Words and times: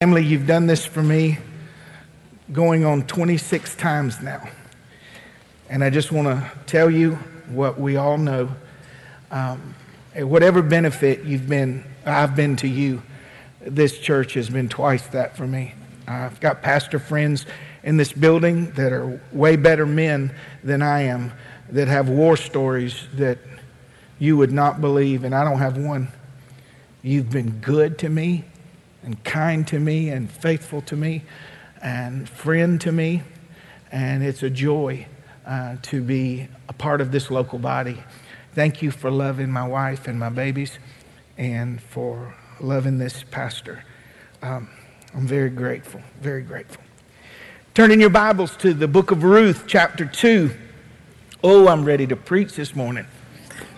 Family, 0.00 0.24
you've 0.24 0.46
done 0.46 0.68
this 0.68 0.86
for 0.86 1.02
me 1.02 1.38
going 2.52 2.84
on 2.84 3.02
26 3.02 3.74
times 3.74 4.22
now. 4.22 4.48
And 5.68 5.82
I 5.82 5.90
just 5.90 6.12
want 6.12 6.28
to 6.28 6.52
tell 6.66 6.88
you 6.88 7.16
what 7.48 7.80
we 7.80 7.96
all 7.96 8.16
know. 8.16 8.48
Um, 9.32 9.74
whatever 10.14 10.62
benefit 10.62 11.24
you've 11.24 11.48
been, 11.48 11.82
I've 12.06 12.36
been 12.36 12.54
to 12.58 12.68
you, 12.68 13.02
this 13.60 13.98
church 13.98 14.34
has 14.34 14.48
been 14.48 14.68
twice 14.68 15.04
that 15.08 15.36
for 15.36 15.48
me. 15.48 15.74
I've 16.06 16.38
got 16.38 16.62
pastor 16.62 17.00
friends 17.00 17.44
in 17.82 17.96
this 17.96 18.12
building 18.12 18.70
that 18.74 18.92
are 18.92 19.20
way 19.32 19.56
better 19.56 19.84
men 19.84 20.32
than 20.62 20.80
I 20.80 21.00
am, 21.00 21.32
that 21.70 21.88
have 21.88 22.08
war 22.08 22.36
stories 22.36 23.08
that 23.14 23.38
you 24.20 24.36
would 24.36 24.52
not 24.52 24.80
believe, 24.80 25.24
and 25.24 25.34
I 25.34 25.42
don't 25.42 25.58
have 25.58 25.76
one. 25.76 26.06
You've 27.02 27.30
been 27.30 27.58
good 27.58 27.98
to 27.98 28.08
me 28.08 28.44
and 29.08 29.24
kind 29.24 29.66
to 29.66 29.80
me 29.80 30.10
and 30.10 30.30
faithful 30.30 30.82
to 30.82 30.94
me 30.94 31.24
and 31.80 32.28
friend 32.28 32.78
to 32.78 32.92
me. 32.92 33.22
And 33.90 34.22
it's 34.22 34.42
a 34.42 34.50
joy 34.50 35.06
uh, 35.46 35.76
to 35.84 36.02
be 36.02 36.46
a 36.68 36.74
part 36.74 37.00
of 37.00 37.10
this 37.10 37.30
local 37.30 37.58
body. 37.58 38.02
Thank 38.52 38.82
you 38.82 38.90
for 38.90 39.10
loving 39.10 39.50
my 39.50 39.66
wife 39.66 40.08
and 40.08 40.20
my 40.20 40.28
babies 40.28 40.78
and 41.38 41.80
for 41.80 42.34
loving 42.60 42.98
this 42.98 43.24
pastor. 43.30 43.82
Um, 44.42 44.68
I'm 45.14 45.26
very 45.26 45.48
grateful, 45.48 46.02
very 46.20 46.42
grateful. 46.42 46.82
Turn 47.72 47.90
in 47.90 48.00
your 48.00 48.10
Bibles 48.10 48.58
to 48.58 48.74
the 48.74 48.88
book 48.88 49.10
of 49.10 49.24
Ruth, 49.24 49.64
chapter 49.66 50.04
2. 50.04 50.50
Oh, 51.42 51.66
I'm 51.66 51.86
ready 51.86 52.06
to 52.08 52.16
preach 52.16 52.56
this 52.56 52.76
morning. 52.76 53.06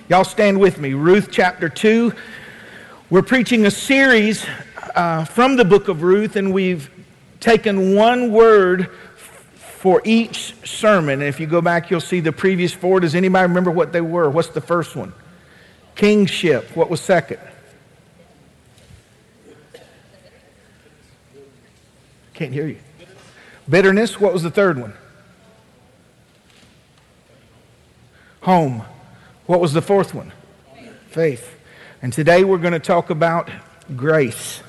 Y'all 0.08 0.24
stand 0.24 0.58
with 0.58 0.80
me. 0.80 0.94
Ruth, 0.94 1.28
chapter 1.30 1.68
2. 1.68 2.12
We're 3.10 3.22
preaching 3.22 3.66
a 3.66 3.70
series 3.70 4.44
uh, 4.94 5.24
from 5.24 5.56
the 5.56 5.64
book 5.64 5.88
of 5.88 6.02
Ruth, 6.02 6.36
and 6.36 6.52
we've 6.52 6.90
taken 7.40 7.94
one 7.94 8.32
word 8.32 8.90
for 9.54 10.02
each 10.04 10.54
sermon. 10.64 11.20
And 11.20 11.28
if 11.28 11.40
you 11.40 11.46
go 11.46 11.60
back, 11.60 11.90
you'll 11.90 12.00
see 12.00 12.20
the 12.20 12.32
previous 12.32 12.72
four. 12.72 13.00
Does 13.00 13.14
anybody 13.14 13.48
remember 13.48 13.70
what 13.70 13.92
they 13.92 14.00
were? 14.00 14.28
What's 14.28 14.48
the 14.48 14.60
first 14.60 14.94
one? 14.94 15.12
Kingship. 15.94 16.76
What 16.76 16.90
was 16.90 17.00
second? 17.00 17.40
Can't 22.34 22.52
hear 22.52 22.66
you. 22.66 22.78
Bitterness. 23.68 24.20
What 24.20 24.32
was 24.32 24.42
the 24.42 24.50
third 24.50 24.78
one? 24.78 24.94
Home. 28.42 28.82
What 29.46 29.60
was 29.60 29.72
the 29.72 29.82
fourth 29.82 30.14
one? 30.14 30.32
Faith. 31.08 31.54
And 32.02 32.12
today 32.12 32.44
we're 32.44 32.58
going 32.58 32.72
to 32.72 32.78
talk 32.78 33.10
about 33.10 33.50
grace. 33.96 34.62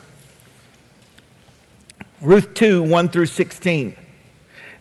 Ruth 2.22 2.54
2, 2.54 2.84
1 2.84 3.10
through 3.10 3.26
16. 3.26 3.96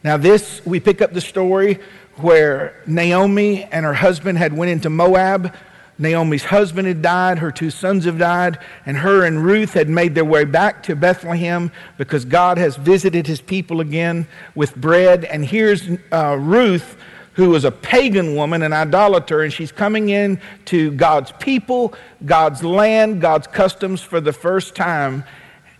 Now 0.04 0.18
this, 0.18 0.60
we 0.66 0.78
pick 0.78 1.00
up 1.00 1.14
the 1.14 1.22
story 1.22 1.78
where 2.16 2.82
Naomi 2.86 3.64
and 3.64 3.86
her 3.86 3.94
husband 3.94 4.36
had 4.36 4.54
went 4.54 4.70
into 4.70 4.90
Moab. 4.90 5.54
Naomi's 5.98 6.44
husband 6.44 6.86
had 6.86 7.00
died, 7.00 7.38
her 7.38 7.50
two 7.50 7.70
sons 7.70 8.04
have 8.04 8.18
died, 8.18 8.58
and 8.84 8.98
her 8.98 9.24
and 9.24 9.42
Ruth 9.42 9.72
had 9.72 9.88
made 9.88 10.14
their 10.14 10.24
way 10.24 10.44
back 10.44 10.82
to 10.82 10.94
Bethlehem 10.94 11.72
because 11.96 12.26
God 12.26 12.58
has 12.58 12.76
visited 12.76 13.26
his 13.26 13.40
people 13.40 13.80
again 13.80 14.26
with 14.54 14.76
bread. 14.76 15.24
And 15.24 15.42
here's 15.42 15.88
uh, 16.12 16.36
Ruth, 16.38 16.98
who 17.34 17.48
was 17.48 17.64
a 17.64 17.70
pagan 17.70 18.34
woman, 18.34 18.62
an 18.62 18.74
idolater, 18.74 19.40
and 19.40 19.52
she's 19.52 19.72
coming 19.72 20.10
in 20.10 20.38
to 20.66 20.90
God's 20.92 21.32
people, 21.38 21.94
God's 22.26 22.62
land, 22.62 23.22
God's 23.22 23.46
customs 23.46 24.02
for 24.02 24.20
the 24.20 24.32
first 24.32 24.74
time. 24.74 25.24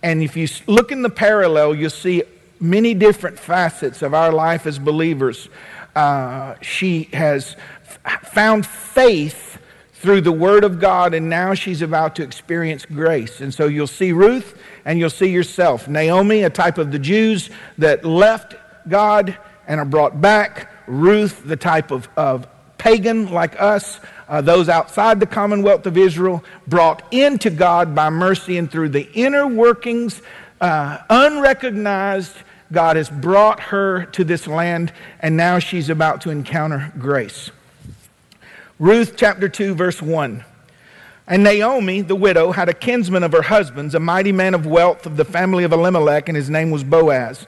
And 0.03 0.23
if 0.23 0.35
you 0.35 0.47
look 0.67 0.91
in 0.91 1.01
the 1.01 1.09
parallel, 1.09 1.75
you'll 1.75 1.89
see 1.89 2.23
many 2.59 2.93
different 2.93 3.39
facets 3.39 4.01
of 4.01 4.13
our 4.13 4.31
life 4.31 4.65
as 4.65 4.79
believers. 4.79 5.49
Uh, 5.95 6.55
she 6.61 7.03
has 7.13 7.55
found 8.23 8.65
faith 8.65 9.59
through 9.93 10.21
the 10.21 10.31
Word 10.31 10.63
of 10.63 10.79
God, 10.79 11.13
and 11.13 11.29
now 11.29 11.53
she's 11.53 11.83
about 11.83 12.15
to 12.15 12.23
experience 12.23 12.85
grace. 12.85 13.41
And 13.41 13.53
so 13.53 13.67
you'll 13.67 13.85
see 13.85 14.11
Ruth 14.11 14.59
and 14.83 14.97
you'll 14.97 15.11
see 15.11 15.29
yourself. 15.29 15.87
Naomi, 15.87 16.43
a 16.43 16.49
type 16.49 16.79
of 16.79 16.91
the 16.91 16.97
Jews 16.97 17.51
that 17.77 18.03
left 18.03 18.55
God 18.87 19.37
and 19.67 19.79
are 19.79 19.85
brought 19.85 20.19
back. 20.19 20.71
Ruth, 20.87 21.43
the 21.45 21.55
type 21.55 21.91
of, 21.91 22.09
of 22.17 22.47
pagan 22.79 23.31
like 23.31 23.61
us, 23.61 23.99
uh, 24.31 24.39
those 24.39 24.69
outside 24.69 25.19
the 25.19 25.25
commonwealth 25.25 25.85
of 25.85 25.97
Israel, 25.97 26.41
brought 26.65 27.03
into 27.11 27.49
God 27.49 27.93
by 27.93 28.09
mercy 28.09 28.57
and 28.57 28.71
through 28.71 28.87
the 28.89 29.11
inner 29.11 29.45
workings, 29.45 30.21
uh, 30.61 30.99
unrecognized. 31.09 32.33
God 32.71 32.95
has 32.95 33.09
brought 33.09 33.59
her 33.59 34.05
to 34.05 34.23
this 34.23 34.47
land, 34.47 34.93
and 35.19 35.35
now 35.35 35.59
she's 35.59 35.89
about 35.89 36.21
to 36.21 36.29
encounter 36.29 36.93
grace. 36.97 37.51
Ruth 38.79 39.15
chapter 39.17 39.49
2, 39.49 39.75
verse 39.75 40.01
1. 40.01 40.45
And 41.27 41.43
Naomi, 41.43 41.99
the 41.99 42.15
widow, 42.15 42.53
had 42.53 42.69
a 42.69 42.73
kinsman 42.73 43.23
of 43.23 43.33
her 43.33 43.41
husband's, 43.41 43.95
a 43.95 43.99
mighty 43.99 44.31
man 44.31 44.53
of 44.53 44.65
wealth 44.65 45.05
of 45.05 45.17
the 45.17 45.25
family 45.25 45.65
of 45.65 45.73
Elimelech, 45.73 46.29
and 46.29 46.37
his 46.37 46.49
name 46.49 46.71
was 46.71 46.85
Boaz. 46.85 47.47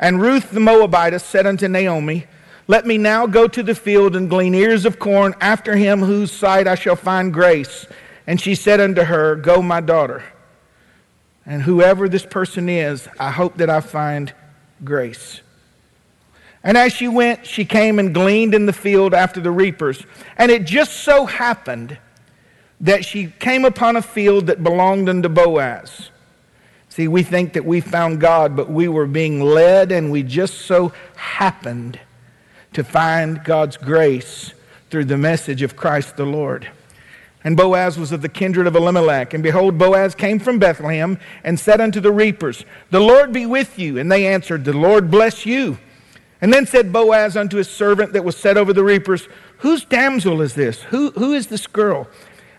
And 0.00 0.22
Ruth 0.22 0.50
the 0.52 0.60
Moabitess 0.60 1.22
said 1.22 1.46
unto 1.46 1.68
Naomi, 1.68 2.26
let 2.66 2.86
me 2.86 2.96
now 2.96 3.26
go 3.26 3.46
to 3.46 3.62
the 3.62 3.74
field 3.74 4.16
and 4.16 4.30
glean 4.30 4.54
ears 4.54 4.86
of 4.86 4.98
corn 4.98 5.34
after 5.40 5.76
him 5.76 6.00
whose 6.00 6.32
sight 6.32 6.66
I 6.66 6.74
shall 6.74 6.96
find 6.96 7.32
grace. 7.32 7.86
And 8.26 8.40
she 8.40 8.54
said 8.54 8.80
unto 8.80 9.02
her, 9.02 9.36
Go, 9.36 9.60
my 9.60 9.82
daughter. 9.82 10.24
And 11.44 11.62
whoever 11.62 12.08
this 12.08 12.24
person 12.24 12.70
is, 12.70 13.06
I 13.20 13.30
hope 13.30 13.58
that 13.58 13.68
I 13.68 13.80
find 13.80 14.32
grace. 14.82 15.42
And 16.62 16.78
as 16.78 16.94
she 16.94 17.06
went, 17.06 17.44
she 17.44 17.66
came 17.66 17.98
and 17.98 18.14
gleaned 18.14 18.54
in 18.54 18.64
the 18.64 18.72
field 18.72 19.12
after 19.12 19.40
the 19.40 19.50
reapers. 19.50 20.02
And 20.38 20.50
it 20.50 20.64
just 20.64 20.92
so 21.02 21.26
happened 21.26 21.98
that 22.80 23.04
she 23.04 23.26
came 23.26 23.66
upon 23.66 23.96
a 23.96 24.02
field 24.02 24.46
that 24.46 24.64
belonged 24.64 25.10
unto 25.10 25.28
Boaz. 25.28 26.08
See, 26.88 27.08
we 27.08 27.22
think 27.22 27.52
that 27.52 27.66
we 27.66 27.82
found 27.82 28.20
God, 28.20 28.56
but 28.56 28.70
we 28.70 28.88
were 28.88 29.06
being 29.06 29.42
led, 29.42 29.92
and 29.92 30.10
we 30.10 30.22
just 30.22 30.62
so 30.62 30.92
happened 31.16 32.00
to 32.74 32.84
find 32.84 33.42
God's 33.44 33.76
grace 33.76 34.52
through 34.90 35.06
the 35.06 35.16
message 35.16 35.62
of 35.62 35.76
Christ 35.76 36.16
the 36.16 36.26
Lord. 36.26 36.70
And 37.42 37.56
Boaz 37.56 37.98
was 37.98 38.10
of 38.10 38.22
the 38.22 38.28
kindred 38.28 38.66
of 38.66 38.74
Elimelech. 38.74 39.34
And 39.34 39.42
behold, 39.42 39.76
Boaz 39.76 40.14
came 40.14 40.38
from 40.38 40.58
Bethlehem 40.58 41.18
and 41.44 41.60
said 41.60 41.80
unto 41.80 42.00
the 42.00 42.12
reapers, 42.12 42.64
The 42.90 43.00
Lord 43.00 43.32
be 43.32 43.44
with 43.44 43.78
you. 43.78 43.98
And 43.98 44.10
they 44.10 44.26
answered, 44.26 44.64
The 44.64 44.72
Lord 44.72 45.10
bless 45.10 45.44
you. 45.44 45.78
And 46.40 46.52
then 46.52 46.66
said 46.66 46.92
Boaz 46.92 47.36
unto 47.36 47.58
his 47.58 47.68
servant 47.68 48.12
that 48.14 48.24
was 48.24 48.36
set 48.36 48.56
over 48.56 48.72
the 48.72 48.84
reapers, 48.84 49.28
Whose 49.58 49.84
damsel 49.84 50.40
is 50.40 50.54
this? 50.54 50.82
Who, 50.84 51.10
who 51.12 51.34
is 51.34 51.48
this 51.48 51.66
girl? 51.66 52.08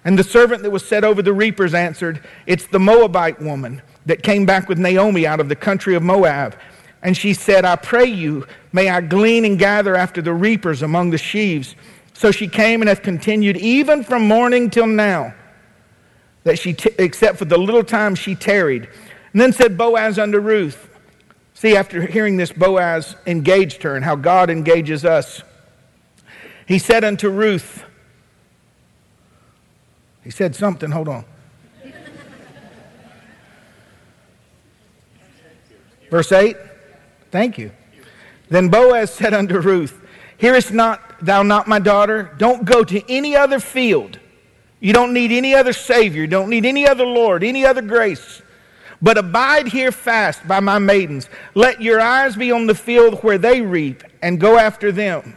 And 0.03 0.19
the 0.19 0.23
servant 0.23 0.61
that 0.61 0.71
was 0.71 0.85
set 0.85 1.03
over 1.03 1.23
the 1.23 1.33
reapers 1.33 1.73
answered, 1.73 2.23
It's 2.45 2.67
the 2.67 2.79
Moabite 2.79 3.41
woman 3.41 3.81
that 4.05 4.21
came 4.21 4.45
back 4.45 4.69
with 4.69 4.77
Naomi 4.77 5.25
out 5.25 5.39
of 5.39 5.49
the 5.49 5.55
country 5.55 5.95
of 5.95 6.03
Moab. 6.03 6.55
And 7.05 7.15
she 7.15 7.35
said, 7.35 7.65
I 7.65 7.75
pray 7.75 8.05
you, 8.05 8.47
may 8.73 8.89
I 8.89 8.99
glean 8.99 9.45
and 9.45 9.59
gather 9.59 9.95
after 9.95 10.23
the 10.23 10.33
reapers 10.33 10.81
among 10.81 11.11
the 11.11 11.19
sheaves. 11.19 11.75
So 12.13 12.31
she 12.31 12.47
came 12.47 12.81
and 12.81 12.89
hath 12.89 13.03
continued 13.03 13.57
even 13.57 14.03
from 14.03 14.27
morning 14.27 14.71
till 14.71 14.87
now, 14.87 15.35
that 16.45 16.57
she 16.57 16.73
t- 16.73 16.89
except 16.97 17.37
for 17.37 17.45
the 17.45 17.59
little 17.59 17.83
time 17.83 18.15
she 18.15 18.33
tarried. 18.33 18.89
And 19.33 19.39
then 19.39 19.53
said 19.53 19.77
Boaz 19.77 20.17
unto 20.17 20.39
Ruth, 20.39 20.89
See, 21.53 21.77
after 21.77 22.01
hearing 22.01 22.37
this, 22.37 22.51
Boaz 22.51 23.15
engaged 23.27 23.83
her 23.83 23.95
and 23.95 24.03
how 24.03 24.15
God 24.15 24.49
engages 24.49 25.05
us. 25.05 25.43
He 26.67 26.79
said 26.79 27.03
unto 27.03 27.29
Ruth, 27.29 27.83
He 30.23 30.31
said 30.31 30.55
something, 30.55 30.89
hold 30.89 31.07
on. 31.07 31.23
Verse 36.09 36.31
8. 36.31 36.57
Thank 37.35 37.57
you. 37.57 37.71
Then 38.47 38.69
Boaz 38.69 39.13
said 39.13 39.33
unto 39.33 39.59
Ruth, 39.59 40.01
Hearest 40.37 40.71
not 40.71 41.01
thou 41.19 41.43
not 41.43 41.67
my 41.67 41.79
daughter? 41.79 42.33
Don't 42.37 42.63
go 42.63 42.81
to 42.85 43.11
any 43.11 43.35
other 43.35 43.59
field. 43.59 44.19
You 44.79 44.93
don't 44.93 45.11
need 45.11 45.33
any 45.33 45.53
other 45.53 45.73
Savior. 45.73 46.21
You 46.21 46.27
don't 46.27 46.49
need 46.49 46.65
any 46.65 46.87
other 46.87 47.05
Lord, 47.05 47.43
any 47.43 47.65
other 47.65 47.81
grace. 47.81 48.41
But 49.01 49.17
abide 49.17 49.67
here 49.67 49.91
fast 49.91 50.47
by 50.47 50.61
my 50.61 50.79
maidens. 50.79 51.27
Let 51.55 51.81
your 51.81 51.99
eyes 51.99 52.37
be 52.37 52.53
on 52.53 52.67
the 52.67 52.73
field 52.73 53.21
where 53.21 53.37
they 53.37 53.59
reap, 53.59 54.05
and 54.21 54.39
go 54.39 54.57
after 54.57 54.93
them. 54.93 55.35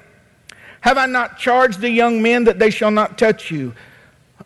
Have 0.83 0.99
I 0.99 1.06
not 1.06 1.37
charged 1.37 1.81
the 1.81 1.91
young 1.91 2.23
men 2.23 2.45
that 2.45 2.61
they 2.61 2.71
shall 2.71 2.93
not 2.93 3.19
touch 3.19 3.50
you? 3.50 3.75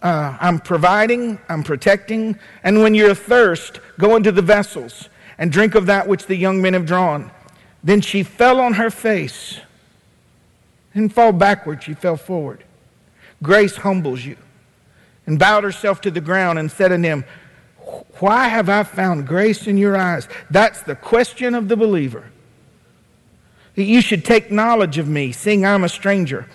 Uh, 0.01 0.39
I'm 0.41 0.59
providing, 0.59 1.39
I'm 1.51 1.63
protecting. 1.63 2.39
And 2.65 2.83
when 2.83 2.95
you're 2.95 3.11
athirst, 3.11 3.81
go 3.99 4.17
into 4.17 4.33
the 4.33 4.41
vessels 4.41 5.11
and 5.43 5.51
drink 5.51 5.75
of 5.75 5.87
that 5.87 6.07
which 6.07 6.27
the 6.27 6.37
young 6.37 6.63
men 6.63 6.73
have 6.73 6.87
drawn. 6.87 7.31
Then 7.85 8.01
she 8.01 8.23
fell 8.23 8.61
on 8.61 8.75
her 8.75 8.91
face. 8.91 9.59
Didn't 10.95 11.13
fall 11.13 11.33
backward, 11.33 11.83
she 11.83 11.95
fell 11.95 12.17
forward. 12.17 12.65
Grace 13.43 13.77
humbles 13.77 14.25
you. 14.25 14.37
And 15.27 15.39
bowed 15.39 15.65
herself 15.65 16.01
to 16.03 16.11
the 16.11 16.21
ground 16.21 16.59
and 16.59 16.71
said 16.71 16.93
unto 16.93 17.09
him, 17.09 17.25
Why 18.19 18.49
have 18.49 18.69
I 18.69 18.83
found 18.83 19.27
grace 19.27 19.67
in 19.67 19.79
your 19.79 19.97
eyes? 19.97 20.29
That's 20.51 20.83
the 20.83 20.97
question 20.97 21.55
of 21.55 21.69
the 21.69 21.77
believer. 21.77 22.31
That 23.77 23.85
you 23.85 24.01
should 24.01 24.25
take 24.25 24.51
knowledge 24.51 24.99
of 24.99 25.09
me, 25.09 25.33
seeing 25.33 25.65
I'm 25.65 25.85
a 25.85 25.89
stranger. 25.89 26.47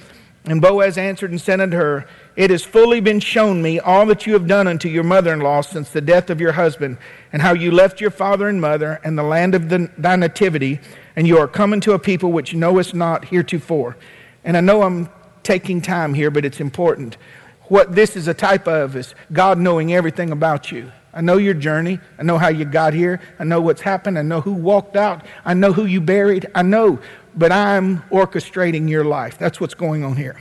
And 0.45 0.61
Boaz 0.61 0.97
answered 0.97 1.31
and 1.31 1.41
said 1.41 1.59
unto 1.59 1.75
her, 1.75 2.07
It 2.35 2.51
has 2.51 2.63
fully 2.63 3.01
been 3.01 3.19
shown 3.19 3.61
me 3.61 3.79
all 3.79 4.05
that 4.05 4.25
you 4.25 4.33
have 4.33 4.47
done 4.47 4.67
unto 4.67 4.87
your 4.87 5.03
mother 5.03 5.33
in 5.33 5.39
law 5.39 5.61
since 5.61 5.89
the 5.89 6.01
death 6.01 6.29
of 6.29 6.39
your 6.39 6.53
husband, 6.53 6.97
and 7.33 7.41
how 7.41 7.53
you 7.53 7.71
left 7.71 7.99
your 7.99 8.11
father 8.11 8.47
and 8.47 8.61
mother 8.61 9.01
and 9.03 9.17
the 9.17 9.23
land 9.23 9.55
of 9.55 9.67
the, 9.69 9.91
thy 9.97 10.15
nativity, 10.15 10.79
and 11.17 11.27
you 11.27 11.39
are 11.39 11.47
coming 11.47 11.81
to 11.81 11.93
a 11.93 11.99
people 11.99 12.31
which 12.31 12.53
knowest 12.53 12.93
not 12.93 13.25
heretofore. 13.25 13.97
And 14.45 14.55
I 14.55 14.61
know 14.61 14.83
I'm 14.83 15.09
taking 15.41 15.81
time 15.81 16.13
here, 16.13 16.29
but 16.29 16.45
it's 16.45 16.59
important. 16.59 17.17
What 17.63 17.95
this 17.95 18.15
is 18.15 18.27
a 18.27 18.35
type 18.35 18.67
of 18.67 18.95
is 18.95 19.15
God 19.33 19.57
knowing 19.57 19.93
everything 19.93 20.31
about 20.31 20.71
you. 20.71 20.91
I 21.11 21.21
know 21.21 21.37
your 21.37 21.55
journey. 21.55 21.99
I 22.19 22.23
know 22.23 22.37
how 22.37 22.49
you 22.49 22.65
got 22.65 22.93
here. 22.93 23.19
I 23.39 23.45
know 23.45 23.59
what's 23.59 23.81
happened. 23.81 24.19
I 24.19 24.21
know 24.21 24.41
who 24.41 24.53
walked 24.53 24.95
out. 24.95 25.25
I 25.43 25.55
know 25.55 25.73
who 25.73 25.85
you 25.85 25.99
buried. 25.99 26.45
I 26.53 26.61
know, 26.61 26.99
but 27.35 27.51
I'm 27.51 28.03
orchestrating 28.11 28.87
your 28.87 29.03
life. 29.03 29.39
That's 29.39 29.59
what's 29.59 29.73
going 29.73 30.03
on 30.03 30.17
here. 30.17 30.39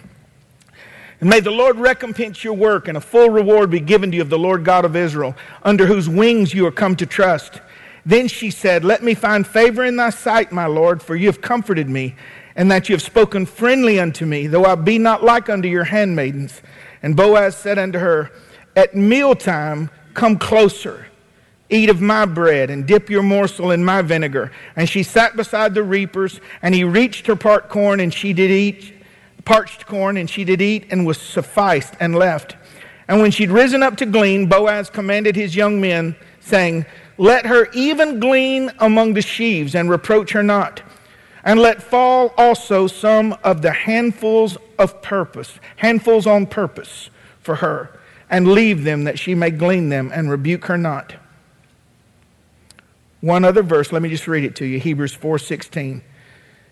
And 1.23 1.31
may 1.31 1.41
the 1.41 1.51
Lord 1.51 1.79
recompense 1.79 2.45
your 2.45 2.53
work, 2.53 2.87
and 2.87 2.99
a 2.99 3.01
full 3.01 3.31
reward 3.31 3.71
be 3.71 3.81
given 3.81 4.11
to 4.11 4.17
you 4.17 4.23
of 4.23 4.29
the 4.29 4.39
Lord 4.39 4.67
God 4.67 4.85
of 4.85 4.95
Israel, 4.95 5.35
under 5.63 5.87
whose 5.87 6.07
wings 6.07 6.53
you 6.53 6.67
are 6.67 6.71
come 6.71 6.95
to 6.97 7.07
trust. 7.07 7.63
Then 8.07 8.29
she 8.29 8.51
said, 8.51 8.85
Let 8.85 9.03
me 9.03 9.15
find 9.15 9.47
favor 9.47 9.85
in 9.85 9.97
thy 9.97 10.11
sight, 10.11 10.53
my 10.53 10.67
Lord, 10.67 11.03
for 11.03 11.17
you 11.17 11.27
have 11.27 11.41
comforted 11.41 11.91
me, 11.91 12.15
and 12.55 12.71
that 12.71 12.89
you 12.89 12.95
have 12.95 13.03
spoken 13.03 13.45
friendly 13.45 14.01
unto 14.01 14.25
me, 14.25 14.47
though 14.47 14.65
I 14.65 14.77
be 14.77 14.97
not 14.97 15.25
like 15.25 15.51
unto 15.51 15.69
your 15.69 15.85
handmaidens. 15.85 16.63
And 17.03 17.17
Boaz 17.17 17.57
said 17.57 17.79
unto 17.79 17.99
her, 17.99 18.31
At 18.75 18.95
mealtime 18.95 19.91
Come 20.15 20.39
closer, 20.39 21.09
eat 21.69 21.91
of 21.91 22.01
my 22.01 22.25
bread, 22.25 22.71
and 22.71 22.87
dip 22.87 23.11
your 23.11 23.23
morsel 23.23 23.71
in 23.71 23.85
my 23.85 24.01
vinegar. 24.01 24.51
And 24.75 24.89
she 24.89 25.03
sat 25.03 25.37
beside 25.37 25.75
the 25.75 25.83
reapers, 25.83 26.41
and 26.63 26.75
he 26.75 26.85
reached 26.85 27.27
her 27.27 27.37
part 27.37 27.69
corn, 27.69 28.01
and 28.01 28.15
she 28.15 28.33
did 28.33 28.51
eat 28.51 28.95
parched 29.45 29.87
corn, 29.87 30.19
and 30.19 30.29
she 30.29 30.45
did 30.45 30.61
eat, 30.61 30.87
and 30.91 31.07
was 31.07 31.19
sufficed, 31.19 31.95
and 32.01 32.15
left. 32.15 32.57
And 33.09 33.21
when 33.21 33.31
she'd 33.31 33.51
risen 33.51 33.83
up 33.83 33.97
to 33.99 34.07
glean, 34.07 34.47
Boaz 34.47 34.91
commanded 34.91 35.37
his 35.37 35.57
young 35.57 35.81
men, 35.81 36.17
saying, 36.41 36.85
Let 37.19 37.47
her 37.47 37.69
even 37.73 38.21
glean 38.21 38.71
among 38.79 39.15
the 39.15 39.23
sheaves, 39.23 39.75
and 39.75 39.89
reproach 39.89 40.33
her 40.33 40.43
not. 40.43 40.83
And 41.45 41.61
let 41.61 41.83
fall 41.83 42.35
also 42.37 42.87
some 42.87 43.37
of 43.45 43.63
the 43.63 43.73
handfuls 43.73 44.59
of 44.79 45.01
purpose, 45.01 45.59
handfuls 45.77 46.27
on 46.27 46.47
purpose 46.47 47.11
for 47.41 47.57
her 47.57 47.97
and 48.29 48.49
leave 48.49 48.85
them 48.85 49.05
that 49.05 49.19
she 49.19 49.35
may 49.35 49.51
glean 49.51 49.89
them 49.89 50.11
and 50.13 50.31
rebuke 50.31 50.65
her 50.67 50.77
not. 50.77 51.15
One 53.21 53.45
other 53.45 53.63
verse, 53.63 53.93
let 53.93 54.03
me 54.03 54.09
just 54.09 54.29
read 54.29 54.45
it 54.45 54.57
to 54.57 54.67
you. 54.67 54.79
Hebrews 54.79 55.15
4:16. 55.15 56.03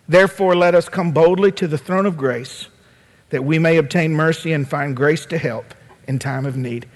Therefore 0.09 0.55
let 0.55 0.75
us 0.75 0.89
come 0.89 1.13
boldly 1.13 1.53
to 1.53 1.67
the 1.67 1.79
throne 1.79 2.07
of 2.07 2.17
grace 2.17 2.69
that 3.31 3.45
we 3.45 3.59
may 3.59 3.79
obtain 3.79 4.13
mercy 4.13 4.53
and 4.53 4.69
find 4.69 4.95
grace 4.95 5.25
to 5.27 5.39
help 5.39 5.75
in 6.07 6.19
time 6.19 6.45
of 6.45 6.57
need. 6.57 6.87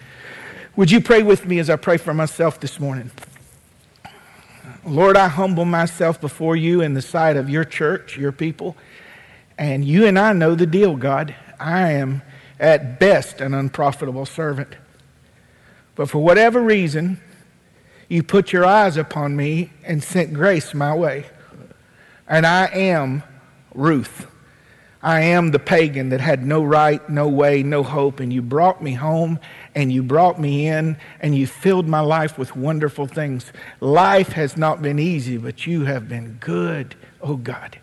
Would 0.76 0.90
you 0.90 1.00
pray 1.00 1.22
with 1.22 1.46
me 1.46 1.58
as 1.58 1.70
I 1.70 1.76
pray 1.76 1.96
for 1.96 2.12
myself 2.12 2.60
this 2.60 2.78
morning? 2.78 3.10
Lord, 4.84 5.16
I 5.16 5.28
humble 5.28 5.64
myself 5.64 6.20
before 6.20 6.56
you 6.56 6.80
in 6.80 6.94
the 6.94 7.02
sight 7.02 7.36
of 7.36 7.50
your 7.50 7.64
church, 7.64 8.16
your 8.16 8.32
people, 8.32 8.76
and 9.56 9.84
you 9.84 10.06
and 10.06 10.18
I 10.18 10.32
know 10.32 10.54
the 10.54 10.66
deal, 10.66 10.96
God. 10.96 11.34
I 11.58 11.92
am 11.92 12.22
at 12.60 12.98
best 13.00 13.40
an 13.40 13.54
unprofitable 13.54 14.26
servant. 14.26 14.76
But 15.94 16.08
for 16.08 16.18
whatever 16.18 16.62
reason, 16.62 17.20
you 18.08 18.22
put 18.22 18.52
your 18.52 18.64
eyes 18.64 18.96
upon 18.96 19.36
me 19.36 19.70
and 19.84 20.02
sent 20.02 20.32
grace 20.32 20.72
my 20.74 20.94
way. 20.94 21.26
And 22.26 22.46
I 22.46 22.66
am 22.66 23.22
Ruth. 23.74 24.26
I 25.02 25.20
am 25.20 25.52
the 25.52 25.60
pagan 25.60 26.08
that 26.08 26.20
had 26.20 26.44
no 26.44 26.62
right, 26.62 27.08
no 27.08 27.28
way, 27.28 27.62
no 27.62 27.84
hope, 27.84 28.18
and 28.18 28.32
you 28.32 28.42
brought 28.42 28.82
me 28.82 28.94
home 28.94 29.38
and 29.74 29.92
you 29.92 30.02
brought 30.02 30.40
me 30.40 30.66
in 30.66 30.96
and 31.20 31.36
you 31.36 31.46
filled 31.46 31.86
my 31.86 32.00
life 32.00 32.36
with 32.36 32.56
wonderful 32.56 33.06
things. 33.06 33.52
Life 33.80 34.32
has 34.32 34.56
not 34.56 34.82
been 34.82 34.98
easy, 34.98 35.36
but 35.36 35.66
you 35.66 35.84
have 35.84 36.08
been 36.08 36.38
good, 36.40 36.96
oh 37.20 37.36
God. 37.36 37.78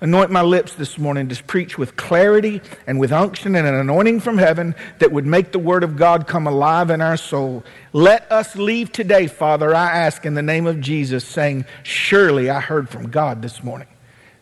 Anoint 0.00 0.30
my 0.30 0.42
lips 0.42 0.74
this 0.74 0.98
morning 0.98 1.28
to 1.28 1.44
preach 1.44 1.78
with 1.78 1.96
clarity 1.96 2.60
and 2.88 2.98
with 2.98 3.12
unction 3.12 3.54
and 3.54 3.66
an 3.66 3.74
anointing 3.74 4.20
from 4.20 4.38
heaven 4.38 4.74
that 4.98 5.12
would 5.12 5.26
make 5.26 5.52
the 5.52 5.60
Word 5.60 5.84
of 5.84 5.96
God 5.96 6.26
come 6.26 6.46
alive 6.46 6.90
in 6.90 7.00
our 7.00 7.16
soul. 7.16 7.64
Let 7.92 8.30
us 8.30 8.56
leave 8.56 8.90
today, 8.90 9.28
Father, 9.28 9.72
I 9.74 9.96
ask 9.96 10.26
in 10.26 10.34
the 10.34 10.42
name 10.42 10.66
of 10.66 10.80
Jesus, 10.80 11.24
saying, 11.24 11.66
Surely 11.84 12.50
I 12.50 12.60
heard 12.60 12.88
from 12.88 13.10
God 13.10 13.42
this 13.42 13.62
morning. 13.62 13.86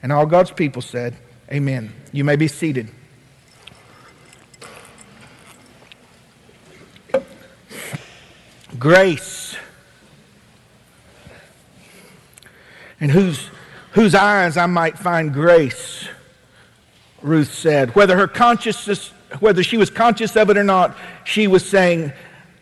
And 0.03 0.13
all 0.13 0.25
God's 0.25 0.51
people 0.51 0.81
said, 0.81 1.15
Amen. 1.53 1.93
You 2.13 2.23
may 2.23 2.37
be 2.37 2.47
seated. 2.47 2.89
Grace. 8.79 9.57
And 13.01 13.11
whose 13.11 13.51
whose 13.93 14.15
eyes 14.15 14.57
I 14.57 14.67
might 14.67 14.97
find 14.99 15.33
grace, 15.33 16.09
Ruth 17.23 17.53
said. 17.53 17.95
Whether 17.97 18.17
her 18.17 18.29
consciousness, 18.29 19.09
whether 19.41 19.65
she 19.65 19.77
was 19.77 19.91
conscious 19.91 20.37
of 20.37 20.51
it 20.51 20.57
or 20.57 20.65
not, 20.65 20.97
she 21.25 21.49
was 21.49 21.69
saying, 21.69 22.13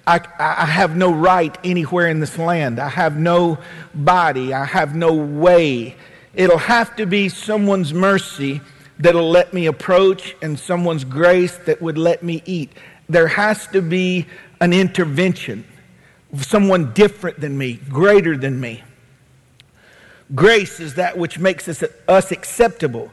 I, 0.07 0.21
I, 0.39 0.65
have 0.65 0.97
no 0.97 1.13
right 1.13 1.57
anywhere 1.63 2.09
in 2.09 2.21
this 2.21 2.39
land. 2.39 2.79
I 2.79 2.89
have 2.89 3.19
no 3.19 3.59
body. 3.95 4.55
I 4.55 4.65
have 4.65 4.97
no 4.97 5.13
way. 5.13 5.97
It'll 6.33 6.57
have 6.57 6.97
to 6.97 7.05
be 7.05 7.29
someone's 7.29 7.93
mercy 7.93 8.63
that'll 8.99 9.31
let 9.31 9.55
me 9.55 9.67
approach 9.67 10.37
and 10.43 10.59
someone's 10.59 11.05
grace 11.05 11.57
that 11.67 11.81
would 11.81 11.99
let 11.99 12.23
me 12.23 12.43
eat. 12.45 12.73
There 13.09 13.29
has 13.29 13.67
to 13.69 13.81
be 13.81 14.27
an 14.61 14.73
intervention, 14.73 15.65
someone 16.37 16.93
different 16.93 17.41
than 17.41 17.57
me, 17.57 17.75
greater 17.89 18.37
than 18.37 18.61
me. 18.61 18.83
Grace 20.35 20.81
is 20.81 20.95
that 20.95 21.17
which 21.17 21.39
makes 21.39 21.69
us, 21.69 21.83
us 22.07 22.33
acceptable. 22.33 23.11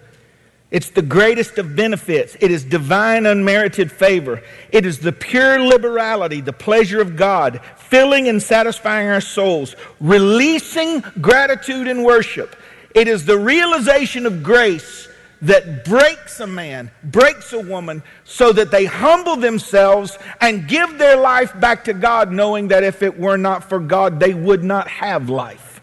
It's 0.72 0.90
the 0.90 1.02
greatest 1.02 1.58
of 1.58 1.76
benefits. 1.76 2.36
It 2.42 2.52
is 2.52 2.66
divine, 2.66 3.26
unmerited 3.26 3.92
favor. 3.92 4.42
It 4.72 4.86
is 4.86 5.00
the 5.00 5.14
pure 5.14 5.60
liberality, 5.60 6.42
the 6.42 6.52
pleasure 6.52 7.00
of 7.00 7.16
God, 7.16 7.62
filling 7.78 8.28
and 8.28 8.42
satisfying 8.42 9.08
our 9.08 9.22
souls, 9.22 9.76
releasing 10.02 11.00
gratitude 11.22 11.88
and 11.88 12.04
worship. 12.04 12.56
It 12.94 13.08
is 13.08 13.26
the 13.26 13.38
realization 13.38 14.26
of 14.26 14.44
grace 14.44 15.08
that 15.42 15.86
breaks 15.86 16.40
a 16.40 16.48
man, 16.48 16.92
breaks 17.04 17.54
a 17.54 17.60
woman, 17.60 18.02
so 18.24 18.52
that 18.54 18.72
they 18.72 18.86
humble 18.86 19.36
themselves 19.36 20.18
and 20.42 20.68
give 20.68 20.98
their 20.98 21.18
life 21.18 21.58
back 21.60 21.84
to 21.86 21.94
God, 21.94 22.32
knowing 22.32 22.70
that 22.70 22.84
if 22.84 23.04
it 23.04 23.20
were 23.20 23.38
not 23.38 23.64
for 23.64 23.80
God, 23.80 24.20
they 24.20 24.34
would 24.34 24.64
not 24.64 24.88
have 24.88 25.30
life. 25.30 25.82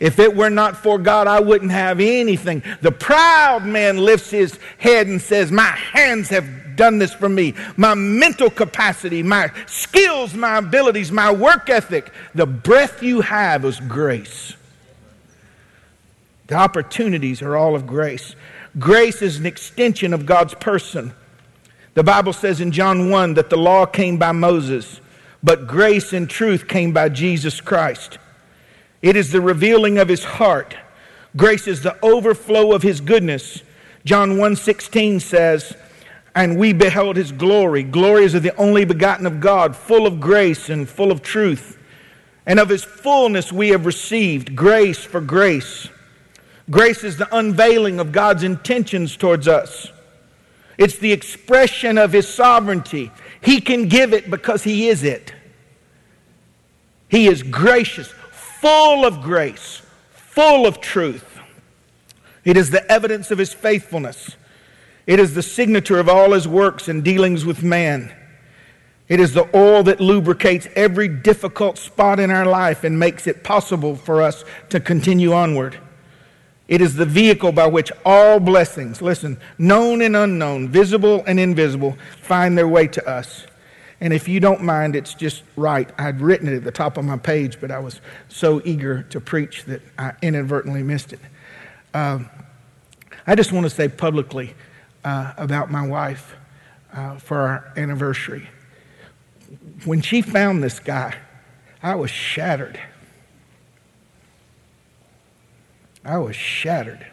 If 0.00 0.18
it 0.18 0.34
were 0.34 0.50
not 0.50 0.78
for 0.78 0.98
God, 0.98 1.26
I 1.26 1.40
wouldn't 1.40 1.70
have 1.70 2.00
anything. 2.00 2.62
The 2.80 2.90
proud 2.90 3.66
man 3.66 3.98
lifts 3.98 4.30
his 4.30 4.58
head 4.78 5.06
and 5.06 5.20
says, 5.20 5.52
My 5.52 5.62
hands 5.62 6.30
have 6.30 6.74
done 6.74 6.98
this 6.98 7.12
for 7.12 7.28
me. 7.28 7.54
My 7.76 7.94
mental 7.94 8.48
capacity, 8.48 9.22
my 9.22 9.50
skills, 9.66 10.32
my 10.32 10.56
abilities, 10.56 11.12
my 11.12 11.30
work 11.30 11.68
ethic. 11.68 12.10
The 12.34 12.46
breath 12.46 13.02
you 13.02 13.20
have 13.20 13.66
is 13.66 13.78
grace. 13.80 14.54
The 16.50 16.56
opportunities 16.56 17.42
are 17.42 17.56
all 17.56 17.76
of 17.76 17.86
grace. 17.86 18.34
Grace 18.76 19.22
is 19.22 19.38
an 19.38 19.46
extension 19.46 20.12
of 20.12 20.26
God's 20.26 20.52
person. 20.54 21.12
The 21.94 22.02
Bible 22.02 22.32
says 22.32 22.60
in 22.60 22.72
John 22.72 23.08
1 23.08 23.34
that 23.34 23.50
the 23.50 23.56
law 23.56 23.86
came 23.86 24.16
by 24.16 24.32
Moses, 24.32 25.00
but 25.44 25.68
grace 25.68 26.12
and 26.12 26.28
truth 26.28 26.66
came 26.66 26.90
by 26.90 27.08
Jesus 27.08 27.60
Christ. 27.60 28.18
It 29.00 29.14
is 29.14 29.30
the 29.30 29.40
revealing 29.40 29.98
of 29.98 30.08
his 30.08 30.24
heart. 30.24 30.74
Grace 31.36 31.68
is 31.68 31.82
the 31.82 31.96
overflow 32.02 32.72
of 32.72 32.82
his 32.82 33.00
goodness. 33.00 33.62
John 34.04 34.36
1:16 34.36 35.20
says, 35.20 35.76
"And 36.34 36.58
we 36.58 36.72
beheld 36.72 37.16
his 37.16 37.30
glory. 37.30 37.84
Glory 37.84 38.24
is 38.24 38.34
of 38.34 38.42
the 38.42 38.56
only 38.56 38.84
begotten 38.84 39.24
of 39.24 39.38
God, 39.38 39.76
full 39.76 40.04
of 40.04 40.18
grace 40.18 40.68
and 40.68 40.88
full 40.88 41.12
of 41.12 41.22
truth. 41.22 41.78
And 42.44 42.58
of 42.58 42.70
his 42.70 42.82
fullness 42.82 43.52
we 43.52 43.68
have 43.68 43.86
received 43.86 44.56
grace 44.56 45.04
for 45.04 45.20
grace." 45.20 45.88
Grace 46.70 47.02
is 47.02 47.16
the 47.16 47.34
unveiling 47.36 47.98
of 47.98 48.12
God's 48.12 48.44
intentions 48.44 49.16
towards 49.16 49.48
us. 49.48 49.90
It's 50.78 50.98
the 50.98 51.12
expression 51.12 51.98
of 51.98 52.12
his 52.12 52.28
sovereignty. 52.28 53.10
He 53.42 53.60
can 53.60 53.88
give 53.88 54.12
it 54.12 54.30
because 54.30 54.62
he 54.62 54.88
is 54.88 55.02
it. 55.02 55.34
He 57.08 57.26
is 57.26 57.42
gracious 57.42 58.12
full 58.60 59.06
of 59.06 59.22
grace, 59.22 59.82
full 60.12 60.66
of 60.66 60.80
truth. 60.80 61.38
It 62.44 62.56
is 62.56 62.70
the 62.70 62.90
evidence 62.90 63.30
of 63.30 63.38
his 63.38 63.52
faithfulness. 63.52 64.36
It 65.06 65.18
is 65.18 65.34
the 65.34 65.42
signature 65.42 65.98
of 65.98 66.08
all 66.08 66.32
his 66.32 66.46
works 66.46 66.88
and 66.88 67.02
dealings 67.02 67.44
with 67.44 67.62
man. 67.62 68.14
It 69.08 69.18
is 69.18 69.32
the 69.32 69.48
oil 69.56 69.82
that 69.84 70.00
lubricates 70.00 70.68
every 70.76 71.08
difficult 71.08 71.78
spot 71.78 72.20
in 72.20 72.30
our 72.30 72.46
life 72.46 72.84
and 72.84 72.98
makes 72.98 73.26
it 73.26 73.42
possible 73.42 73.96
for 73.96 74.22
us 74.22 74.44
to 74.68 74.78
continue 74.78 75.32
onward. 75.32 75.78
It 76.70 76.80
is 76.80 76.94
the 76.94 77.04
vehicle 77.04 77.52
by 77.52 77.66
which 77.66 77.92
all 78.06 78.40
blessings, 78.40 79.02
listen, 79.02 79.38
known 79.58 80.00
and 80.00 80.16
unknown, 80.16 80.70
visible 80.70 81.22
and 81.26 81.38
invisible, 81.38 81.98
find 82.22 82.56
their 82.56 82.66
way 82.66 82.86
to 82.86 83.06
us. 83.06 83.46
And 84.00 84.14
if 84.14 84.26
you 84.26 84.40
don't 84.40 84.62
mind, 84.62 84.96
it's 84.96 85.12
just 85.12 85.42
right. 85.56 85.90
I'd 85.98 86.22
written 86.22 86.48
it 86.48 86.54
at 86.54 86.64
the 86.64 86.72
top 86.72 86.96
of 86.96 87.04
my 87.04 87.18
page, 87.18 87.60
but 87.60 87.70
I 87.70 87.78
was 87.78 88.00
so 88.28 88.62
eager 88.64 89.02
to 89.10 89.20
preach 89.20 89.66
that 89.66 89.82
I 89.98 90.14
inadvertently 90.22 90.82
missed 90.82 91.12
it. 91.12 91.20
Uh, 91.92 92.20
I 93.26 93.34
just 93.34 93.52
want 93.52 93.66
to 93.66 93.70
say 93.70 93.88
publicly 93.88 94.54
uh, 95.04 95.34
about 95.36 95.70
my 95.70 95.86
wife 95.86 96.34
uh, 96.94 97.18
for 97.18 97.36
our 97.36 97.72
anniversary 97.76 98.48
when 99.84 100.00
she 100.00 100.22
found 100.22 100.62
this 100.62 100.78
guy, 100.78 101.16
I 101.82 101.94
was 101.94 102.10
shattered. 102.10 102.78
I 106.04 106.18
was 106.18 106.36
shattered. 106.36 107.06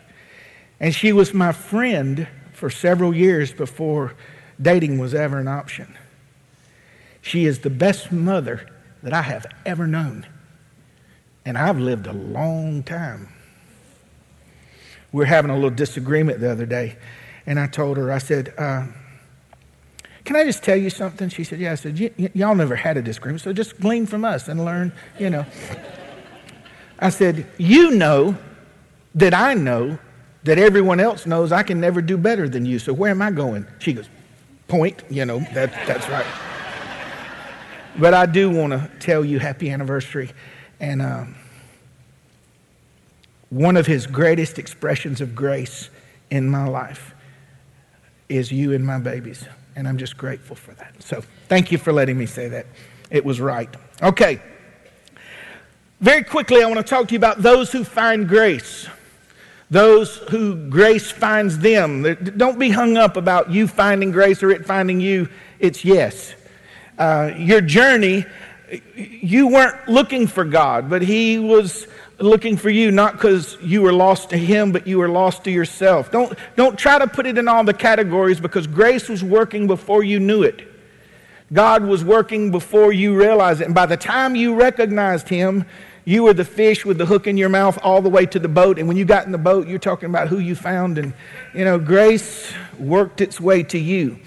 And 0.80 0.94
she 0.94 1.12
was 1.12 1.34
my 1.34 1.52
friend 1.52 2.28
for 2.54 2.70
several 2.70 3.16
years 3.16 3.52
before 3.52 4.16
dating 4.62 5.00
was 5.00 5.14
ever 5.14 5.40
an 5.40 5.48
option. 5.48 5.98
She 7.22 7.46
is 7.46 7.60
the 7.60 7.70
best 7.70 8.12
mother 8.12 8.70
that 9.04 9.14
I 9.14 9.22
have 9.22 9.46
ever 9.66 9.88
known. 9.88 10.26
And 11.46 11.58
I've 11.58 11.80
lived 11.80 12.08
a 12.08 12.14
long 12.14 12.84
time. 12.84 13.30
We 15.12 15.20
were 15.20 15.26
having 15.26 15.52
a 15.52 15.56
little 15.56 15.70
disagreement 15.70 16.40
the 16.40 16.52
other 16.52 16.66
day, 16.66 16.98
and 17.46 17.60
I 17.60 17.68
told 17.68 17.98
her, 17.98 18.12
I 18.12 18.18
said, 18.18 18.54
uh, 18.58 18.88
can 20.28 20.36
I 20.36 20.44
just 20.44 20.62
tell 20.62 20.76
you 20.76 20.90
something? 20.90 21.30
She 21.30 21.46
said, 21.46 21.58
Yeah. 21.58 21.72
I 21.72 21.76
said, 21.76 21.98
Y'all 22.36 22.54
never 22.54 22.76
had 22.76 22.98
a 22.98 23.02
disagreement, 23.02 23.40
so 23.40 23.54
just 23.54 23.80
glean 23.80 24.06
from 24.06 24.26
us 24.26 24.50
and 24.50 24.66
learn, 24.66 24.92
you 25.18 25.30
know. 25.30 25.46
I 27.00 27.12
said, 27.12 27.48
You 27.58 27.92
know 27.92 28.38
that 29.18 29.34
I 29.34 29.54
know 29.54 29.98
that 30.44 30.58
everyone 30.58 31.00
else 31.00 31.26
knows 31.26 31.52
I 31.52 31.64
can 31.64 31.80
never 31.82 32.02
do 32.02 32.18
better 32.18 32.48
than 32.48 32.66
you, 32.66 32.80
so 32.80 32.94
where 32.94 33.12
am 33.12 33.22
I 33.22 33.32
going? 33.32 33.68
She 33.80 33.94
goes, 33.94 34.08
Point, 34.68 35.04
you 35.10 35.26
know, 35.26 35.40
that, 35.54 35.72
that's 35.88 36.10
right. 36.10 36.26
but 37.98 38.14
I 38.14 38.26
do 38.26 38.50
want 38.50 38.74
to 38.74 38.90
tell 39.00 39.24
you 39.24 39.40
happy 39.40 39.70
anniversary. 39.70 40.32
And 40.80 41.02
um, 41.02 41.36
one 43.50 43.78
of 43.78 43.88
his 43.88 44.06
greatest 44.06 44.60
expressions 44.60 45.22
of 45.22 45.34
grace 45.34 45.90
in 46.30 46.50
my 46.50 46.68
life 46.68 47.16
is 48.28 48.52
you 48.52 48.74
and 48.74 48.86
my 48.86 49.00
babies. 49.00 49.46
And 49.78 49.88
I'm 49.88 49.98
just 49.98 50.18
grateful 50.18 50.56
for 50.56 50.74
that. 50.74 51.02
So 51.02 51.24
thank 51.48 51.72
you 51.72 51.78
for 51.78 51.94
letting 51.94 52.18
me 52.18 52.26
say 52.26 52.50
that. 52.50 52.66
It 53.10 53.24
was 53.24 53.40
right. 53.40 53.74
Okay. 54.04 54.42
Very 56.02 56.24
quickly, 56.24 56.62
I 56.62 56.66
want 56.66 56.78
to 56.78 56.84
talk 56.84 57.08
to 57.08 57.14
you 57.14 57.18
about 57.18 57.42
those 57.42 57.72
who 57.72 57.86
find 57.86 58.28
grace. 58.28 58.88
Those 59.70 60.18
who 60.30 60.70
grace 60.70 61.12
finds 61.12 61.60
them. 61.60 62.16
Don't 62.38 62.58
be 62.58 62.70
hung 62.70 62.96
up 62.96 63.18
about 63.18 63.52
you 63.52 63.68
finding 63.68 64.12
grace 64.12 64.42
or 64.42 64.50
it 64.50 64.66
finding 64.66 65.02
you. 65.02 65.30
It's 65.60 65.84
yes. 65.84 66.34
Uh, 66.98 67.32
your 67.36 67.62
journey, 67.62 68.26
you 68.96 69.48
weren't 69.48 69.88
looking 69.88 70.28
for 70.28 70.46
God, 70.46 70.90
but 70.90 71.02
He 71.02 71.38
was 71.38 71.88
looking 72.20 72.58
for 72.58 72.70
you, 72.70 72.92
not 72.92 73.14
because 73.14 73.58
you 73.62 73.82
were 73.82 73.94
lost 73.94 74.30
to 74.32 74.38
him, 74.38 74.72
but 74.72 74.88
you 74.88 74.98
were 74.98 75.10
lost 75.10 75.44
to 75.44 75.52
yourself. 75.52 76.12
Don't, 76.12 76.38
don't 76.56 76.78
try 76.78 76.98
to 76.98 77.08
put 77.08 77.28
it 77.28 77.38
in 77.38 77.48
all 77.48 77.64
the 77.64 77.74
categories 77.74 78.40
because 78.40 78.68
grace 78.68 79.08
was 79.08 79.24
working 79.24 79.68
before 79.68 80.04
you 80.04 80.20
knew 80.20 80.44
it. 80.44 80.68
God 81.54 81.84
was 81.84 82.04
working 82.04 82.52
before 82.52 82.92
you 82.92 83.18
realized 83.18 83.62
it. 83.62 83.66
And 83.66 83.76
by 83.76 83.86
the 83.86 83.98
time 83.98 84.36
you 84.36 84.56
recognized 84.56 85.30
him, 85.30 85.66
you 86.08 86.24
were 86.24 86.34
the 86.34 86.46
fish 86.46 86.86
with 86.86 86.98
the 86.98 87.06
hook 87.06 87.28
in 87.28 87.36
your 87.36 87.50
mouth 87.50 87.78
all 87.84 88.02
the 88.02 88.08
way 88.10 88.26
to 88.26 88.40
the 88.40 88.48
boat. 88.48 88.80
And 88.80 88.88
when 88.88 88.96
you 88.96 89.04
got 89.04 89.26
in 89.26 89.34
the 89.34 89.38
boat, 89.38 89.68
you're 89.68 89.78
talking 89.78 90.10
about 90.10 90.30
who 90.30 90.40
you 90.40 90.56
found. 90.56 90.98
And, 90.98 91.14
you 91.54 91.66
know, 91.66 91.78
grace 91.78 92.54
worked 92.80 93.20
its 93.20 93.42
way 93.42 93.62
to 93.64 93.78
you. 93.78 94.18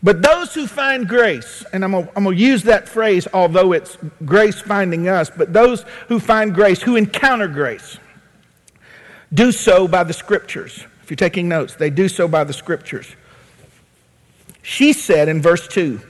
But 0.00 0.22
those 0.22 0.54
who 0.54 0.68
find 0.68 1.08
grace, 1.08 1.64
and 1.72 1.84
I'm 1.84 1.90
going 1.90 2.06
to 2.14 2.30
use 2.32 2.62
that 2.62 2.88
phrase, 2.88 3.26
although 3.34 3.72
it's 3.72 3.98
grace 4.24 4.60
finding 4.60 5.08
us, 5.08 5.28
but 5.28 5.52
those 5.52 5.84
who 6.06 6.20
find 6.20 6.54
grace, 6.54 6.80
who 6.80 6.94
encounter 6.94 7.48
grace, 7.48 7.98
do 9.34 9.50
so 9.50 9.88
by 9.88 10.04
the 10.04 10.12
scriptures. 10.12 10.84
If 11.02 11.10
you're 11.10 11.16
taking 11.16 11.48
notes, 11.48 11.74
they 11.74 11.90
do 11.90 12.08
so 12.08 12.28
by 12.28 12.44
the 12.44 12.52
scriptures. 12.52 13.12
She 14.62 14.92
said 14.92 15.28
in 15.28 15.42
verse 15.42 15.66
2, 15.66 16.00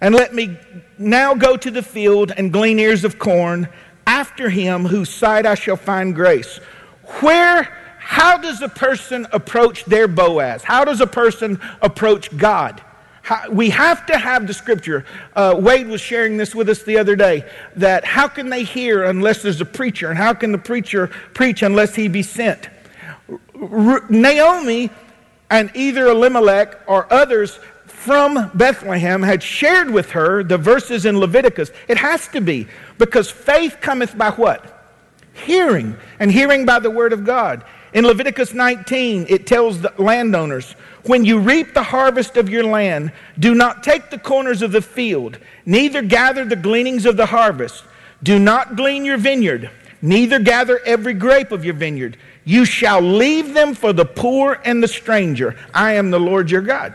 And 0.00 0.14
let 0.14 0.32
me 0.32 0.56
now 0.96 1.34
go 1.34 1.56
to 1.56 1.72
the 1.72 1.82
field 1.82 2.30
and 2.36 2.52
glean 2.52 2.78
ears 2.78 3.02
of 3.02 3.18
corn 3.18 3.68
after 4.06 4.48
him 4.48 4.84
whose 4.84 5.10
side 5.10 5.46
I 5.46 5.54
shall 5.54 5.76
find 5.76 6.14
grace. 6.14 6.58
Where, 7.20 7.64
how 7.98 8.38
does 8.38 8.62
a 8.62 8.68
person 8.68 9.26
approach 9.32 9.84
their 9.84 10.08
Boaz? 10.08 10.62
How 10.62 10.84
does 10.84 11.00
a 11.00 11.06
person 11.06 11.60
approach 11.80 12.36
God? 12.36 12.82
we 13.50 13.70
have 13.70 14.06
to 14.06 14.18
have 14.18 14.46
the 14.46 14.54
scripture. 14.54 15.04
Uh, 15.34 15.54
Wade 15.58 15.86
was 15.86 16.00
sharing 16.00 16.36
this 16.36 16.54
with 16.54 16.68
us 16.68 16.82
the 16.82 16.98
other 16.98 17.16
day 17.16 17.44
that 17.76 18.04
how 18.04 18.28
can 18.28 18.50
they 18.50 18.64
hear 18.64 19.04
unless 19.04 19.42
there's 19.42 19.60
a 19.60 19.66
preacher? 19.66 20.08
And 20.08 20.18
how 20.18 20.34
can 20.34 20.52
the 20.52 20.58
preacher 20.58 21.08
preach 21.34 21.62
unless 21.62 21.94
he 21.94 22.08
be 22.08 22.22
sent? 22.22 22.68
R- 23.60 24.04
Naomi 24.08 24.90
and 25.50 25.70
either 25.74 26.06
Elimelech 26.06 26.80
or 26.86 27.12
others 27.12 27.58
from 28.04 28.50
Bethlehem 28.54 29.22
had 29.22 29.42
shared 29.42 29.88
with 29.88 30.10
her 30.10 30.42
the 30.42 30.58
verses 30.58 31.06
in 31.06 31.18
Leviticus. 31.18 31.70
It 31.86 31.96
has 31.98 32.26
to 32.28 32.40
be 32.40 32.66
because 32.98 33.30
faith 33.30 33.78
cometh 33.80 34.18
by 34.18 34.30
what? 34.30 34.90
Hearing, 35.34 35.96
and 36.18 36.30
hearing 36.30 36.66
by 36.66 36.80
the 36.80 36.90
word 36.90 37.12
of 37.12 37.24
God. 37.24 37.64
In 37.92 38.04
Leviticus 38.04 38.54
19, 38.54 39.26
it 39.28 39.46
tells 39.46 39.80
the 39.80 39.92
landowners, 39.98 40.72
when 41.04 41.24
you 41.24 41.38
reap 41.38 41.74
the 41.74 41.82
harvest 41.82 42.36
of 42.36 42.48
your 42.48 42.64
land, 42.64 43.12
do 43.38 43.54
not 43.54 43.82
take 43.84 44.10
the 44.10 44.18
corners 44.18 44.62
of 44.62 44.72
the 44.72 44.82
field, 44.82 45.38
neither 45.64 46.02
gather 46.02 46.44
the 46.44 46.56
gleanings 46.56 47.06
of 47.06 47.16
the 47.16 47.26
harvest. 47.26 47.84
Do 48.22 48.38
not 48.38 48.76
glean 48.76 49.04
your 49.04 49.18
vineyard, 49.18 49.70
neither 50.00 50.38
gather 50.38 50.80
every 50.84 51.14
grape 51.14 51.52
of 51.52 51.64
your 51.64 51.74
vineyard. 51.74 52.16
You 52.44 52.64
shall 52.64 53.00
leave 53.00 53.54
them 53.54 53.74
for 53.74 53.92
the 53.92 54.04
poor 54.04 54.60
and 54.64 54.82
the 54.82 54.88
stranger. 54.88 55.56
I 55.72 55.92
am 55.92 56.10
the 56.10 56.20
Lord 56.20 56.50
your 56.50 56.62
God. 56.62 56.94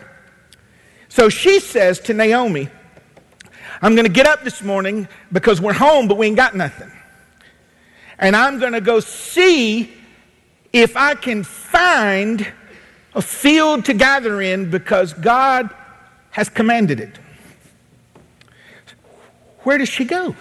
So 1.17 1.29
she 1.29 1.59
says 1.59 1.99
to 2.01 2.13
Naomi, 2.13 2.69
I'm 3.81 3.95
going 3.95 4.05
to 4.05 4.13
get 4.13 4.27
up 4.27 4.43
this 4.43 4.61
morning 4.61 5.07
because 5.31 5.59
we're 5.59 5.73
home, 5.73 6.07
but 6.07 6.15
we 6.15 6.27
ain't 6.27 6.35
got 6.35 6.55
nothing. 6.55 6.91
And 8.19 8.35
I'm 8.35 8.59
going 8.59 8.73
to 8.73 8.81
go 8.81 8.99
see 8.99 9.91
if 10.71 10.95
I 10.95 11.15
can 11.15 11.43
find 11.43 12.47
a 13.15 13.21
field 13.23 13.85
to 13.85 13.95
gather 13.95 14.43
in 14.43 14.69
because 14.69 15.13
God 15.13 15.71
has 16.29 16.49
commanded 16.49 16.99
it. 16.99 17.17
Where 19.63 19.79
does 19.79 19.89
she 19.89 20.05
go? 20.05 20.35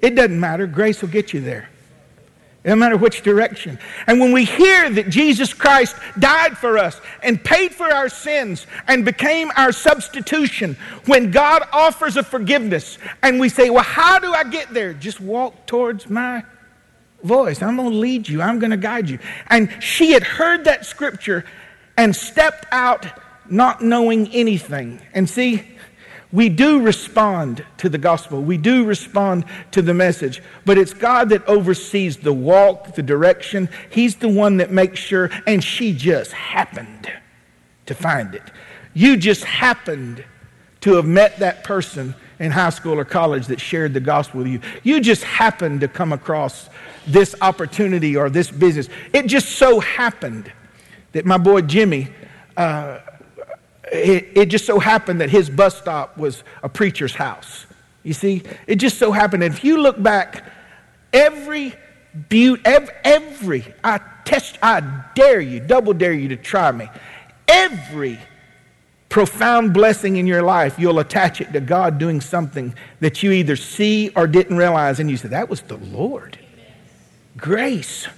It 0.00 0.16
doesn't 0.16 0.38
matter. 0.38 0.66
Grace 0.66 1.00
will 1.00 1.08
get 1.08 1.32
you 1.32 1.40
there. 1.40 1.70
Doesn't 2.64 2.78
matter 2.78 2.96
which 2.96 3.22
direction. 3.22 3.78
And 4.06 4.20
when 4.20 4.30
we 4.30 4.44
hear 4.44 4.88
that 4.88 5.08
Jesus 5.08 5.52
Christ 5.52 5.96
died 6.18 6.56
for 6.56 6.78
us 6.78 7.00
and 7.22 7.42
paid 7.42 7.74
for 7.74 7.92
our 7.92 8.08
sins 8.08 8.68
and 8.86 9.04
became 9.04 9.50
our 9.56 9.72
substitution, 9.72 10.76
when 11.06 11.32
God 11.32 11.64
offers 11.72 12.16
a 12.16 12.22
forgiveness 12.22 12.98
and 13.22 13.40
we 13.40 13.48
say, 13.48 13.68
Well, 13.68 13.82
how 13.82 14.20
do 14.20 14.32
I 14.32 14.44
get 14.44 14.72
there? 14.72 14.94
Just 14.94 15.20
walk 15.20 15.66
towards 15.66 16.08
my 16.08 16.44
voice. 17.24 17.62
I'm 17.62 17.76
going 17.76 17.90
to 17.90 17.96
lead 17.96 18.28
you, 18.28 18.40
I'm 18.40 18.60
going 18.60 18.70
to 18.70 18.76
guide 18.76 19.10
you. 19.10 19.18
And 19.48 19.68
she 19.82 20.12
had 20.12 20.22
heard 20.22 20.64
that 20.64 20.86
scripture 20.86 21.44
and 21.96 22.14
stepped 22.14 22.66
out 22.70 23.06
not 23.50 23.82
knowing 23.82 24.28
anything. 24.28 25.00
And 25.12 25.28
see, 25.28 25.71
we 26.32 26.48
do 26.48 26.80
respond 26.80 27.64
to 27.78 27.88
the 27.88 27.98
gospel. 27.98 28.40
We 28.40 28.56
do 28.56 28.84
respond 28.84 29.44
to 29.72 29.82
the 29.82 29.92
message. 29.92 30.42
But 30.64 30.78
it's 30.78 30.94
God 30.94 31.28
that 31.28 31.46
oversees 31.46 32.16
the 32.16 32.32
walk, 32.32 32.94
the 32.94 33.02
direction. 33.02 33.68
He's 33.90 34.16
the 34.16 34.28
one 34.28 34.56
that 34.56 34.70
makes 34.70 34.98
sure. 34.98 35.30
And 35.46 35.62
she 35.62 35.92
just 35.92 36.32
happened 36.32 37.12
to 37.86 37.94
find 37.94 38.34
it. 38.34 38.50
You 38.94 39.16
just 39.16 39.44
happened 39.44 40.24
to 40.80 40.94
have 40.94 41.06
met 41.06 41.38
that 41.38 41.64
person 41.64 42.14
in 42.38 42.50
high 42.50 42.70
school 42.70 42.98
or 42.98 43.04
college 43.04 43.46
that 43.46 43.60
shared 43.60 43.94
the 43.94 44.00
gospel 44.00 44.38
with 44.38 44.48
you. 44.48 44.60
You 44.82 45.00
just 45.00 45.22
happened 45.22 45.80
to 45.82 45.88
come 45.88 46.12
across 46.12 46.68
this 47.06 47.34
opportunity 47.40 48.16
or 48.16 48.30
this 48.30 48.50
business. 48.50 48.88
It 49.12 49.26
just 49.26 49.50
so 49.50 49.80
happened 49.80 50.50
that 51.12 51.26
my 51.26 51.38
boy 51.38 51.60
Jimmy, 51.60 52.08
uh, 52.56 52.98
it, 53.92 54.28
it, 54.34 54.46
just 54.46 54.64
so 54.64 54.78
happened 54.78 55.20
that 55.20 55.30
his 55.30 55.50
bus 55.50 55.76
stop 55.76 56.16
was 56.16 56.42
a 56.62 56.68
preacher's 56.68 57.14
house. 57.14 57.66
You 58.02 58.14
see, 58.14 58.42
it 58.66 58.76
just 58.76 58.98
so 58.98 59.12
happened 59.12 59.44
if 59.44 59.62
you 59.62 59.78
look 59.78 60.02
back, 60.02 60.44
every 61.12 61.74
beauty, 62.28 62.62
every, 62.64 62.94
every, 63.04 63.74
I 63.84 64.00
test, 64.24 64.58
I 64.62 65.04
dare 65.14 65.40
you, 65.40 65.60
double 65.60 65.92
dare 65.92 66.12
you 66.12 66.28
to 66.28 66.36
try 66.36 66.72
me. 66.72 66.88
Every 67.46 68.18
profound 69.08 69.74
blessing 69.74 70.16
in 70.16 70.26
your 70.26 70.42
life, 70.42 70.78
you'll 70.78 70.98
attach 70.98 71.42
it 71.42 71.52
to 71.52 71.60
God 71.60 71.98
doing 71.98 72.20
something 72.20 72.74
that 73.00 73.22
you 73.22 73.30
either 73.32 73.56
see 73.56 74.10
or 74.16 74.26
didn't 74.26 74.56
realize, 74.56 75.00
and 75.00 75.10
you 75.10 75.18
say, 75.18 75.28
That 75.28 75.50
was 75.50 75.60
the 75.60 75.76
Lord. 75.76 76.38
Grace. 77.36 78.08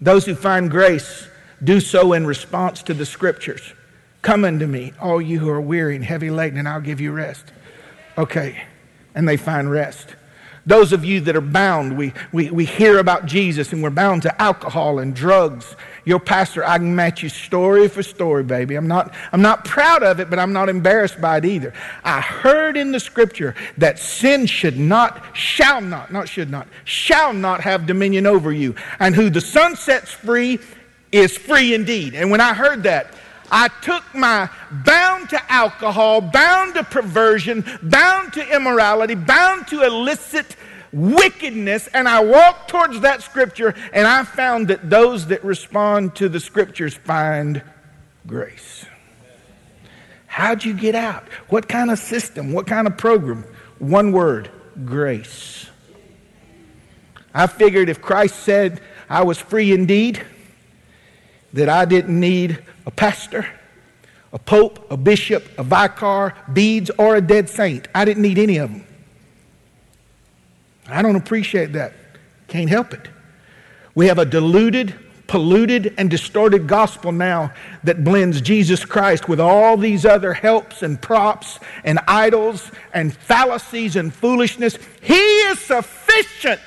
Those 0.00 0.26
who 0.26 0.34
find 0.34 0.70
grace 0.70 1.28
do 1.64 1.80
so 1.80 2.12
in 2.12 2.26
response 2.26 2.82
to 2.84 2.94
the 2.94 3.06
scriptures. 3.06 3.72
Come 4.22 4.44
unto 4.44 4.66
me, 4.66 4.92
all 5.00 5.20
you 5.20 5.38
who 5.38 5.48
are 5.48 5.60
weary 5.60 5.96
and 5.96 6.04
heavy 6.04 6.30
laden, 6.30 6.58
and 6.58 6.68
I'll 6.68 6.80
give 6.80 7.00
you 7.00 7.12
rest. 7.12 7.44
Okay. 8.16 8.64
And 9.14 9.28
they 9.28 9.36
find 9.36 9.70
rest. 9.70 10.16
Those 10.66 10.94
of 10.94 11.04
you 11.04 11.20
that 11.22 11.36
are 11.36 11.42
bound, 11.42 11.96
we, 11.96 12.14
we, 12.32 12.50
we 12.50 12.64
hear 12.64 12.98
about 12.98 13.26
Jesus 13.26 13.72
and 13.72 13.82
we're 13.82 13.90
bound 13.90 14.22
to 14.22 14.42
alcohol 14.42 14.98
and 14.98 15.14
drugs. 15.14 15.76
Your 16.06 16.18
pastor, 16.18 16.66
I 16.66 16.78
can 16.78 16.96
match 16.96 17.22
you 17.22 17.28
story 17.28 17.86
for 17.86 18.02
story, 18.02 18.44
baby. 18.44 18.74
I'm 18.74 18.88
not, 18.88 19.14
I'm 19.32 19.42
not 19.42 19.66
proud 19.66 20.02
of 20.02 20.20
it, 20.20 20.30
but 20.30 20.38
I'm 20.38 20.54
not 20.54 20.70
embarrassed 20.70 21.20
by 21.20 21.36
it 21.36 21.44
either. 21.44 21.74
I 22.02 22.22
heard 22.22 22.78
in 22.78 22.92
the 22.92 23.00
scripture 23.00 23.54
that 23.76 23.98
sin 23.98 24.46
should 24.46 24.78
not, 24.78 25.36
shall 25.36 25.82
not, 25.82 26.10
not 26.10 26.28
should 26.28 26.50
not, 26.50 26.66
shall 26.84 27.34
not 27.34 27.60
have 27.60 27.86
dominion 27.86 28.26
over 28.26 28.50
you. 28.50 28.74
And 28.98 29.14
who 29.14 29.28
the 29.28 29.42
Son 29.42 29.76
sets 29.76 30.12
free 30.12 30.60
is 31.14 31.36
free 31.36 31.74
indeed. 31.74 32.14
And 32.14 32.30
when 32.30 32.40
I 32.40 32.54
heard 32.54 32.82
that, 32.82 33.14
I 33.50 33.68
took 33.82 34.02
my 34.14 34.50
bound 34.84 35.30
to 35.30 35.52
alcohol, 35.52 36.20
bound 36.20 36.74
to 36.74 36.82
perversion, 36.82 37.64
bound 37.82 38.32
to 38.32 38.54
immorality, 38.54 39.14
bound 39.14 39.68
to 39.68 39.84
illicit 39.84 40.56
wickedness, 40.92 41.88
and 41.94 42.08
I 42.08 42.20
walked 42.24 42.68
towards 42.68 43.00
that 43.00 43.22
scripture, 43.22 43.74
and 43.92 44.06
I 44.08 44.24
found 44.24 44.68
that 44.68 44.90
those 44.90 45.28
that 45.28 45.44
respond 45.44 46.16
to 46.16 46.28
the 46.28 46.40
scriptures 46.40 46.94
find 46.94 47.62
grace. 48.26 48.84
How'd 50.26 50.64
you 50.64 50.74
get 50.74 50.96
out? 50.96 51.28
What 51.48 51.68
kind 51.68 51.92
of 51.92 51.98
system? 52.00 52.52
What 52.52 52.66
kind 52.66 52.88
of 52.88 52.96
program? 52.96 53.44
One 53.78 54.10
word 54.10 54.50
grace. 54.84 55.68
I 57.32 57.46
figured 57.46 57.88
if 57.88 58.02
Christ 58.02 58.40
said 58.40 58.80
I 59.08 59.22
was 59.22 59.38
free 59.38 59.72
indeed, 59.72 60.24
that 61.54 61.68
I 61.68 61.84
didn't 61.84 62.18
need 62.18 62.62
a 62.84 62.90
pastor, 62.90 63.46
a 64.32 64.38
pope, 64.38 64.90
a 64.90 64.96
bishop, 64.96 65.48
a 65.56 65.62
vicar, 65.62 66.34
beads, 66.52 66.90
or 66.98 67.14
a 67.16 67.20
dead 67.20 67.48
saint. 67.48 67.86
I 67.94 68.04
didn't 68.04 68.22
need 68.24 68.38
any 68.38 68.58
of 68.58 68.70
them. 68.70 68.84
I 70.88 71.00
don't 71.00 71.16
appreciate 71.16 71.72
that. 71.72 71.94
Can't 72.48 72.68
help 72.68 72.92
it. 72.92 73.08
We 73.94 74.08
have 74.08 74.18
a 74.18 74.24
diluted, 74.24 74.94
polluted, 75.28 75.94
and 75.96 76.10
distorted 76.10 76.66
gospel 76.66 77.12
now 77.12 77.52
that 77.84 78.02
blends 78.02 78.40
Jesus 78.40 78.84
Christ 78.84 79.28
with 79.28 79.38
all 79.38 79.76
these 79.76 80.04
other 80.04 80.34
helps 80.34 80.82
and 80.82 81.00
props 81.00 81.60
and 81.84 82.00
idols 82.08 82.72
and 82.92 83.14
fallacies 83.14 83.94
and 83.94 84.12
foolishness. 84.12 84.76
He 85.00 85.14
is 85.14 85.60
sufficient, 85.60 86.60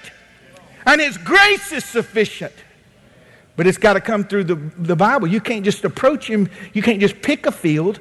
and 0.86 1.01
His 1.01 1.17
grace 1.17 1.74
is 1.74 1.84
sufficient. 1.84 2.53
But 3.57 3.67
it's 3.67 3.77
got 3.77 3.93
to 3.93 4.01
come 4.01 4.23
through 4.23 4.45
the, 4.45 4.55
the 4.55 4.95
Bible. 4.95 5.27
You 5.27 5.41
can't 5.41 5.65
just 5.65 5.83
approach 5.83 6.29
him, 6.29 6.49
you 6.71 6.81
can't 6.81 7.01
just 7.01 7.21
pick 7.21 7.45
a 7.45 7.51
field. 7.51 7.99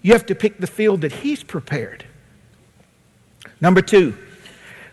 You 0.00 0.12
have 0.12 0.26
to 0.26 0.34
pick 0.34 0.58
the 0.58 0.68
field 0.68 1.02
that 1.02 1.12
he's 1.12 1.42
prepared. 1.42 2.06
Number 3.60 3.82
two, 3.82 4.16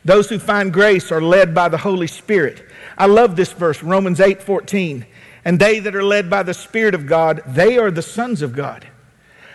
those 0.04 0.28
who 0.28 0.40
find 0.40 0.74
grace 0.74 1.12
are 1.12 1.22
led 1.22 1.54
by 1.54 1.70
the 1.70 1.78
Holy 1.78 2.08
Spirit. 2.08 2.66
I 2.98 3.06
love 3.06 3.36
this 3.36 3.54
verse, 3.54 3.82
Romans 3.82 4.20
8 4.20 4.42
14. 4.42 5.06
And 5.46 5.60
they 5.60 5.80
that 5.80 5.96
are 5.96 6.04
led 6.04 6.28
by 6.28 6.42
the 6.42 6.56
Spirit 6.56 6.96
of 6.96 7.06
God, 7.06 7.44
they 7.46 7.78
are 7.78 7.92
the 7.92 8.02
sons 8.02 8.42
of 8.42 8.54
God. 8.54 8.88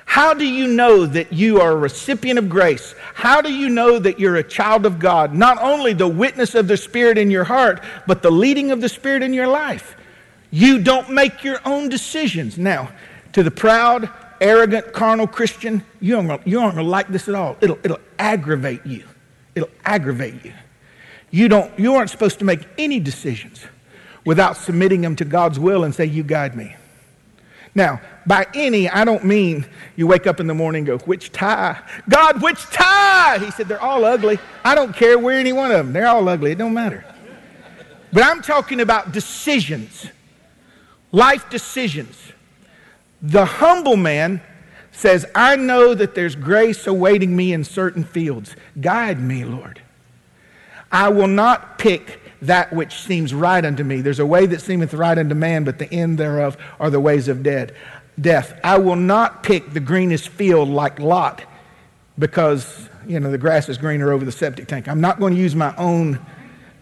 How 0.06 0.34
do 0.34 0.44
you 0.44 0.68
know 0.68 1.06
that 1.06 1.32
you 1.32 1.60
are 1.60 1.72
a 1.72 1.76
recipient 1.76 2.38
of 2.38 2.48
grace? 2.48 2.94
How 3.14 3.40
do 3.40 3.52
you 3.52 3.68
know 3.68 3.98
that 3.98 4.18
you're 4.18 4.36
a 4.36 4.44
child 4.44 4.86
of 4.86 4.98
God? 4.98 5.34
Not 5.34 5.58
only 5.60 5.92
the 5.92 6.08
witness 6.08 6.54
of 6.54 6.68
the 6.68 6.76
Spirit 6.76 7.18
in 7.18 7.30
your 7.30 7.44
heart, 7.44 7.82
but 8.06 8.22
the 8.22 8.30
leading 8.30 8.70
of 8.70 8.80
the 8.80 8.88
Spirit 8.88 9.22
in 9.22 9.32
your 9.32 9.46
life. 9.46 9.96
You 10.50 10.80
don't 10.80 11.10
make 11.10 11.44
your 11.44 11.60
own 11.64 11.88
decisions. 11.88 12.58
Now, 12.58 12.90
to 13.32 13.42
the 13.42 13.50
proud, 13.50 14.10
arrogant, 14.40 14.92
carnal 14.92 15.26
Christian, 15.26 15.84
you 16.00 16.16
aren't, 16.18 16.46
you 16.46 16.60
aren't 16.60 16.76
to 16.76 16.82
like 16.82 17.08
this 17.08 17.28
at 17.28 17.34
all. 17.34 17.56
It'll, 17.60 17.78
it'll 17.84 18.00
aggravate 18.18 18.84
you. 18.84 19.04
It'll 19.54 19.70
aggravate 19.84 20.44
you. 20.44 20.52
You, 21.30 21.48
don't, 21.48 21.76
you 21.78 21.94
aren't 21.94 22.10
supposed 22.10 22.40
to 22.40 22.44
make 22.44 22.60
any 22.76 22.98
decisions 22.98 23.64
without 24.24 24.56
submitting 24.56 25.00
them 25.00 25.16
to 25.16 25.24
God's 25.24 25.58
will 25.58 25.84
and 25.84 25.94
say, 25.94 26.04
You 26.04 26.22
guide 26.22 26.56
me. 26.56 26.74
Now, 27.72 28.00
by 28.26 28.48
any, 28.52 28.88
I 28.88 29.04
don't 29.04 29.24
mean 29.24 29.64
you 29.94 30.08
wake 30.08 30.26
up 30.26 30.40
in 30.40 30.48
the 30.48 30.54
morning 30.54 30.80
and 30.88 30.98
go, 30.98 31.04
Which 31.06 31.30
tie? 31.30 31.80
God, 32.08 32.42
which 32.42 32.60
tie? 32.64 33.38
He 33.38 33.52
said, 33.52 33.68
They're 33.68 33.80
all 33.80 34.04
ugly. 34.04 34.40
I 34.64 34.74
don't 34.74 34.94
care 34.94 35.18
wear 35.18 35.38
any 35.38 35.52
one 35.52 35.70
of 35.70 35.76
them. 35.76 35.92
They're 35.92 36.08
all 36.08 36.28
ugly. 36.28 36.50
It 36.50 36.58
don't 36.58 36.74
matter. 36.74 37.04
But 38.12 38.24
I'm 38.24 38.42
talking 38.42 38.80
about 38.80 39.12
decisions 39.12 40.10
life 41.12 41.48
decisions. 41.50 42.32
The 43.22 43.44
humble 43.44 43.96
man 43.96 44.40
says, 44.92 45.26
I 45.34 45.56
know 45.56 45.94
that 45.94 46.14
there's 46.14 46.34
grace 46.34 46.86
awaiting 46.86 47.36
me 47.36 47.52
in 47.52 47.64
certain 47.64 48.04
fields. 48.04 48.56
Guide 48.80 49.20
me, 49.20 49.44
Lord. 49.44 49.80
I 50.92 51.08
will 51.08 51.28
not 51.28 51.78
pick 51.78 52.20
that 52.42 52.72
which 52.72 52.94
seems 52.94 53.32
right 53.34 53.64
unto 53.64 53.84
me. 53.84 54.00
There's 54.00 54.18
a 54.18 54.26
way 54.26 54.46
that 54.46 54.60
seemeth 54.60 54.94
right 54.94 55.16
unto 55.16 55.34
man, 55.34 55.64
but 55.64 55.78
the 55.78 55.92
end 55.92 56.18
thereof 56.18 56.56
are 56.78 56.90
the 56.90 57.00
ways 57.00 57.28
of 57.28 57.42
dead. 57.42 57.74
Death. 58.20 58.58
I 58.64 58.78
will 58.78 58.96
not 58.96 59.42
pick 59.42 59.72
the 59.72 59.80
greenest 59.80 60.28
field 60.28 60.68
like 60.68 60.98
Lot 60.98 61.42
because, 62.18 62.88
you 63.06 63.20
know, 63.20 63.30
the 63.30 63.38
grass 63.38 63.68
is 63.68 63.78
greener 63.78 64.12
over 64.12 64.24
the 64.24 64.32
septic 64.32 64.68
tank. 64.68 64.88
I'm 64.88 65.00
not 65.00 65.20
going 65.20 65.34
to 65.34 65.40
use 65.40 65.54
my 65.54 65.74
own, 65.76 66.18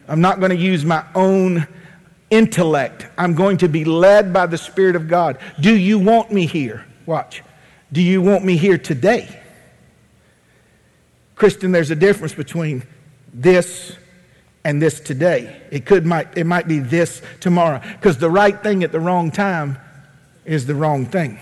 I'm 0.06 0.20
not 0.20 0.40
going 0.40 0.50
to 0.50 0.56
use 0.56 0.84
my 0.84 1.04
own 1.14 1.66
intellect. 2.30 3.06
I'm 3.16 3.34
going 3.34 3.58
to 3.58 3.68
be 3.68 3.84
led 3.84 4.32
by 4.32 4.46
the 4.46 4.58
Spirit 4.58 4.96
of 4.96 5.08
God. 5.08 5.38
Do 5.60 5.76
you 5.76 5.98
want 5.98 6.32
me 6.32 6.46
here? 6.46 6.84
Watch. 7.06 7.42
Do 7.92 8.02
you 8.02 8.20
want 8.20 8.44
me 8.44 8.56
here 8.56 8.78
today? 8.78 9.40
Christian, 11.34 11.72
there's 11.72 11.90
a 11.90 11.96
difference 11.96 12.34
between 12.34 12.82
this 13.32 13.96
and 14.64 14.82
this 14.82 15.00
today. 15.00 15.62
It 15.70 15.86
could 15.86 16.04
might 16.04 16.36
it 16.36 16.44
might 16.44 16.68
be 16.68 16.80
this 16.80 17.22
tomorrow 17.40 17.80
because 17.92 18.18
the 18.18 18.30
right 18.30 18.60
thing 18.62 18.82
at 18.84 18.92
the 18.92 19.00
wrong 19.00 19.30
time 19.30 19.78
is 20.44 20.66
the 20.66 20.74
wrong 20.74 21.06
thing. 21.06 21.38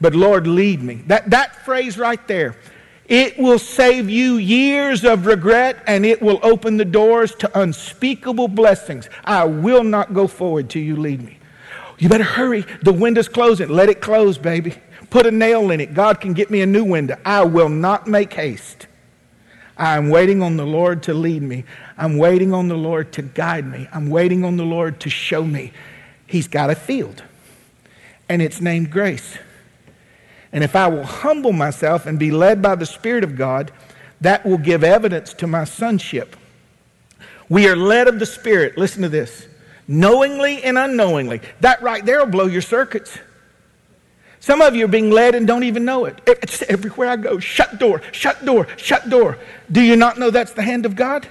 But 0.00 0.14
Lord, 0.14 0.46
lead 0.46 0.82
me. 0.82 1.02
That 1.06 1.30
that 1.30 1.64
phrase 1.64 1.96
right 1.98 2.24
there 2.28 2.56
it 3.06 3.38
will 3.38 3.58
save 3.58 4.08
you 4.08 4.36
years 4.36 5.04
of 5.04 5.26
regret 5.26 5.82
and 5.86 6.06
it 6.06 6.22
will 6.22 6.40
open 6.42 6.76
the 6.76 6.84
doors 6.84 7.34
to 7.36 7.60
unspeakable 7.60 8.48
blessings. 8.48 9.08
I 9.24 9.44
will 9.44 9.84
not 9.84 10.14
go 10.14 10.26
forward 10.26 10.70
till 10.70 10.82
you 10.82 10.96
lead 10.96 11.22
me. 11.22 11.38
You 11.98 12.08
better 12.08 12.24
hurry. 12.24 12.64
The 12.82 12.92
window's 12.92 13.28
closing. 13.28 13.68
Let 13.68 13.88
it 13.88 14.00
close, 14.00 14.38
baby. 14.38 14.74
Put 15.10 15.26
a 15.26 15.30
nail 15.30 15.70
in 15.70 15.80
it. 15.80 15.94
God 15.94 16.20
can 16.20 16.32
get 16.32 16.50
me 16.50 16.62
a 16.62 16.66
new 16.66 16.84
window. 16.84 17.16
I 17.24 17.44
will 17.44 17.68
not 17.68 18.06
make 18.06 18.32
haste. 18.32 18.86
I'm 19.76 20.10
waiting 20.10 20.42
on 20.42 20.56
the 20.56 20.66
Lord 20.66 21.02
to 21.04 21.14
lead 21.14 21.42
me. 21.42 21.64
I'm 21.98 22.16
waiting 22.16 22.52
on 22.52 22.68
the 22.68 22.76
Lord 22.76 23.12
to 23.14 23.22
guide 23.22 23.66
me. 23.66 23.88
I'm 23.92 24.10
waiting 24.10 24.44
on 24.44 24.56
the 24.56 24.64
Lord 24.64 25.00
to 25.00 25.10
show 25.10 25.44
me. 25.44 25.72
He's 26.26 26.48
got 26.48 26.70
a 26.70 26.74
field, 26.74 27.22
and 28.28 28.40
it's 28.40 28.60
named 28.60 28.90
grace. 28.90 29.38
And 30.52 30.62
if 30.62 30.76
I 30.76 30.86
will 30.86 31.04
humble 31.04 31.52
myself 31.52 32.06
and 32.06 32.18
be 32.18 32.30
led 32.30 32.60
by 32.60 32.74
the 32.74 32.86
Spirit 32.86 33.24
of 33.24 33.36
God, 33.36 33.72
that 34.20 34.44
will 34.44 34.58
give 34.58 34.84
evidence 34.84 35.32
to 35.34 35.46
my 35.46 35.64
sonship. 35.64 36.36
We 37.48 37.68
are 37.68 37.76
led 37.76 38.08
of 38.08 38.18
the 38.18 38.26
Spirit. 38.26 38.78
Listen 38.78 39.02
to 39.02 39.08
this 39.08 39.46
knowingly 39.88 40.62
and 40.62 40.78
unknowingly. 40.78 41.40
That 41.60 41.82
right 41.82 42.04
there 42.04 42.20
will 42.20 42.30
blow 42.30 42.46
your 42.46 42.62
circuits. 42.62 43.18
Some 44.40 44.60
of 44.60 44.74
you 44.74 44.86
are 44.86 44.88
being 44.88 45.10
led 45.10 45.34
and 45.34 45.46
don't 45.46 45.62
even 45.64 45.84
know 45.84 46.04
it. 46.06 46.20
It's 46.26 46.62
everywhere 46.62 47.08
I 47.08 47.16
go. 47.16 47.38
Shut 47.38 47.78
door, 47.78 48.02
shut 48.10 48.44
door, 48.44 48.66
shut 48.76 49.08
door. 49.08 49.38
Do 49.70 49.80
you 49.80 49.94
not 49.96 50.18
know 50.18 50.30
that's 50.30 50.52
the 50.52 50.62
hand 50.62 50.84
of 50.84 50.96
God? 50.96 51.28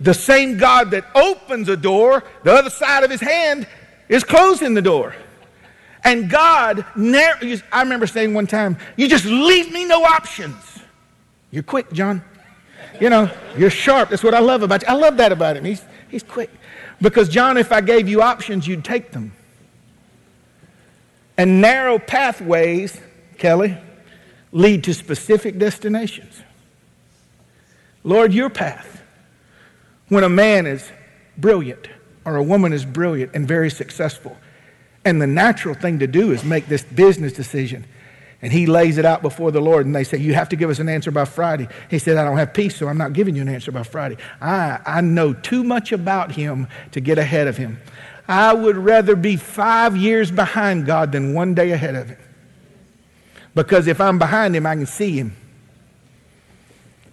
The 0.00 0.14
same 0.14 0.56
God 0.56 0.92
that 0.92 1.04
opens 1.14 1.68
a 1.68 1.76
door, 1.76 2.24
the 2.44 2.52
other 2.52 2.70
side 2.70 3.04
of 3.04 3.10
his 3.10 3.20
hand 3.20 3.66
is 4.08 4.24
closing 4.24 4.74
the 4.74 4.82
door. 4.82 5.14
And 6.04 6.30
God, 6.30 6.84
never, 6.96 7.62
I 7.72 7.82
remember 7.82 8.06
saying 8.06 8.34
one 8.34 8.46
time, 8.46 8.76
you 8.96 9.08
just 9.08 9.24
leave 9.24 9.72
me 9.72 9.84
no 9.84 10.04
options. 10.04 10.78
You're 11.50 11.62
quick, 11.62 11.92
John. 11.92 12.22
You 13.00 13.10
know, 13.10 13.30
you're 13.56 13.70
sharp. 13.70 14.10
That's 14.10 14.24
what 14.24 14.34
I 14.34 14.40
love 14.40 14.62
about 14.62 14.82
you. 14.82 14.88
I 14.88 14.94
love 14.94 15.16
that 15.18 15.32
about 15.32 15.56
him. 15.56 15.64
He's, 15.64 15.82
he's 16.08 16.22
quick. 16.22 16.50
Because, 17.00 17.28
John, 17.28 17.56
if 17.56 17.72
I 17.72 17.80
gave 17.80 18.08
you 18.08 18.22
options, 18.22 18.66
you'd 18.66 18.84
take 18.84 19.12
them. 19.12 19.32
And 21.36 21.60
narrow 21.60 21.98
pathways, 21.98 23.00
Kelly, 23.38 23.78
lead 24.50 24.84
to 24.84 24.94
specific 24.94 25.58
destinations. 25.58 26.42
Lord, 28.02 28.32
your 28.32 28.50
path. 28.50 29.02
When 30.08 30.24
a 30.24 30.28
man 30.28 30.66
is 30.66 30.90
brilliant 31.36 31.88
or 32.24 32.36
a 32.36 32.42
woman 32.42 32.72
is 32.72 32.84
brilliant 32.84 33.32
and 33.34 33.46
very 33.46 33.70
successful, 33.70 34.36
And 35.08 35.22
the 35.22 35.26
natural 35.26 35.74
thing 35.74 36.00
to 36.00 36.06
do 36.06 36.32
is 36.32 36.44
make 36.44 36.66
this 36.66 36.84
business 36.84 37.32
decision. 37.32 37.86
And 38.42 38.52
he 38.52 38.66
lays 38.66 38.98
it 38.98 39.06
out 39.06 39.22
before 39.22 39.50
the 39.50 39.60
Lord, 39.60 39.86
and 39.86 39.96
they 39.96 40.04
say, 40.04 40.18
You 40.18 40.34
have 40.34 40.50
to 40.50 40.56
give 40.56 40.68
us 40.68 40.80
an 40.80 40.88
answer 40.90 41.10
by 41.10 41.24
Friday. 41.24 41.66
He 41.88 41.98
said, 41.98 42.18
I 42.18 42.24
don't 42.24 42.36
have 42.36 42.52
peace, 42.52 42.76
so 42.76 42.88
I'm 42.88 42.98
not 42.98 43.14
giving 43.14 43.34
you 43.34 43.40
an 43.40 43.48
answer 43.48 43.72
by 43.72 43.84
Friday. 43.84 44.18
I, 44.38 44.80
I 44.84 45.00
know 45.00 45.32
too 45.32 45.64
much 45.64 45.92
about 45.92 46.32
him 46.32 46.68
to 46.92 47.00
get 47.00 47.16
ahead 47.16 47.46
of 47.46 47.56
him. 47.56 47.80
I 48.28 48.52
would 48.52 48.76
rather 48.76 49.16
be 49.16 49.36
five 49.36 49.96
years 49.96 50.30
behind 50.30 50.84
God 50.84 51.10
than 51.10 51.32
one 51.32 51.54
day 51.54 51.70
ahead 51.70 51.94
of 51.94 52.10
him. 52.10 52.18
Because 53.54 53.86
if 53.86 54.02
I'm 54.02 54.18
behind 54.18 54.54
him, 54.54 54.66
I 54.66 54.76
can 54.76 54.84
see 54.84 55.12
him. 55.12 55.34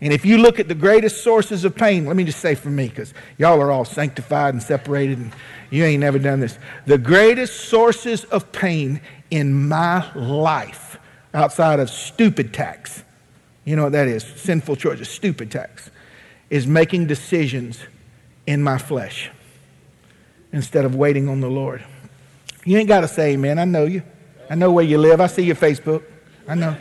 And 0.06 0.14
if 0.14 0.24
you 0.24 0.38
look 0.38 0.60
at 0.60 0.68
the 0.68 0.76
greatest 0.76 1.24
sources 1.24 1.66
of 1.66 1.76
pain, 1.76 2.06
let 2.06 2.16
me 2.16 2.24
just 2.24 2.40
say 2.40 2.54
for 2.54 2.70
me, 2.70 2.90
because 2.90 3.12
y'all 3.40 3.60
are 3.60 3.72
all 3.72 3.86
sanctified 3.86 4.54
and 4.54 4.62
separated, 4.62 5.18
and 5.18 5.34
you 5.72 5.84
ain't 5.84 6.02
never 6.02 6.20
done 6.20 6.40
this. 6.40 6.60
The 6.86 7.00
greatest 7.00 7.70
sources 7.70 8.24
of 8.26 8.52
pain 8.52 9.02
in 9.32 9.68
my 9.68 10.14
life 10.14 11.00
outside 11.34 11.80
of 11.80 11.90
stupid 11.90 12.54
tax. 12.54 13.04
You 13.64 13.76
know 13.76 13.86
what 13.86 13.94
that 13.94 14.08
is? 14.08 14.24
Sinful 14.24 14.76
choices, 14.76 15.10
stupid 15.10 15.50
tax. 15.50 15.90
Is 16.52 16.68
making 16.68 17.08
decisions 17.08 17.80
in 18.46 18.62
my 18.62 18.78
flesh 18.78 19.32
instead 20.54 20.86
of 20.86 20.94
waiting 20.94 21.28
on 21.28 21.42
the 21.42 21.50
Lord. 21.50 21.84
You 22.64 22.78
ain't 22.78 22.88
got 22.88 23.02
to 23.02 23.08
say 23.08 23.34
amen. 23.34 23.58
I 23.58 23.66
know 23.66 23.86
you. 23.86 24.04
I 24.52 24.54
know 24.54 24.72
where 24.72 24.86
you 24.86 25.00
live. 25.00 25.20
I 25.20 25.26
see 25.26 25.42
your 25.42 25.56
Facebook. 25.56 26.04
I 26.48 26.54
know. 26.54 26.78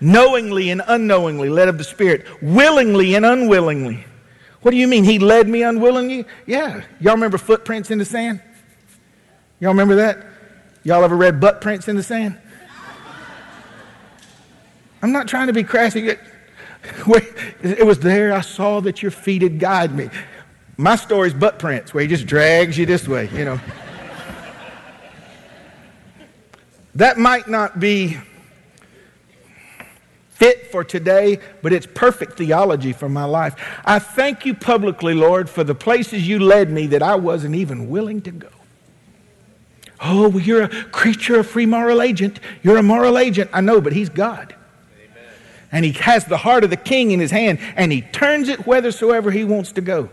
Knowingly 0.00 0.70
and 0.70 0.82
unknowingly, 0.86 1.48
led 1.48 1.68
of 1.68 1.78
the 1.78 1.84
Spirit. 1.84 2.26
Willingly 2.40 3.14
and 3.14 3.26
unwillingly. 3.26 4.04
What 4.62 4.72
do 4.72 4.76
you 4.76 4.88
mean? 4.88 5.04
He 5.04 5.18
led 5.18 5.48
me 5.48 5.62
unwillingly? 5.62 6.24
Yeah. 6.46 6.82
Y'all 7.00 7.14
remember 7.14 7.38
footprints 7.38 7.90
in 7.90 7.98
the 7.98 8.04
sand? 8.04 8.40
Y'all 9.60 9.70
remember 9.70 9.96
that? 9.96 10.24
Y'all 10.84 11.02
ever 11.02 11.16
read 11.16 11.40
butt 11.40 11.60
prints 11.60 11.88
in 11.88 11.96
the 11.96 12.02
sand? 12.02 12.38
I'm 15.02 15.12
not 15.12 15.28
trying 15.28 15.46
to 15.48 15.52
be 15.52 15.64
crassy. 15.64 16.16
It 17.60 17.84
was 17.84 17.98
there 17.98 18.32
I 18.32 18.40
saw 18.40 18.80
that 18.80 19.02
your 19.02 19.10
feet 19.10 19.42
had 19.42 19.58
guided 19.58 19.96
me. 19.96 20.10
My 20.76 20.94
story's 20.94 21.34
butt 21.34 21.58
prints, 21.58 21.92
where 21.92 22.02
he 22.02 22.08
just 22.08 22.24
drags 22.24 22.78
you 22.78 22.86
this 22.86 23.08
way, 23.08 23.28
you 23.32 23.44
know. 23.44 23.60
that 26.94 27.18
might 27.18 27.48
not 27.48 27.80
be 27.80 28.16
fit 30.38 30.70
for 30.70 30.84
today, 30.84 31.40
but 31.62 31.72
it's 31.72 31.86
perfect 31.86 32.38
theology 32.38 32.92
for 32.92 33.08
my 33.08 33.24
life. 33.24 33.56
I 33.84 33.98
thank 33.98 34.46
you 34.46 34.54
publicly, 34.54 35.12
Lord, 35.12 35.50
for 35.50 35.64
the 35.64 35.74
places 35.74 36.28
you 36.28 36.38
led 36.38 36.70
me 36.70 36.86
that 36.88 37.02
I 37.02 37.16
wasn't 37.16 37.56
even 37.56 37.90
willing 37.90 38.22
to 38.22 38.30
go. 38.30 38.48
Oh, 40.00 40.28
well, 40.28 40.40
you're 40.40 40.62
a 40.62 40.68
creature, 40.68 41.40
a 41.40 41.44
free 41.44 41.66
moral 41.66 42.00
agent. 42.00 42.38
You're 42.62 42.76
a 42.76 42.84
moral 42.84 43.18
agent. 43.18 43.50
I 43.52 43.60
know, 43.62 43.80
but 43.80 43.92
he's 43.92 44.08
God. 44.08 44.54
Amen. 44.94 45.32
And 45.72 45.84
he 45.84 45.90
has 45.92 46.24
the 46.24 46.36
heart 46.36 46.62
of 46.62 46.70
the 46.70 46.76
king 46.76 47.10
in 47.10 47.18
his 47.18 47.32
hand, 47.32 47.58
and 47.74 47.90
he 47.90 48.02
turns 48.02 48.48
it 48.48 48.60
whithersoever 48.60 49.32
he 49.32 49.42
wants 49.42 49.72
to 49.72 49.80
go. 49.80 50.08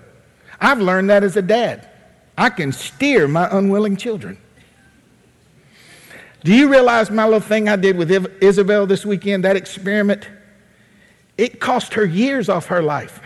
I've 0.59 0.79
learned 0.79 1.11
that 1.11 1.23
as 1.23 1.37
a 1.37 1.43
dad. 1.43 1.87
I 2.35 2.49
can 2.49 2.71
steer 2.71 3.27
my 3.27 3.47
unwilling 3.55 3.95
children. 3.95 4.39
Do 6.45 6.53
you 6.53 6.69
realize 6.69 7.09
my 7.09 7.23
little 7.23 7.39
thing 7.39 7.67
I 7.67 7.75
did 7.75 7.97
with 7.97 8.11
Isabel 8.39 8.85
this 8.85 9.03
weekend, 9.03 9.43
that 9.45 9.55
experiment? 9.55 10.29
It 11.39 11.59
cost 11.59 11.95
her 11.95 12.05
years 12.05 12.49
off 12.49 12.67
her 12.67 12.83
life. 12.83 13.19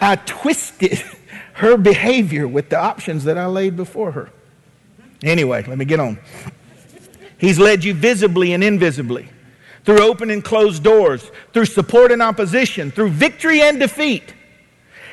I 0.00 0.16
twisted 0.16 1.00
her 1.52 1.76
behavior 1.76 2.48
with 2.48 2.68
the 2.68 2.80
options 2.80 3.22
that 3.24 3.38
I 3.38 3.46
laid 3.46 3.76
before 3.76 4.10
her. 4.10 4.30
Anyway, 5.22 5.62
let 5.68 5.78
me 5.78 5.84
get 5.84 6.00
on. 6.00 6.18
He's 7.38 7.60
led 7.60 7.84
you 7.84 7.94
visibly 7.94 8.54
and 8.54 8.64
invisibly, 8.64 9.28
through 9.84 10.00
open 10.00 10.30
and 10.30 10.42
closed 10.42 10.82
doors, 10.82 11.30
through 11.52 11.66
support 11.66 12.10
and 12.10 12.20
opposition, 12.20 12.90
through 12.90 13.10
victory 13.10 13.62
and 13.62 13.78
defeat. 13.78 14.34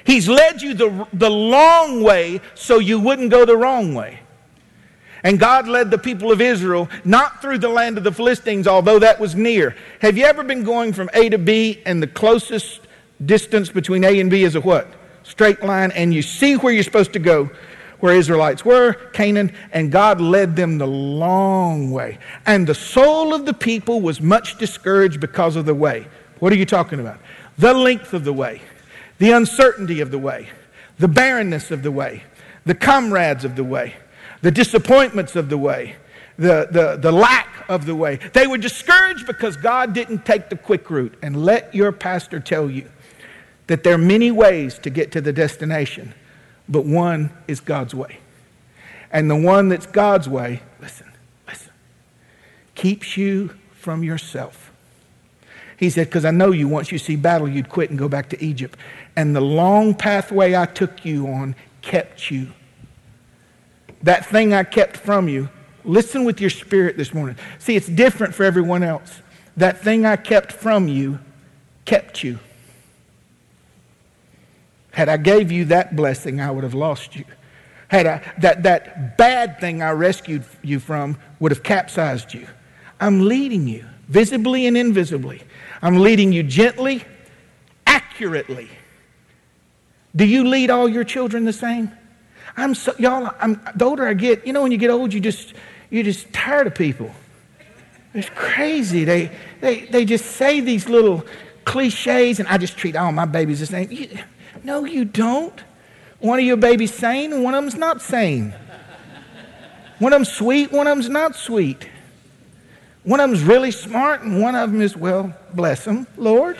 He's 0.03 0.27
led 0.27 0.63
you 0.63 0.73
the, 0.73 1.07
the 1.13 1.29
long 1.29 2.01
way 2.01 2.41
so 2.55 2.79
you 2.79 2.99
wouldn't 2.99 3.29
go 3.29 3.45
the 3.45 3.55
wrong 3.55 3.93
way. 3.93 4.20
And 5.23 5.39
God 5.39 5.67
led 5.67 5.91
the 5.91 5.97
people 5.97 6.31
of 6.31 6.41
Israel 6.41 6.89
not 7.05 7.41
through 7.41 7.59
the 7.59 7.69
land 7.69 7.97
of 7.97 8.03
the 8.03 8.11
Philistines, 8.11 8.67
although 8.67 8.99
that 8.99 9.19
was 9.19 9.35
near. 9.35 9.75
Have 9.99 10.17
you 10.17 10.25
ever 10.25 10.43
been 10.43 10.63
going 10.63 10.93
from 10.93 11.09
A 11.13 11.29
to 11.29 11.37
B 11.37 11.81
and 11.85 12.01
the 12.01 12.07
closest 12.07 12.81
distance 13.23 13.69
between 13.69 14.03
A 14.03 14.19
and 14.19 14.31
B 14.31 14.43
is 14.43 14.55
a 14.55 14.61
what? 14.61 14.87
Straight 15.23 15.63
line, 15.63 15.91
and 15.91 16.13
you 16.13 16.21
see 16.23 16.55
where 16.55 16.73
you're 16.73 16.83
supposed 16.83 17.13
to 17.13 17.19
go, 17.19 17.51
where 17.99 18.15
Israelites 18.15 18.65
were, 18.65 18.93
Canaan, 19.13 19.53
and 19.71 19.91
God 19.91 20.19
led 20.19 20.55
them 20.55 20.79
the 20.79 20.87
long 20.87 21.91
way. 21.91 22.17
And 22.47 22.65
the 22.65 22.73
soul 22.73 23.33
of 23.35 23.45
the 23.45 23.53
people 23.53 24.01
was 24.01 24.19
much 24.19 24.57
discouraged 24.57 25.19
because 25.19 25.55
of 25.55 25.65
the 25.65 25.75
way. 25.75 26.07
What 26.39 26.51
are 26.51 26.55
you 26.55 26.65
talking 26.65 26.99
about? 26.99 27.19
The 27.59 27.75
length 27.75 28.13
of 28.15 28.23
the 28.23 28.33
way, 28.33 28.63
the 29.19 29.31
uncertainty 29.31 30.01
of 30.01 30.09
the 30.09 30.17
way, 30.17 30.49
the 30.97 31.07
barrenness 31.07 31.69
of 31.69 31.83
the 31.83 31.91
way, 31.91 32.23
the 32.65 32.73
comrades 32.73 33.45
of 33.45 33.55
the 33.55 33.63
way, 33.63 33.95
the 34.41 34.51
disappointments 34.51 35.35
of 35.35 35.49
the 35.49 35.57
way, 35.57 35.95
the, 36.37 36.67
the, 36.71 36.97
the 36.99 37.11
lack 37.11 37.65
of 37.69 37.85
the 37.85 37.95
way. 37.95 38.17
They 38.33 38.47
were 38.47 38.57
discouraged 38.57 39.27
because 39.27 39.57
God 39.57 39.93
didn't 39.93 40.25
take 40.25 40.49
the 40.49 40.57
quick 40.57 40.89
route. 40.89 41.13
And 41.21 41.45
let 41.45 41.73
your 41.73 41.91
pastor 41.91 42.39
tell 42.39 42.69
you 42.69 42.89
that 43.67 43.83
there 43.83 43.93
are 43.93 43.99
many 43.99 44.31
ways 44.31 44.79
to 44.79 44.89
get 44.89 45.11
to 45.13 45.21
the 45.21 45.31
destination 45.33 46.13
but 46.71 46.85
one 46.85 47.31
is 47.47 47.59
God's 47.59 47.93
way. 47.93 48.19
And 49.11 49.29
the 49.29 49.35
one 49.35 49.67
that's 49.67 49.85
God's 49.85 50.29
way, 50.29 50.61
listen, 50.79 51.11
listen, 51.47 51.73
keeps 52.75 53.17
you 53.17 53.53
from 53.73 54.03
yourself. 54.03 54.71
He 55.75 55.89
said, 55.89 56.07
Because 56.07 56.23
I 56.23 56.31
know 56.31 56.51
you, 56.51 56.69
once 56.69 56.91
you 56.91 56.97
see 56.97 57.17
battle, 57.17 57.49
you'd 57.49 57.67
quit 57.67 57.89
and 57.89 57.99
go 57.99 58.07
back 58.07 58.29
to 58.29 58.41
Egypt. 58.43 58.79
And 59.17 59.35
the 59.35 59.41
long 59.41 59.93
pathway 59.93 60.55
I 60.55 60.65
took 60.65 61.03
you 61.03 61.27
on 61.27 61.55
kept 61.81 62.31
you. 62.31 62.53
That 64.03 64.25
thing 64.25 64.53
I 64.53 64.63
kept 64.63 64.97
from 64.97 65.27
you, 65.27 65.49
listen 65.83 66.23
with 66.25 66.41
your 66.41 66.49
spirit 66.49 66.97
this 66.97 67.13
morning. 67.13 67.35
See, 67.59 67.75
it's 67.75 67.87
different 67.87 68.33
for 68.33 68.43
everyone 68.43 68.83
else. 68.83 69.21
That 69.57 69.81
thing 69.81 70.05
I 70.05 70.15
kept 70.15 70.51
from 70.51 70.87
you 70.87 71.19
kept 71.85 72.23
you. 72.23 72.39
Had 74.91 75.09
I 75.09 75.17
gave 75.17 75.51
you 75.51 75.65
that 75.65 75.95
blessing, 75.95 76.41
I 76.41 76.51
would 76.51 76.63
have 76.63 76.73
lost 76.73 77.15
you. 77.15 77.25
Had 77.87 78.07
I, 78.07 78.33
that, 78.39 78.63
that 78.63 79.17
bad 79.17 79.59
thing 79.59 79.81
I 79.81 79.91
rescued 79.91 80.45
you 80.61 80.79
from 80.79 81.17
would 81.39 81.51
have 81.51 81.63
capsized 81.63 82.33
you. 82.33 82.47
I'm 82.99 83.27
leading 83.27 83.67
you, 83.67 83.85
visibly 84.07 84.67
and 84.67 84.77
invisibly. 84.77 85.41
I'm 85.81 85.97
leading 85.97 86.31
you 86.31 86.43
gently, 86.43 87.03
accurately. 87.87 88.69
Do 90.15 90.25
you 90.25 90.47
lead 90.47 90.69
all 90.69 90.87
your 90.87 91.03
children 91.03 91.45
the 91.45 91.53
same? 91.53 91.91
I'm 92.57 92.75
so, 92.75 92.93
y'all, 92.97 93.33
I'm, 93.39 93.61
the 93.75 93.85
older 93.85 94.07
I 94.07 94.13
get, 94.13 94.45
you 94.45 94.53
know, 94.53 94.61
when 94.61 94.71
you 94.71 94.77
get 94.77 94.89
old, 94.89 95.13
you 95.13 95.19
just, 95.19 95.53
you're 95.89 96.03
just 96.03 96.31
tired 96.33 96.67
of 96.67 96.75
people. 96.75 97.11
It's 98.13 98.29
crazy. 98.29 99.03
They, 99.05 99.31
they, 99.61 99.85
they 99.85 100.05
just 100.05 100.25
say 100.25 100.59
these 100.59 100.89
little 100.89 101.25
cliches, 101.65 102.39
and 102.39 102.47
I 102.47 102.57
just 102.57 102.77
treat 102.77 102.95
all 102.95 103.11
my 103.11 103.25
babies 103.25 103.61
the 103.61 103.65
same. 103.65 103.91
You, 103.91 104.09
no, 104.63 104.85
you 104.85 105.05
don't. 105.05 105.63
One 106.19 106.37
of 106.37 106.45
your 106.45 106.57
babies 106.57 106.93
sane 106.93 107.33
and 107.33 107.43
one 107.43 107.55
of 107.55 107.63
them's 107.63 107.75
not 107.75 108.01
sane. 108.01 108.53
One 109.97 110.13
of 110.13 110.17
them's 110.17 110.31
sweet, 110.31 110.71
one 110.71 110.87
of 110.87 110.91
them's 110.91 111.09
not 111.09 111.35
sweet. 111.35 111.87
One 113.03 113.19
of 113.19 113.29
them's 113.29 113.43
really 113.43 113.71
smart 113.71 114.21
and 114.21 114.41
one 114.41 114.55
of 114.55 114.71
them 114.71 114.81
is, 114.81 114.95
well, 114.95 115.33
bless 115.53 115.85
them, 115.85 116.05
Lord. 116.17 116.57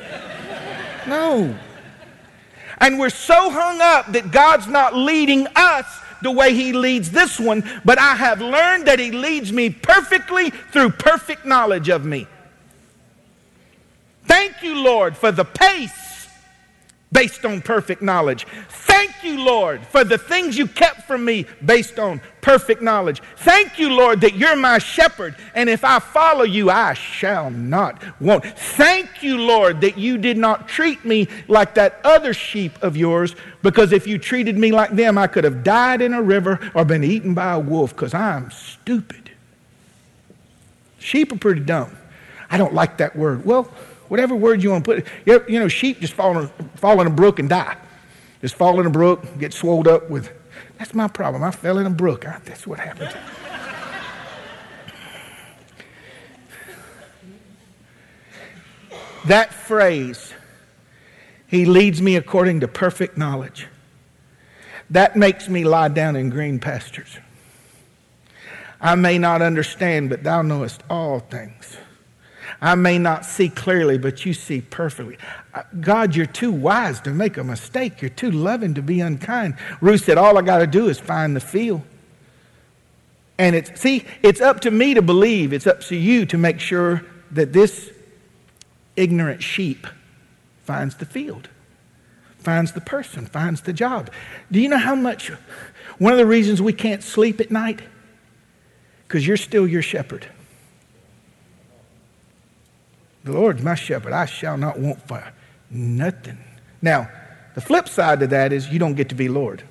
No. 1.07 1.55
And 2.81 2.99
we're 2.99 3.09
so 3.09 3.49
hung 3.51 3.79
up 3.79 4.11
that 4.11 4.31
God's 4.31 4.67
not 4.67 4.95
leading 4.95 5.47
us 5.55 5.85
the 6.21 6.31
way 6.31 6.53
He 6.53 6.73
leads 6.73 7.11
this 7.11 7.39
one, 7.39 7.63
but 7.85 7.99
I 7.99 8.15
have 8.15 8.41
learned 8.41 8.87
that 8.87 8.99
He 8.99 9.11
leads 9.11 9.53
me 9.53 9.69
perfectly 9.69 10.49
through 10.49 10.89
perfect 10.89 11.45
knowledge 11.45 11.89
of 11.89 12.03
me. 12.03 12.27
Thank 14.25 14.63
you, 14.63 14.75
Lord, 14.75 15.15
for 15.15 15.31
the 15.31 15.45
pace 15.45 16.00
based 17.11 17.45
on 17.45 17.61
perfect 17.61 18.01
knowledge. 18.01 18.47
Thank 18.69 19.23
you, 19.23 19.43
Lord, 19.43 19.85
for 19.87 20.03
the 20.03 20.17
things 20.17 20.57
you 20.57 20.65
kept 20.65 21.03
from 21.03 21.25
me 21.25 21.45
based 21.65 21.99
on 21.99 22.21
perfect 22.41 22.81
knowledge. 22.81 23.21
Thank 23.37 23.77
you, 23.77 23.89
Lord, 23.89 24.21
that 24.21 24.35
you're 24.35 24.55
my 24.55 24.77
shepherd, 24.77 25.35
and 25.53 25.69
if 25.69 25.83
I 25.83 25.99
follow 25.99 26.43
you, 26.43 26.69
I 26.69 26.93
shall 26.93 27.51
not 27.51 28.01
want. 28.21 28.45
Thank 28.45 29.23
you, 29.23 29.37
Lord, 29.37 29.81
that 29.81 29.97
you 29.97 30.17
did 30.17 30.37
not 30.37 30.67
treat 30.67 31.03
me 31.03 31.27
like 31.47 31.75
that 31.75 31.99
other 32.03 32.33
sheep 32.33 32.81
of 32.81 32.95
yours, 32.95 33.35
because 33.61 33.91
if 33.91 34.07
you 34.07 34.17
treated 34.17 34.57
me 34.57 34.71
like 34.71 34.91
them, 34.91 35.17
I 35.17 35.27
could 35.27 35.43
have 35.43 35.63
died 35.63 36.01
in 36.01 36.13
a 36.13 36.21
river 36.21 36.59
or 36.73 36.85
been 36.85 37.03
eaten 37.03 37.33
by 37.33 37.53
a 37.53 37.59
wolf, 37.59 37.91
because 37.95 38.13
I'm 38.13 38.51
stupid. 38.51 39.31
Sheep 40.99 41.31
are 41.33 41.37
pretty 41.37 41.61
dumb. 41.61 41.97
I 42.49 42.57
don't 42.57 42.73
like 42.73 42.97
that 42.97 43.15
word. 43.15 43.45
Well, 43.45 43.71
whatever 44.11 44.35
word 44.35 44.61
you 44.61 44.71
want 44.71 44.83
to 44.83 44.95
put. 44.95 45.07
You 45.47 45.57
know, 45.57 45.69
sheep 45.69 46.01
just 46.01 46.11
fall 46.11 46.37
in, 46.37 46.49
fall 46.75 46.99
in 46.99 47.07
a 47.07 47.09
brook 47.09 47.39
and 47.39 47.47
die. 47.47 47.77
Just 48.41 48.55
fall 48.55 48.81
in 48.81 48.85
a 48.85 48.89
brook, 48.89 49.23
get 49.39 49.53
swelled 49.53 49.87
up 49.87 50.09
with 50.09 50.29
That's 50.77 50.93
my 50.93 51.07
problem. 51.07 51.45
I 51.45 51.51
fell 51.51 51.77
in 51.77 51.85
a 51.85 51.91
brook. 51.91 52.27
I, 52.27 52.39
that's 52.43 52.67
what 52.67 52.77
happened. 52.77 53.15
that 59.27 59.53
phrase, 59.53 60.33
He 61.47 61.63
leads 61.63 62.01
me 62.01 62.17
according 62.17 62.59
to 62.59 62.67
perfect 62.67 63.17
knowledge, 63.17 63.67
that 64.89 65.15
makes 65.15 65.47
me 65.47 65.63
lie 65.63 65.87
down 65.87 66.17
in 66.17 66.29
green 66.29 66.59
pastures. 66.59 67.17
I 68.81 68.95
may 68.95 69.17
not 69.17 69.41
understand, 69.41 70.09
but 70.09 70.23
thou 70.23 70.41
knowest 70.41 70.83
all 70.89 71.19
things. 71.19 71.77
I 72.59 72.75
may 72.75 72.97
not 72.97 73.25
see 73.25 73.49
clearly, 73.49 73.97
but 73.97 74.25
you 74.25 74.33
see 74.33 74.61
perfectly. 74.61 75.17
Uh, 75.53 75.63
God, 75.79 76.15
you're 76.15 76.25
too 76.25 76.51
wise 76.51 76.99
to 77.01 77.11
make 77.11 77.37
a 77.37 77.43
mistake. 77.43 78.01
You're 78.01 78.09
too 78.09 78.31
loving 78.31 78.73
to 78.73 78.81
be 78.81 78.99
unkind. 78.99 79.55
Ruth 79.79 80.05
said, 80.05 80.17
All 80.17 80.37
I 80.37 80.41
got 80.41 80.57
to 80.59 80.67
do 80.67 80.89
is 80.89 80.99
find 80.99 81.35
the 81.35 81.39
field. 81.39 81.81
And 83.37 83.55
it's, 83.55 83.79
see, 83.79 84.05
it's 84.21 84.41
up 84.41 84.59
to 84.61 84.71
me 84.71 84.93
to 84.93 85.01
believe. 85.01 85.53
It's 85.53 85.65
up 85.65 85.81
to 85.81 85.95
you 85.95 86.25
to 86.27 86.37
make 86.37 86.59
sure 86.59 87.03
that 87.31 87.53
this 87.53 87.91
ignorant 88.95 89.41
sheep 89.41 89.87
finds 90.63 90.95
the 90.95 91.05
field, 91.05 91.49
finds 92.39 92.73
the 92.73 92.81
person, 92.81 93.25
finds 93.25 93.61
the 93.61 93.73
job. 93.73 94.11
Do 94.51 94.59
you 94.59 94.69
know 94.69 94.77
how 94.77 94.95
much? 94.95 95.31
One 95.97 96.13
of 96.13 96.19
the 96.19 96.25
reasons 96.25 96.61
we 96.61 96.73
can't 96.73 97.03
sleep 97.03 97.39
at 97.39 97.51
night 97.51 97.81
because 99.07 99.25
you're 99.25 99.37
still 99.37 99.67
your 99.67 99.81
shepherd. 99.81 100.27
The 103.23 103.31
Lord's 103.31 103.61
my 103.61 103.75
shepherd. 103.75 104.13
I 104.13 104.25
shall 104.25 104.57
not 104.57 104.79
want 104.79 105.07
for 105.07 105.23
nothing. 105.69 106.37
Now, 106.81 107.09
the 107.53 107.61
flip 107.61 107.87
side 107.87 108.19
to 108.21 108.27
that 108.27 108.51
is 108.53 108.69
you 108.69 108.79
don't 108.79 108.95
get 108.95 109.09
to 109.09 109.15
be 109.15 109.29
Lord. 109.29 109.63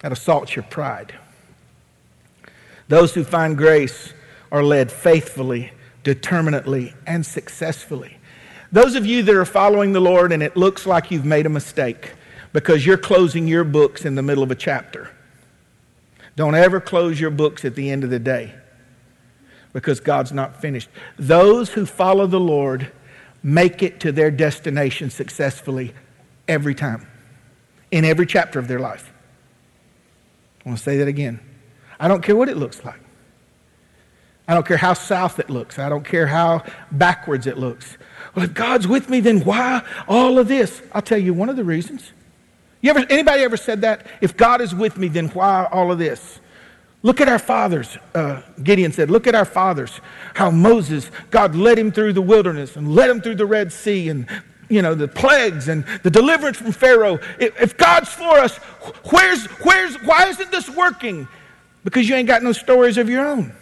That 0.00 0.12
assaults 0.12 0.56
your 0.56 0.64
pride. 0.64 1.14
Those 2.88 3.14
who 3.14 3.24
find 3.24 3.56
grace 3.56 4.12
are 4.50 4.64
led 4.64 4.90
faithfully, 4.90 5.72
determinately, 6.02 6.94
and 7.06 7.24
successfully. 7.24 8.18
Those 8.70 8.94
of 8.94 9.06
you 9.06 9.22
that 9.22 9.34
are 9.34 9.44
following 9.44 9.92
the 9.92 10.00
Lord 10.00 10.32
and 10.32 10.42
it 10.42 10.56
looks 10.56 10.86
like 10.86 11.10
you've 11.10 11.24
made 11.24 11.46
a 11.46 11.50
mistake 11.50 12.12
because 12.52 12.84
you're 12.84 12.98
closing 12.98 13.46
your 13.46 13.64
books 13.64 14.04
in 14.04 14.14
the 14.14 14.22
middle 14.22 14.42
of 14.42 14.50
a 14.50 14.54
chapter 14.54 15.10
don't 16.34 16.54
ever 16.54 16.80
close 16.80 17.20
your 17.20 17.30
books 17.30 17.64
at 17.64 17.74
the 17.74 17.90
end 17.90 18.04
of 18.04 18.10
the 18.10 18.18
day 18.18 18.54
because 19.72 20.00
God's 20.00 20.32
not 20.32 20.60
finished. 20.60 20.88
Those 21.18 21.70
who 21.70 21.86
follow 21.86 22.26
the 22.26 22.40
Lord 22.40 22.92
make 23.42 23.82
it 23.82 24.00
to 24.00 24.12
their 24.12 24.30
destination 24.30 25.10
successfully 25.10 25.94
every 26.46 26.74
time, 26.74 27.06
in 27.90 28.04
every 28.04 28.26
chapter 28.26 28.58
of 28.58 28.68
their 28.68 28.78
life. 28.78 29.12
I 30.64 30.68
want 30.68 30.78
to 30.78 30.84
say 30.84 30.98
that 30.98 31.08
again. 31.08 31.40
I 31.98 32.08
don't 32.08 32.22
care 32.22 32.36
what 32.36 32.48
it 32.48 32.56
looks 32.56 32.84
like. 32.84 33.00
I 34.46 34.54
don't 34.54 34.66
care 34.66 34.76
how 34.76 34.92
south 34.92 35.38
it 35.38 35.48
looks. 35.48 35.78
I 35.78 35.88
don't 35.88 36.04
care 36.04 36.26
how 36.26 36.64
backwards 36.90 37.46
it 37.46 37.58
looks. 37.58 37.96
Well, 38.34 38.44
if 38.44 38.54
God's 38.54 38.88
with 38.88 39.08
me, 39.08 39.20
then 39.20 39.40
why 39.44 39.82
all 40.08 40.38
of 40.38 40.48
this? 40.48 40.82
I'll 40.92 41.02
tell 41.02 41.18
you 41.18 41.32
one 41.32 41.48
of 41.48 41.56
the 41.56 41.64
reasons. 41.64 42.12
You 42.80 42.90
ever, 42.90 43.06
anybody 43.08 43.42
ever 43.42 43.56
said 43.56 43.82
that? 43.82 44.06
If 44.20 44.36
God 44.36 44.60
is 44.60 44.74
with 44.74 44.98
me, 44.98 45.08
then 45.08 45.28
why 45.28 45.68
all 45.70 45.92
of 45.92 45.98
this? 45.98 46.40
Look 47.04 47.20
at 47.20 47.28
our 47.28 47.38
fathers, 47.38 47.98
uh, 48.14 48.42
Gideon 48.62 48.92
said. 48.92 49.10
Look 49.10 49.26
at 49.26 49.34
our 49.34 49.44
fathers. 49.44 50.00
How 50.34 50.50
Moses, 50.50 51.10
God 51.30 51.56
led 51.56 51.78
him 51.78 51.90
through 51.90 52.12
the 52.12 52.22
wilderness 52.22 52.76
and 52.76 52.94
led 52.94 53.10
him 53.10 53.20
through 53.20 53.34
the 53.34 53.46
Red 53.46 53.72
Sea 53.72 54.08
and, 54.08 54.28
you 54.68 54.82
know, 54.82 54.94
the 54.94 55.08
plagues 55.08 55.66
and 55.66 55.84
the 56.04 56.10
deliverance 56.10 56.58
from 56.58 56.70
Pharaoh. 56.70 57.18
If, 57.40 57.76
God's 57.76 58.08
for 58.08 58.38
us, 58.38 58.56
where's, 59.10 59.46
where's, 59.64 59.96
why 60.02 60.28
isn't 60.28 60.52
this 60.52 60.70
working? 60.70 61.26
Because 61.82 62.08
you 62.08 62.14
ain't 62.14 62.28
got 62.28 62.44
no 62.44 62.52
stories 62.52 62.96
of 62.98 63.08
your 63.08 63.26
own. 63.26 63.52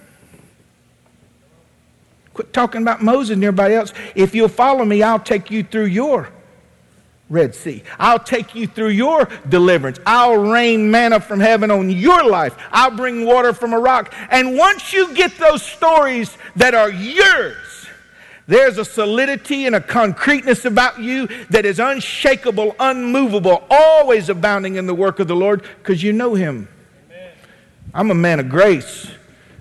Quit 2.35 2.53
talking 2.53 2.83
about 2.83 3.03
Moses 3.03 3.35
and 3.35 3.42
everybody 3.42 3.74
else. 3.74 3.94
If 4.14 4.35
you'll 4.35 4.48
follow 4.48 4.85
me, 4.85 5.03
I'll 5.03 5.18
take 5.18 5.50
you 5.50 5.62
through 5.62 5.87
your 5.87 6.31
Red 7.31 7.55
Sea. 7.55 7.85
I'll 7.99 8.19
take 8.19 8.57
you 8.57 8.66
through 8.66 8.88
your 8.88 9.29
deliverance. 9.49 10.01
I'll 10.05 10.37
rain 10.37 10.90
manna 10.90 11.21
from 11.21 11.38
heaven 11.38 11.71
on 11.71 11.88
your 11.88 12.29
life. 12.29 12.57
I'll 12.73 12.90
bring 12.90 13.25
water 13.25 13.53
from 13.53 13.73
a 13.73 13.79
rock. 13.79 14.12
And 14.31 14.59
once 14.59 14.93
you 14.93 15.14
get 15.14 15.38
those 15.38 15.62
stories 15.62 16.37
that 16.57 16.75
are 16.75 16.90
yours, 16.90 17.87
there's 18.49 18.79
a 18.79 18.85
solidity 18.85 19.66
and 19.66 19.77
a 19.77 19.81
concreteness 19.81 20.64
about 20.64 20.99
you 20.99 21.29
that 21.51 21.64
is 21.64 21.79
unshakable, 21.79 22.75
unmovable, 22.81 23.64
always 23.71 24.29
abounding 24.29 24.75
in 24.75 24.88
the 24.88 24.95
work 24.95 25.21
of 25.21 25.29
the 25.29 25.37
Lord 25.37 25.62
because 25.79 26.03
you 26.03 26.12
know 26.12 26.35
Him. 26.35 26.69
Amen. 27.07 27.33
I'm 27.95 28.11
a 28.11 28.14
man 28.14 28.40
of 28.40 28.49
grace. 28.49 29.09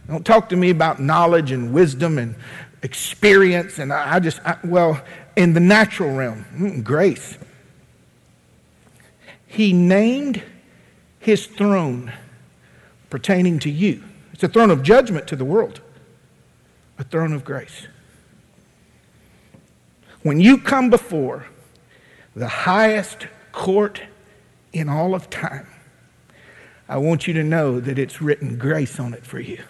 Don't 0.08 0.26
talk 0.26 0.50
to 0.50 0.56
me 0.56 0.72
about 0.72 1.00
knowledge 1.00 1.52
and 1.52 1.72
wisdom 1.72 2.18
and 2.18 2.34
experience. 2.82 3.78
And 3.78 3.94
I, 3.94 4.20
just, 4.20 4.40
I, 4.44 4.58
well, 4.64 5.00
in 5.36 5.54
the 5.54 5.60
natural 5.60 6.16
realm, 6.16 6.46
mm, 6.58 6.84
grace 6.84 7.38
he 9.50 9.74
named 9.74 10.44
his 11.18 11.48
throne 11.48 12.14
pertaining 13.10 13.58
to 13.60 13.70
you. 13.70 14.04
It's 14.32 14.44
a 14.44 14.48
throne 14.48 14.70
of 14.70 14.84
judgment 14.84 15.28
to 15.28 15.36
the 15.36 15.44
world, 15.44 15.82
a 17.00 17.04
throne 17.04 17.34
of 17.34 17.44
grace. 17.44 17.88
When 20.22 20.40
you 20.40 20.60
come 20.60 20.92
before 20.92 21.48
the 22.36 22.48
highest 22.48 23.26
court 23.52 24.04
in 24.72 24.88
all 24.88 25.16
of 25.16 25.32
time, 25.32 25.68
I 26.88 26.98
want 26.98 27.28
you 27.28 27.34
to 27.34 27.44
know 27.44 27.80
that 27.80 27.98
it's 27.98 28.22
written 28.22 28.56
grace 28.60 29.00
on 29.00 29.16
it 29.16 29.26
for 29.26 29.40
you. 29.40 29.64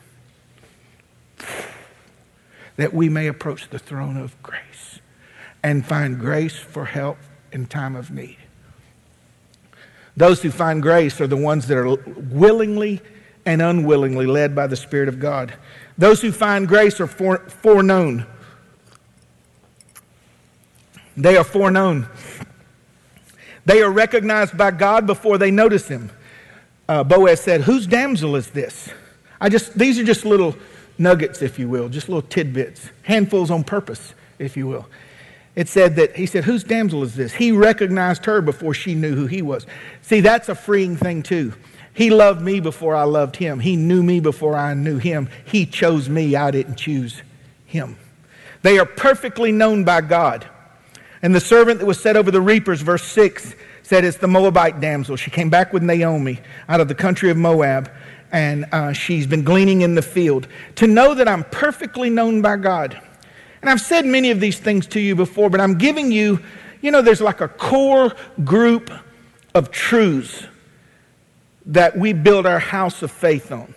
That 2.75 2.93
we 2.93 3.07
may 3.07 3.27
approach 3.27 3.69
the 3.69 3.79
throne 3.79 4.17
of 4.17 4.41
grace 4.43 4.99
and 5.63 5.85
find 5.85 6.19
grace 6.19 6.57
for 6.57 6.83
help 6.83 7.17
in 7.53 7.65
time 7.65 7.95
of 7.95 8.11
need. 8.11 8.38
Those 10.19 10.41
who 10.41 10.51
find 10.51 10.81
grace 10.81 11.21
are 11.21 11.27
the 11.27 11.37
ones 11.37 11.65
that 11.67 11.77
are 11.77 11.95
willingly 11.95 12.99
and 13.45 13.61
unwillingly 13.61 14.25
led 14.25 14.53
by 14.53 14.67
the 14.67 14.75
Spirit 14.75 15.07
of 15.07 15.17
God. 15.17 15.53
Those 15.97 16.21
who 16.21 16.33
find 16.33 16.67
grace 16.67 16.99
are 16.99 17.07
foreknown. 17.07 18.25
They 21.15 21.37
are 21.37 21.45
foreknown. 21.45 22.09
They 23.63 23.81
are 23.81 23.89
recognized 23.89 24.57
by 24.57 24.71
God 24.71 25.07
before 25.07 25.37
they 25.37 25.51
notice 25.51 25.87
Him. 25.87 26.11
Uh, 26.89 27.05
Boaz 27.05 27.39
said, 27.39 27.61
Whose 27.61 27.87
damsel 27.87 28.35
is 28.35 28.49
this? 28.49 28.89
I 29.39 29.47
just, 29.47 29.77
these 29.77 29.97
are 29.99 30.03
just 30.03 30.25
little 30.25 30.53
nuggets, 30.97 31.41
if 31.41 31.57
you 31.57 31.69
will, 31.69 31.87
just 31.87 32.09
little 32.09 32.23
tidbits, 32.23 32.89
handfuls 33.03 33.49
on 33.49 33.63
purpose, 33.63 34.13
if 34.37 34.57
you 34.57 34.67
will 34.67 34.85
it 35.55 35.67
said 35.67 35.95
that 35.97 36.15
he 36.15 36.25
said, 36.25 36.43
Whose 36.43 36.63
damsel 36.63 37.03
is 37.03 37.15
this? 37.15 37.33
He 37.33 37.51
recognized 37.51 38.25
her 38.25 38.41
before 38.41 38.73
she 38.73 38.95
knew 38.95 39.15
who 39.15 39.25
he 39.25 39.41
was. 39.41 39.65
See, 40.01 40.21
that's 40.21 40.49
a 40.49 40.55
freeing 40.55 40.95
thing, 40.95 41.23
too. 41.23 41.53
He 41.93 42.09
loved 42.09 42.41
me 42.41 42.59
before 42.59 42.95
I 42.95 43.03
loved 43.03 43.35
him. 43.35 43.59
He 43.59 43.75
knew 43.75 44.01
me 44.01 44.19
before 44.19 44.55
I 44.55 44.73
knew 44.73 44.97
him. 44.97 45.27
He 45.45 45.65
chose 45.65 46.07
me. 46.07 46.35
I 46.35 46.51
didn't 46.51 46.75
choose 46.75 47.21
him. 47.65 47.97
They 48.61 48.79
are 48.79 48.85
perfectly 48.85 49.51
known 49.51 49.83
by 49.83 50.01
God. 50.01 50.47
And 51.21 51.35
the 51.35 51.41
servant 51.41 51.79
that 51.79 51.85
was 51.85 51.99
set 51.99 52.15
over 52.15 52.31
the 52.31 52.41
reapers, 52.41 52.81
verse 52.81 53.03
6, 53.03 53.55
said, 53.83 54.05
It's 54.05 54.17
the 54.17 54.27
Moabite 54.27 54.79
damsel. 54.79 55.15
She 55.15 55.31
came 55.31 55.49
back 55.49 55.73
with 55.73 55.83
Naomi 55.83 56.39
out 56.69 56.79
of 56.79 56.87
the 56.87 56.95
country 56.95 57.29
of 57.29 57.37
Moab, 57.37 57.91
and 58.31 58.65
uh, 58.71 58.93
she's 58.93 59.27
been 59.27 59.43
gleaning 59.43 59.81
in 59.81 59.95
the 59.95 60.01
field. 60.01 60.47
To 60.75 60.87
know 60.87 61.13
that 61.15 61.27
I'm 61.27 61.43
perfectly 61.45 62.09
known 62.09 62.41
by 62.41 62.57
God. 62.57 63.01
And 63.61 63.69
I've 63.69 63.81
said 63.81 64.05
many 64.05 64.31
of 64.31 64.39
these 64.39 64.57
things 64.57 64.87
to 64.87 64.99
you 64.99 65.15
before, 65.15 65.49
but 65.49 65.59
I'm 65.59 65.77
giving 65.77 66.11
you, 66.11 66.39
you 66.81 66.91
know, 66.91 67.01
there's 67.01 67.21
like 67.21 67.41
a 67.41 67.47
core 67.47 68.15
group 68.43 68.91
of 69.53 69.71
truths 69.71 70.45
that 71.65 71.97
we 71.97 72.13
build 72.13 72.45
our 72.45 72.59
house 72.59 73.01
of 73.01 73.11
faith 73.11 73.51
on. 73.51 73.73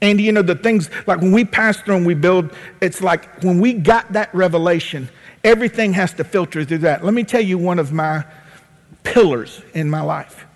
And 0.00 0.20
you 0.20 0.32
know, 0.32 0.42
the 0.42 0.54
things 0.54 0.90
like 1.06 1.20
when 1.20 1.32
we 1.32 1.44
pass 1.44 1.80
through 1.80 1.96
and 1.96 2.06
we 2.06 2.14
build, 2.14 2.50
it's 2.80 3.00
like 3.00 3.42
when 3.42 3.60
we 3.60 3.74
got 3.74 4.12
that 4.12 4.34
revelation, 4.34 5.08
everything 5.44 5.92
has 5.94 6.12
to 6.14 6.24
filter 6.24 6.64
through 6.64 6.78
that. 6.78 7.04
Let 7.04 7.14
me 7.14 7.24
tell 7.24 7.40
you 7.40 7.58
one 7.58 7.78
of 7.78 7.92
my 7.92 8.24
pillars 9.04 9.62
in 9.74 9.88
my 9.88 10.02
life. 10.02 10.46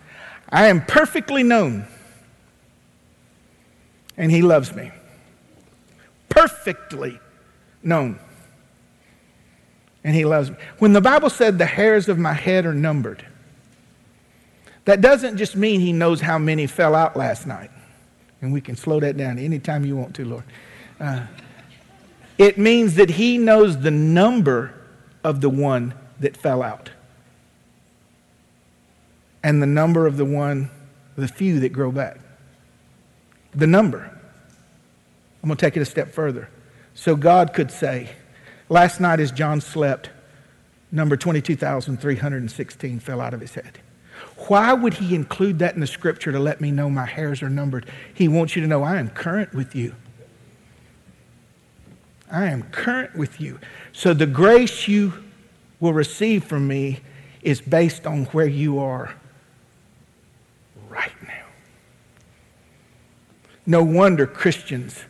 I 0.48 0.66
am 0.66 0.84
perfectly 0.84 1.42
known, 1.42 1.86
and 4.16 4.30
He 4.30 4.42
loves 4.42 4.74
me. 4.74 4.90
Perfectly 6.28 7.18
known 7.82 8.18
and 10.04 10.14
he 10.14 10.24
loves 10.24 10.50
me. 10.50 10.56
When 10.78 10.92
the 10.92 11.00
Bible 11.00 11.30
said 11.30 11.58
the 11.58 11.66
hairs 11.66 12.08
of 12.08 12.18
my 12.18 12.32
head 12.32 12.66
are 12.66 12.74
numbered, 12.74 13.24
that 14.84 15.00
doesn't 15.00 15.36
just 15.36 15.56
mean 15.56 15.80
he 15.80 15.92
knows 15.92 16.20
how 16.20 16.38
many 16.38 16.66
fell 16.66 16.94
out 16.94 17.16
last 17.16 17.46
night. 17.46 17.70
And 18.40 18.52
we 18.52 18.60
can 18.60 18.76
slow 18.76 19.00
that 19.00 19.16
down 19.16 19.38
anytime 19.38 19.84
you 19.84 19.96
want 19.96 20.14
to, 20.16 20.24
Lord. 20.24 20.44
Uh, 20.98 21.26
it 22.38 22.56
means 22.58 22.94
that 22.94 23.10
he 23.10 23.36
knows 23.36 23.78
the 23.80 23.90
number 23.90 24.74
of 25.22 25.42
the 25.42 25.50
one 25.50 25.94
that 26.20 26.36
fell 26.36 26.62
out. 26.62 26.90
and 29.42 29.62
the 29.62 29.66
number 29.66 30.06
of 30.06 30.16
the 30.16 30.24
one, 30.24 30.70
the 31.16 31.28
few 31.28 31.60
that 31.60 31.70
grow 31.70 31.90
back. 31.90 32.18
The 33.54 33.66
number. 33.66 34.10
I'm 35.42 35.48
going 35.48 35.56
to 35.56 35.60
take 35.60 35.76
it 35.76 35.80
a 35.80 35.86
step 35.86 36.12
further. 36.12 36.48
So 36.94 37.16
God 37.16 37.54
could 37.54 37.70
say, 37.70 38.10
Last 38.70 39.00
night 39.00 39.18
as 39.18 39.32
John 39.32 39.60
slept, 39.60 40.10
number 40.92 41.16
22,316 41.16 43.00
fell 43.00 43.20
out 43.20 43.34
of 43.34 43.40
his 43.40 43.54
head. 43.54 43.80
Why 44.46 44.72
would 44.72 44.94
he 44.94 45.16
include 45.16 45.58
that 45.58 45.74
in 45.74 45.80
the 45.80 45.88
scripture 45.88 46.30
to 46.30 46.38
let 46.38 46.60
me 46.60 46.70
know 46.70 46.88
my 46.88 47.04
hairs 47.04 47.42
are 47.42 47.50
numbered? 47.50 47.86
He 48.14 48.28
wants 48.28 48.54
you 48.54 48.62
to 48.62 48.68
know 48.68 48.84
I 48.84 48.98
am 48.98 49.10
current 49.10 49.52
with 49.52 49.74
you. 49.74 49.96
I 52.30 52.46
am 52.46 52.62
current 52.62 53.16
with 53.16 53.40
you. 53.40 53.58
So 53.90 54.14
the 54.14 54.26
grace 54.26 54.86
you 54.86 55.14
will 55.80 55.92
receive 55.92 56.44
from 56.44 56.68
me 56.68 57.00
is 57.42 57.60
based 57.60 58.06
on 58.06 58.26
where 58.26 58.46
you 58.46 58.78
are 58.78 59.16
right 60.88 61.10
now. 61.26 61.46
No 63.66 63.82
wonder 63.82 64.28
Christians 64.28 65.00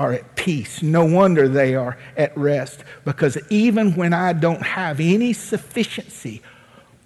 are 0.00 0.14
at 0.14 0.34
peace. 0.34 0.82
No 0.82 1.04
wonder 1.04 1.46
they 1.46 1.74
are 1.74 1.98
at 2.16 2.34
rest 2.36 2.84
because 3.04 3.36
even 3.50 3.94
when 3.96 4.14
I 4.14 4.32
don't 4.32 4.62
have 4.62 4.98
any 4.98 5.34
sufficiency 5.34 6.40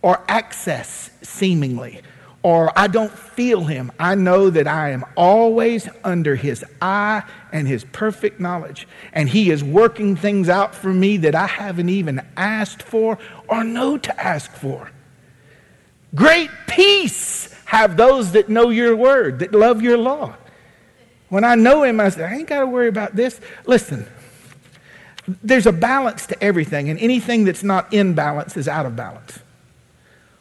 or 0.01 0.23
access, 0.29 1.11
seemingly, 1.21 2.03
or 2.45 2.71
I 2.79 2.87
don't 2.87 3.11
feel 3.11 3.65
Him, 3.65 3.91
I 3.99 4.15
know 4.15 4.49
that 4.49 4.69
I 4.69 4.91
am 4.91 5.05
always 5.17 5.89
under 6.05 6.37
His 6.37 6.65
eye 6.81 7.25
and 7.51 7.67
His 7.67 7.83
perfect 7.83 8.39
knowledge. 8.39 8.87
And 9.13 9.29
He 9.29 9.51
is 9.51 9.65
working 9.65 10.15
things 10.15 10.49
out 10.49 10.73
for 10.73 10.95
me 10.95 11.17
that 11.17 11.35
I 11.35 11.49
haven't 11.49 11.89
even 11.89 12.25
asked 12.37 12.83
for 12.83 13.19
or 13.49 13.65
know 13.65 13.99
to 13.99 14.21
ask 14.23 14.53
for. 14.53 14.89
Great 16.15 16.51
peace 16.69 17.53
have 17.65 17.97
those 17.97 18.31
that 18.33 18.49
know 18.49 18.69
your 18.69 18.95
word, 18.95 19.41
that 19.41 19.51
love 19.51 19.83
your 19.83 19.99
law. 19.99 20.37
When 21.29 21.45
I 21.45 21.55
know 21.55 21.83
him, 21.83 22.01
I 22.01 22.09
say, 22.11 22.25
I 22.25 22.35
ain't 22.35 22.49
got 22.49 22.61
to 22.61 22.67
worry 22.67 22.89
about 22.89 23.17
this. 23.17 23.41
Listen, 23.67 24.07
there's 25.43 25.67
a 25.67 25.73
balance 25.73 26.27
to 26.27 26.45
everything, 26.45 26.91
and 26.91 26.99
anything 26.99 27.45
that's 27.45 27.63
not 27.63 27.93
in 27.93 28.15
balance 28.15 28.57
is 28.57 28.69
out 28.69 28.87
of 28.87 28.95
balance. 28.95 29.39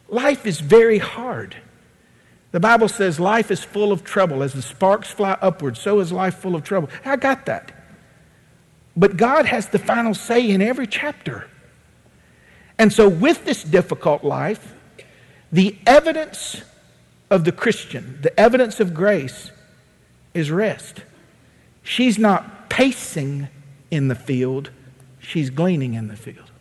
Life 0.09 0.45
is 0.45 0.59
very 0.59 0.99
hard. 0.99 1.55
The 2.51 2.59
Bible 2.59 2.87
says 2.87 3.19
life 3.19 3.49
is 3.49 3.63
full 3.63 3.91
of 3.91 4.03
trouble. 4.03 4.43
As 4.43 4.53
the 4.53 4.61
sparks 4.61 5.09
fly 5.09 5.37
upward, 5.41 5.75
so 5.77 5.99
is 5.99 6.11
life 6.11 6.35
full 6.35 6.55
of 6.55 6.63
trouble. 6.63 6.89
I 7.03 7.15
got 7.15 7.47
that. 7.47 7.71
But 8.95 9.17
God 9.17 9.47
has 9.47 9.69
the 9.69 9.79
final 9.79 10.13
say 10.13 10.47
in 10.47 10.61
every 10.61 10.85
chapter. 10.85 11.49
And 12.77 12.93
so, 12.93 13.09
with 13.09 13.45
this 13.45 13.63
difficult 13.63 14.23
life, 14.23 14.75
the 15.51 15.75
evidence 15.87 16.61
of 17.29 17.43
the 17.43 17.51
Christian, 17.51 18.19
the 18.21 18.37
evidence 18.39 18.79
of 18.79 18.93
grace, 18.93 19.49
is 20.33 20.51
rest. 20.51 21.03
She's 21.83 22.17
not 22.17 22.69
pacing 22.69 23.49
in 23.91 24.07
the 24.07 24.15
field, 24.15 24.71
she's 25.19 25.49
gleaning 25.49 25.93
in 25.93 26.07
the 26.07 26.15
field. 26.15 26.51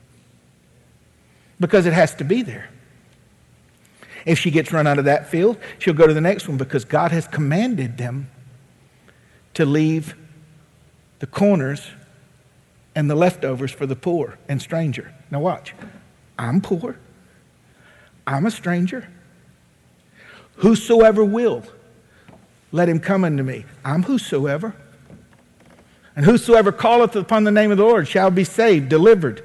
Because 1.58 1.87
it 1.87 1.92
has 1.92 2.14
to 2.16 2.24
be 2.24 2.42
there. 2.42 2.68
If 4.26 4.38
she 4.38 4.50
gets 4.50 4.72
run 4.72 4.87
out 4.87 4.98
of 4.98 5.06
that 5.06 5.28
field, 5.28 5.58
she'll 5.78 5.94
go 5.94 6.06
to 6.06 6.14
the 6.14 6.20
next 6.20 6.48
one 6.48 6.56
because 6.56 6.85
God 6.85 7.11
has 7.12 7.26
commanded 7.26 7.98
them 7.98 8.28
to 9.54 9.64
leave 9.64 10.14
the 11.18 11.26
corners 11.26 11.90
and 12.94 13.08
the 13.08 13.14
leftovers 13.14 13.70
for 13.70 13.87
the 13.87 13.96
poor 13.96 14.38
and 14.48 14.61
stranger. 14.61 15.12
Now, 15.30 15.40
watch. 15.40 15.74
I'm 16.38 16.61
poor. 16.61 16.98
I'm 18.26 18.46
a 18.46 18.50
stranger. 18.50 19.08
Whosoever 20.56 21.24
will 21.24 21.64
let 22.72 22.88
him 22.88 22.98
come 22.98 23.22
unto 23.22 23.42
me. 23.42 23.64
I'm 23.85 24.02
whosoever. 24.02 24.74
And 26.16 26.24
whosoever 26.24 26.72
calleth 26.72 27.14
upon 27.16 27.44
the 27.44 27.50
name 27.50 27.70
of 27.70 27.78
the 27.78 27.85
Lord 27.85 28.08
shall 28.08 28.30
be 28.30 28.44
saved, 28.44 28.88
delivered. 28.88 29.42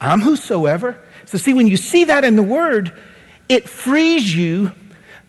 I'm 0.00 0.20
whosoever. 0.20 0.98
So, 1.24 1.38
see, 1.38 1.54
when 1.54 1.66
you 1.66 1.76
see 1.76 2.04
that 2.04 2.24
in 2.24 2.36
the 2.36 2.42
Word, 2.42 2.92
it 3.48 3.68
frees 3.68 4.34
you 4.34 4.72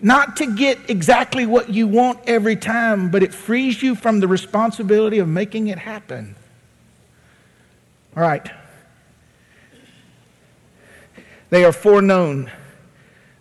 not 0.02 0.38
to 0.38 0.56
get 0.56 0.90
exactly 0.90 1.46
what 1.46 1.70
you 1.70 1.88
want 1.88 2.20
every 2.28 2.56
time, 2.56 3.10
but 3.10 3.24
it 3.24 3.34
frees 3.34 3.82
you 3.82 3.96
from 3.96 4.20
the 4.20 4.28
responsibility 4.28 5.20
of 5.20 5.28
making 5.28 5.68
it 5.68 5.80
happen. 5.80 6.36
All 8.16 8.24
right. 8.24 8.50
They 11.50 11.64
are 11.64 11.72
foreknown. 11.72 12.52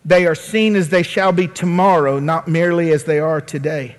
They 0.05 0.27
are 0.27 0.35
seen 0.35 0.77
as 0.77 0.91
they 0.91 1.03
shall 1.03 1.33
be 1.33 1.49
tomorrow, 1.49 2.19
not 2.19 2.47
merely 2.47 2.93
as 2.93 3.05
they 3.05 3.19
are 3.19 3.41
today. 3.41 3.97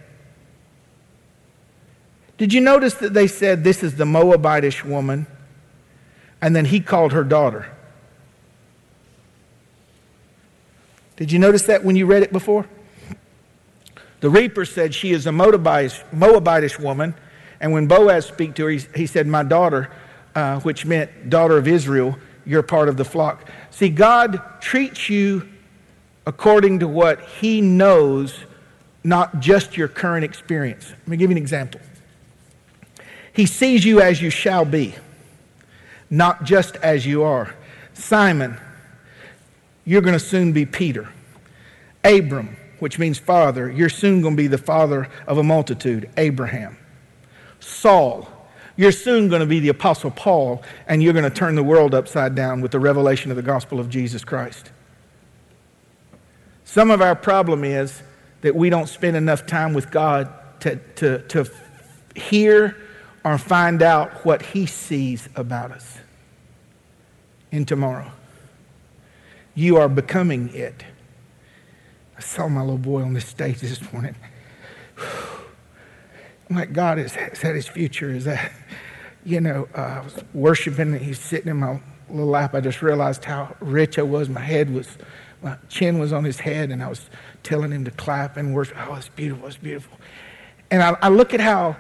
Did 2.38 2.54
you 2.54 2.62
notice 2.62 2.96
that 2.96 3.14
they 3.14 3.28
said 3.28 3.64
this 3.64 3.82
is 3.82 3.96
the 3.96 4.04
Moabitish 4.04 4.84
woman, 4.84 5.26
and 6.42 6.56
then 6.56 6.66
he 6.66 6.80
called 6.80 7.14
her 7.14 7.24
daughter? 7.24 7.72
Did 11.16 11.32
you 11.32 11.40
notice 11.40 11.64
that 11.64 11.84
when 11.84 11.96
you 11.96 12.06
read 12.06 12.24
it 12.24 12.34
before? 12.34 12.68
The 14.20 14.30
reaper 14.30 14.66
said 14.66 14.94
she 14.94 15.12
is 15.12 15.26
a 15.26 15.32
Moabitish, 15.32 16.80
woman, 16.80 17.16
and 17.60 17.72
when 17.72 17.88
Boaz 17.88 18.26
spoke 18.26 18.54
to 18.56 18.66
her, 18.66 18.70
he, 18.70 18.82
he 18.96 19.06
said, 19.08 19.28
My 19.28 19.44
daughter, 19.44 19.90
uh, 20.36 20.60
which 20.60 20.86
meant 20.86 21.30
daughter 21.30 21.58
of 21.58 21.68
Israel, 21.68 22.18
you're 22.46 22.64
part 22.64 22.90
of 22.90 22.98
the 22.98 23.06
flock. 23.06 23.50
See, 23.72 23.90
God 23.90 24.42
treats 24.60 25.10
you 25.10 25.48
according 26.26 26.80
to 26.80 26.88
what 26.88 27.22
He 27.22 27.62
knows, 27.62 28.40
not 29.04 29.40
just 29.40 29.78
your 29.78 29.88
current 29.88 30.24
experience. 30.24 30.90
Let 30.90 31.08
me 31.08 31.18
give 31.18 31.30
you 31.30 31.38
an 31.38 31.42
example. 31.42 31.82
He 33.34 33.46
sees 33.46 33.84
you 33.84 34.02
as 34.02 34.22
you 34.22 34.30
shall 34.30 34.66
be, 34.66 34.96
not 36.10 36.44
just 36.46 36.78
as 36.78 37.06
you 37.06 37.24
are. 37.24 37.54
Simon, 37.94 38.58
you're 39.84 40.02
going 40.02 40.14
to 40.14 40.20
soon 40.20 40.54
be 40.54 40.66
Peter. 40.66 41.10
Abram, 42.04 42.56
which 42.80 42.98
means 43.00 43.18
father, 43.18 43.70
you're 43.70 43.90
soon 43.90 44.22
going 44.22 44.36
to 44.36 44.42
be 44.42 44.48
the 44.48 44.58
father 44.58 45.10
of 45.28 45.38
a 45.38 45.44
multitude, 45.44 46.10
Abraham. 46.18 46.78
Saul, 47.60 48.30
you're 48.78 48.92
soon 48.92 49.28
going 49.28 49.40
to 49.40 49.46
be 49.46 49.60
the 49.60 49.70
Apostle 49.70 50.12
Paul, 50.12 50.62
and 50.88 51.02
you're 51.02 51.14
going 51.14 51.24
to 51.24 51.36
turn 51.36 51.56
the 51.56 51.64
world 51.64 51.94
upside 51.94 52.36
down 52.36 52.62
with 52.62 52.72
the 52.72 52.80
revelation 52.80 53.32
of 53.32 53.38
the 53.38 53.44
gospel 53.44 53.80
of 53.80 53.90
Jesus 53.90 54.24
Christ. 54.24 54.72
Some 56.76 56.92
of 56.92 57.02
our 57.02 57.16
problem 57.16 57.64
is 57.64 58.04
that 58.42 58.54
we 58.54 58.70
don't 58.70 58.90
spend 58.90 59.16
enough 59.16 59.46
time 59.46 59.74
with 59.74 59.92
God 59.92 60.30
to, 60.60 60.76
to, 60.98 61.20
to 61.20 61.50
hear 62.16 62.76
or 63.24 63.38
find 63.38 63.82
out 63.82 64.26
what 64.26 64.42
He 64.42 64.66
sees 64.66 65.30
about 65.38 65.72
us 65.72 66.00
in 67.50 67.64
tomorrow. 67.64 68.12
You 69.54 69.78
are 69.78 69.88
becoming 69.88 70.54
it. 70.54 70.84
I 72.18 72.20
saw 72.20 72.50
my 72.50 72.60
little 72.60 72.78
boy 72.78 73.04
on 73.04 73.14
the 73.14 73.22
stage 73.22 73.62
this 73.62 73.94
morning. 73.94 74.16
I'm 74.98 76.58
like, 76.58 76.74
God, 76.74 77.00
is, 77.00 77.16
is 77.16 77.40
that 77.40 77.56
his 77.56 77.70
future? 77.70 78.12
Is 78.12 78.26
that, 78.26 78.52
you 79.24 79.40
know, 79.40 79.70
uh, 79.74 79.80
I 79.80 80.00
was 80.02 80.22
worshiping, 80.34 80.92
and 80.92 81.02
he's 81.02 81.22
sitting 81.22 81.48
in 81.48 81.56
my 81.56 81.80
little 82.10 82.28
lap. 82.28 82.54
I 82.54 82.60
just 82.60 82.82
realized 82.82 83.24
how 83.24 83.56
rich 83.62 83.98
I 83.98 84.02
was. 84.02 84.28
My 84.28 84.42
head 84.42 84.74
was 84.74 84.90
my 85.46 85.58
chin 85.70 86.00
was 86.00 86.12
on 86.12 86.24
his 86.24 86.40
head, 86.40 86.72
and 86.72 86.82
I 86.82 86.90
was 86.90 87.08
telling 87.44 87.72
him 87.72 87.86
to 87.86 87.92
clap 87.92 88.36
and 88.36 88.56
worship. 88.56 88.76
Oh, 88.90 88.96
it's 88.96 89.10
beautiful, 89.10 89.48
it's 89.48 89.58
beautiful. 89.58 89.96
And 90.72 90.82
I, 90.82 90.98
I 91.04 91.10
look 91.10 91.36
at 91.36 91.40
how 91.40 91.78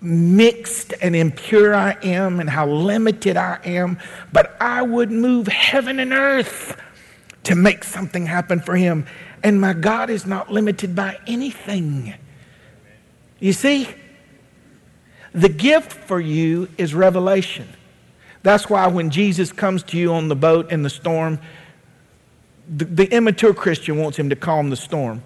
mixed 0.00 0.94
and 1.02 1.16
impure 1.16 1.74
I 1.74 1.96
am 2.04 2.38
and 2.38 2.48
how 2.48 2.68
limited 2.68 3.36
I 3.36 3.58
am, 3.64 3.98
but 4.32 4.56
I 4.60 4.82
would 4.82 5.10
move 5.10 5.48
heaven 5.48 5.98
and 5.98 6.12
earth 6.12 6.80
to 7.42 7.56
make 7.56 7.82
something 7.82 8.24
happen 8.24 8.60
for 8.60 8.76
him. 8.76 9.04
And 9.42 9.60
my 9.60 9.72
God 9.72 10.08
is 10.08 10.24
not 10.24 10.52
limited 10.52 10.94
by 10.94 11.18
anything. 11.26 12.14
You 13.40 13.52
see, 13.52 13.88
the 15.32 15.48
gift 15.48 15.92
for 15.92 16.20
you 16.20 16.68
is 16.78 16.94
revelation. 16.94 17.68
That's 18.44 18.70
why 18.70 18.86
when 18.86 19.10
Jesus 19.10 19.50
comes 19.50 19.82
to 19.84 19.98
you 19.98 20.12
on 20.14 20.28
the 20.28 20.36
boat 20.36 20.70
in 20.70 20.84
the 20.84 20.90
storm, 20.90 21.40
the, 22.70 22.84
the 22.84 23.12
immature 23.12 23.52
Christian 23.52 23.98
wants 23.98 24.16
him 24.16 24.30
to 24.30 24.36
calm 24.36 24.70
the 24.70 24.76
storm. 24.76 25.22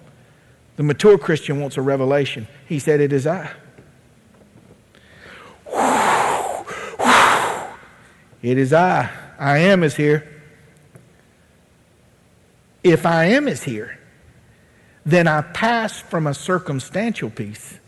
The 0.77 0.83
mature 0.83 1.17
Christian 1.17 1.61
wants 1.61 1.77
a 1.77 1.81
revelation. 1.81 2.47
He 2.67 2.79
said, 2.79 2.99
It 2.99 3.13
is 3.13 3.27
I. 3.27 3.51
It 8.41 8.59
is 8.59 8.73
I. 8.73 9.09
I 9.39 9.57
am 9.57 9.83
is 9.83 9.95
here. 9.95 10.31
If 12.83 13.03
I 13.07 13.25
am 13.25 13.47
is 13.47 13.63
here, 13.63 13.97
then 15.03 15.27
I 15.27 15.41
pass 15.41 15.99
from 15.99 16.27
a 16.27 16.33
circumstantial 16.35 17.31
peace 17.31 17.79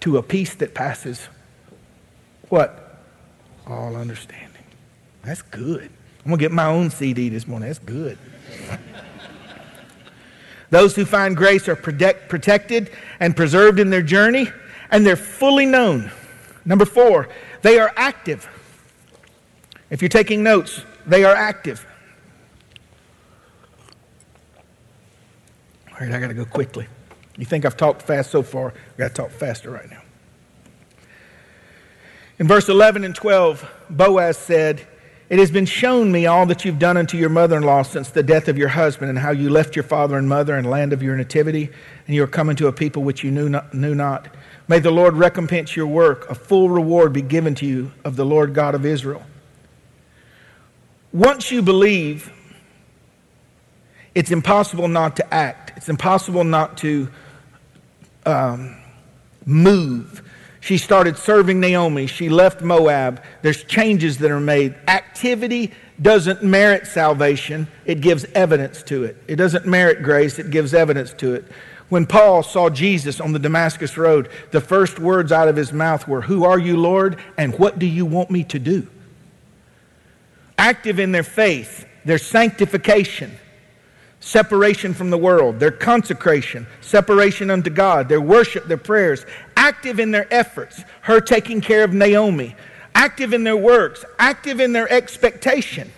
to 0.00 0.18
a 0.18 0.22
peace 0.22 0.54
that 0.56 0.74
passes 0.74 1.28
what? 2.50 3.00
All 3.66 3.96
understanding. 3.96 4.64
That's 5.22 5.40
good. 5.40 5.90
I'm 6.18 6.26
going 6.26 6.38
to 6.38 6.42
get 6.42 6.52
my 6.52 6.66
own 6.66 6.90
CD 6.90 7.30
this 7.30 7.46
morning. 7.46 7.68
That's 7.68 7.78
good. 7.78 8.18
Those 10.70 10.94
who 10.94 11.04
find 11.04 11.36
grace 11.36 11.68
are 11.68 11.76
protect, 11.76 12.28
protected 12.28 12.90
and 13.18 13.36
preserved 13.36 13.80
in 13.80 13.90
their 13.90 14.02
journey, 14.02 14.48
and 14.90 15.04
they're 15.04 15.16
fully 15.16 15.66
known. 15.66 16.10
Number 16.64 16.84
four, 16.84 17.28
they 17.62 17.78
are 17.78 17.92
active. 17.96 18.48
If 19.90 20.02
you're 20.02 20.08
taking 20.08 20.42
notes, 20.42 20.82
they 21.06 21.24
are 21.24 21.34
active. 21.34 21.84
All 25.90 25.98
right, 26.00 26.12
I 26.12 26.20
got 26.20 26.28
to 26.28 26.34
go 26.34 26.44
quickly. 26.44 26.86
You 27.36 27.44
think 27.44 27.64
I've 27.64 27.76
talked 27.76 28.02
fast 28.02 28.30
so 28.30 28.42
far? 28.42 28.68
I 28.68 28.98
got 28.98 29.08
to 29.08 29.14
talk 29.14 29.30
faster 29.30 29.70
right 29.70 29.90
now. 29.90 30.02
In 32.38 32.46
verse 32.46 32.68
11 32.68 33.04
and 33.04 33.14
12, 33.14 33.68
Boaz 33.90 34.38
said, 34.38 34.86
It 35.30 35.38
has 35.38 35.52
been 35.52 35.64
shown 35.64 36.10
me 36.10 36.26
all 36.26 36.44
that 36.46 36.64
you've 36.64 36.80
done 36.80 36.96
unto 36.96 37.16
your 37.16 37.28
mother 37.28 37.56
in 37.56 37.62
law 37.62 37.82
since 37.82 38.10
the 38.10 38.22
death 38.22 38.48
of 38.48 38.58
your 38.58 38.68
husband, 38.68 39.10
and 39.10 39.18
how 39.20 39.30
you 39.30 39.48
left 39.48 39.76
your 39.76 39.84
father 39.84 40.18
and 40.18 40.28
mother 40.28 40.56
and 40.56 40.68
land 40.68 40.92
of 40.92 41.04
your 41.04 41.14
nativity, 41.14 41.70
and 42.06 42.16
you 42.16 42.24
are 42.24 42.26
coming 42.26 42.56
to 42.56 42.66
a 42.66 42.72
people 42.72 43.04
which 43.04 43.22
you 43.22 43.30
knew 43.30 43.48
not. 43.48 43.72
Knew 43.72 43.94
not. 43.94 44.26
May 44.66 44.80
the 44.80 44.90
Lord 44.90 45.14
recompense 45.14 45.76
your 45.76 45.86
work. 45.86 46.28
A 46.28 46.34
full 46.34 46.68
reward 46.68 47.12
be 47.12 47.22
given 47.22 47.54
to 47.56 47.66
you 47.66 47.92
of 48.04 48.16
the 48.16 48.26
Lord 48.26 48.54
God 48.54 48.74
of 48.74 48.84
Israel. 48.84 49.22
Once 51.12 51.52
you 51.52 51.62
believe, 51.62 52.32
it's 54.16 54.32
impossible 54.32 54.88
not 54.88 55.14
to 55.16 55.34
act. 55.34 55.72
It's 55.76 55.88
impossible 55.88 56.42
not 56.42 56.76
to 56.78 57.08
um, 58.26 58.76
move. 59.46 60.28
She 60.60 60.76
started 60.76 61.16
serving 61.16 61.58
Naomi. 61.58 62.06
She 62.06 62.28
left 62.28 62.60
Moab. 62.60 63.22
There's 63.42 63.64
changes 63.64 64.18
that 64.18 64.30
are 64.30 64.40
made. 64.40 64.74
Activity 64.88 65.72
doesn't 66.00 66.42
merit 66.42 66.86
salvation, 66.86 67.68
it 67.84 68.00
gives 68.00 68.24
evidence 68.34 68.82
to 68.84 69.04
it. 69.04 69.22
It 69.28 69.36
doesn't 69.36 69.66
merit 69.66 70.02
grace, 70.02 70.38
it 70.38 70.50
gives 70.50 70.72
evidence 70.72 71.12
to 71.14 71.34
it. 71.34 71.44
When 71.90 72.06
Paul 72.06 72.42
saw 72.42 72.70
Jesus 72.70 73.20
on 73.20 73.32
the 73.32 73.38
Damascus 73.38 73.96
Road, 73.96 74.30
the 74.52 74.60
first 74.60 74.98
words 74.98 75.32
out 75.32 75.48
of 75.48 75.56
his 75.56 75.72
mouth 75.72 76.06
were, 76.06 76.22
Who 76.22 76.44
are 76.44 76.58
you, 76.58 76.76
Lord, 76.76 77.18
and 77.36 77.58
what 77.58 77.78
do 77.78 77.86
you 77.86 78.06
want 78.06 78.30
me 78.30 78.44
to 78.44 78.58
do? 78.58 78.86
Active 80.56 80.98
in 80.98 81.12
their 81.12 81.24
faith, 81.24 81.86
their 82.04 82.18
sanctification, 82.18 83.36
separation 84.20 84.92
from 84.92 85.10
the 85.10 85.18
world, 85.18 85.58
their 85.58 85.70
consecration, 85.70 86.66
separation 86.82 87.50
unto 87.50 87.70
God, 87.70 88.08
their 88.08 88.20
worship, 88.20 88.66
their 88.66 88.76
prayers, 88.76 89.24
active 89.56 89.98
in 89.98 90.10
their 90.10 90.32
efforts, 90.32 90.82
her 91.02 91.20
taking 91.20 91.60
care 91.60 91.82
of 91.82 91.92
Naomi, 91.92 92.54
active 92.94 93.32
in 93.32 93.44
their 93.44 93.56
works, 93.56 94.04
active 94.18 94.60
in 94.60 94.72
their 94.72 94.90
expectation. 94.92 95.90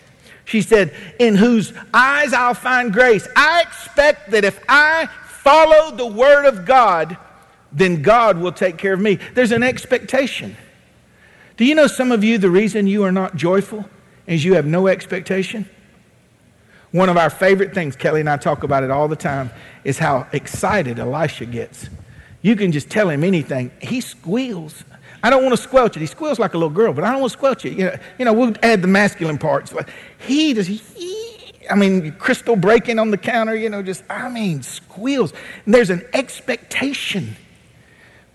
She 0.44 0.62
said, 0.62 0.94
In 1.18 1.34
whose 1.34 1.72
eyes 1.92 2.32
I'll 2.32 2.54
find 2.54 2.92
grace. 2.92 3.26
I 3.36 3.62
expect 3.62 4.30
that 4.30 4.44
if 4.44 4.62
I 4.68 5.06
follow 5.26 5.96
the 5.96 6.06
word 6.06 6.46
of 6.46 6.64
God, 6.64 7.16
then 7.72 8.02
God 8.02 8.38
will 8.38 8.52
take 8.52 8.76
care 8.76 8.92
of 8.92 9.00
me. 9.00 9.18
There's 9.34 9.52
an 9.52 9.62
expectation. 9.62 10.56
Do 11.56 11.64
you 11.64 11.74
know 11.74 11.86
some 11.86 12.12
of 12.12 12.22
you, 12.22 12.38
the 12.38 12.50
reason 12.50 12.86
you 12.86 13.02
are 13.04 13.12
not 13.12 13.36
joyful 13.36 13.88
is 14.26 14.44
you 14.44 14.54
have 14.54 14.66
no 14.66 14.86
expectation? 14.86 15.68
One 16.92 17.08
of 17.08 17.16
our 17.16 17.30
favorite 17.30 17.74
things, 17.74 17.96
Kelly 17.96 18.20
and 18.20 18.28
I 18.28 18.36
talk 18.36 18.62
about 18.62 18.84
it 18.84 18.90
all 18.90 19.08
the 19.08 19.16
time, 19.16 19.50
is 19.82 19.98
how 19.98 20.26
excited 20.32 20.98
Elisha 20.98 21.46
gets. 21.46 21.88
You 22.42 22.54
can 22.54 22.70
just 22.70 22.90
tell 22.90 23.08
him 23.08 23.24
anything. 23.24 23.70
He 23.80 24.00
squeals. 24.00 24.84
I 25.22 25.30
don't 25.30 25.42
want 25.42 25.56
to 25.56 25.62
squelch 25.62 25.96
it. 25.96 26.00
He 26.00 26.06
squeals 26.06 26.38
like 26.38 26.54
a 26.54 26.58
little 26.58 26.74
girl, 26.74 26.92
but 26.92 27.04
I 27.04 27.12
don't 27.12 27.20
want 27.20 27.32
to 27.32 27.38
squelch 27.38 27.64
it. 27.64 27.74
You 27.74 27.84
know, 27.86 27.96
you 28.18 28.24
know 28.24 28.32
we'll 28.32 28.54
add 28.62 28.82
the 28.82 28.88
masculine 28.88 29.38
parts. 29.38 29.72
He 30.18 30.52
does. 30.52 30.66
He, 30.66 30.82
I 31.70 31.76
mean, 31.76 32.12
crystal 32.12 32.56
breaking 32.56 32.98
on 32.98 33.10
the 33.10 33.16
counter, 33.16 33.54
you 33.54 33.70
know, 33.70 33.82
just, 33.82 34.02
I 34.10 34.28
mean, 34.28 34.62
squeals. 34.62 35.32
And 35.64 35.72
there's 35.72 35.90
an 35.90 36.04
expectation. 36.12 37.36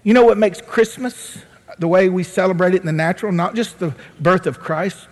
You 0.04 0.14
know 0.14 0.24
what 0.24 0.38
makes 0.38 0.62
Christmas 0.62 1.38
the 1.78 1.88
way 1.88 2.10
we 2.10 2.24
celebrate 2.24 2.74
it 2.74 2.80
in 2.80 2.86
the 2.86 2.94
natural? 2.94 3.32
Not 3.34 3.54
just 3.54 3.80
the 3.80 3.94
birth 4.20 4.48
of 4.48 4.60
Christ, 4.60 5.08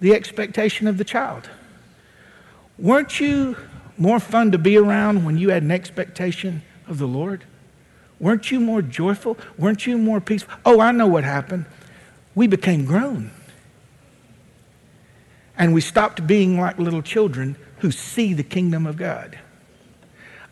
the 0.00 0.14
expectation 0.14 0.88
of 0.88 0.96
the 0.96 1.04
child. 1.04 1.48
Weren't 2.78 3.18
you 3.18 3.56
more 3.96 4.20
fun 4.20 4.52
to 4.52 4.58
be 4.58 4.76
around 4.76 5.24
when 5.24 5.36
you 5.36 5.50
had 5.50 5.62
an 5.62 5.70
expectation 5.70 6.62
of 6.86 6.98
the 6.98 7.08
Lord? 7.08 7.44
Weren't 8.20 8.50
you 8.50 8.60
more 8.60 8.82
joyful? 8.82 9.36
Weren't 9.56 9.86
you 9.86 9.98
more 9.98 10.20
peaceful? 10.20 10.54
Oh, 10.64 10.80
I 10.80 10.92
know 10.92 11.06
what 11.06 11.24
happened. 11.24 11.66
We 12.34 12.46
became 12.46 12.84
grown. 12.84 13.32
And 15.56 15.74
we 15.74 15.80
stopped 15.80 16.24
being 16.26 16.60
like 16.60 16.78
little 16.78 17.02
children 17.02 17.56
who 17.78 17.90
see 17.90 18.32
the 18.32 18.44
kingdom 18.44 18.86
of 18.86 18.96
God. 18.96 19.38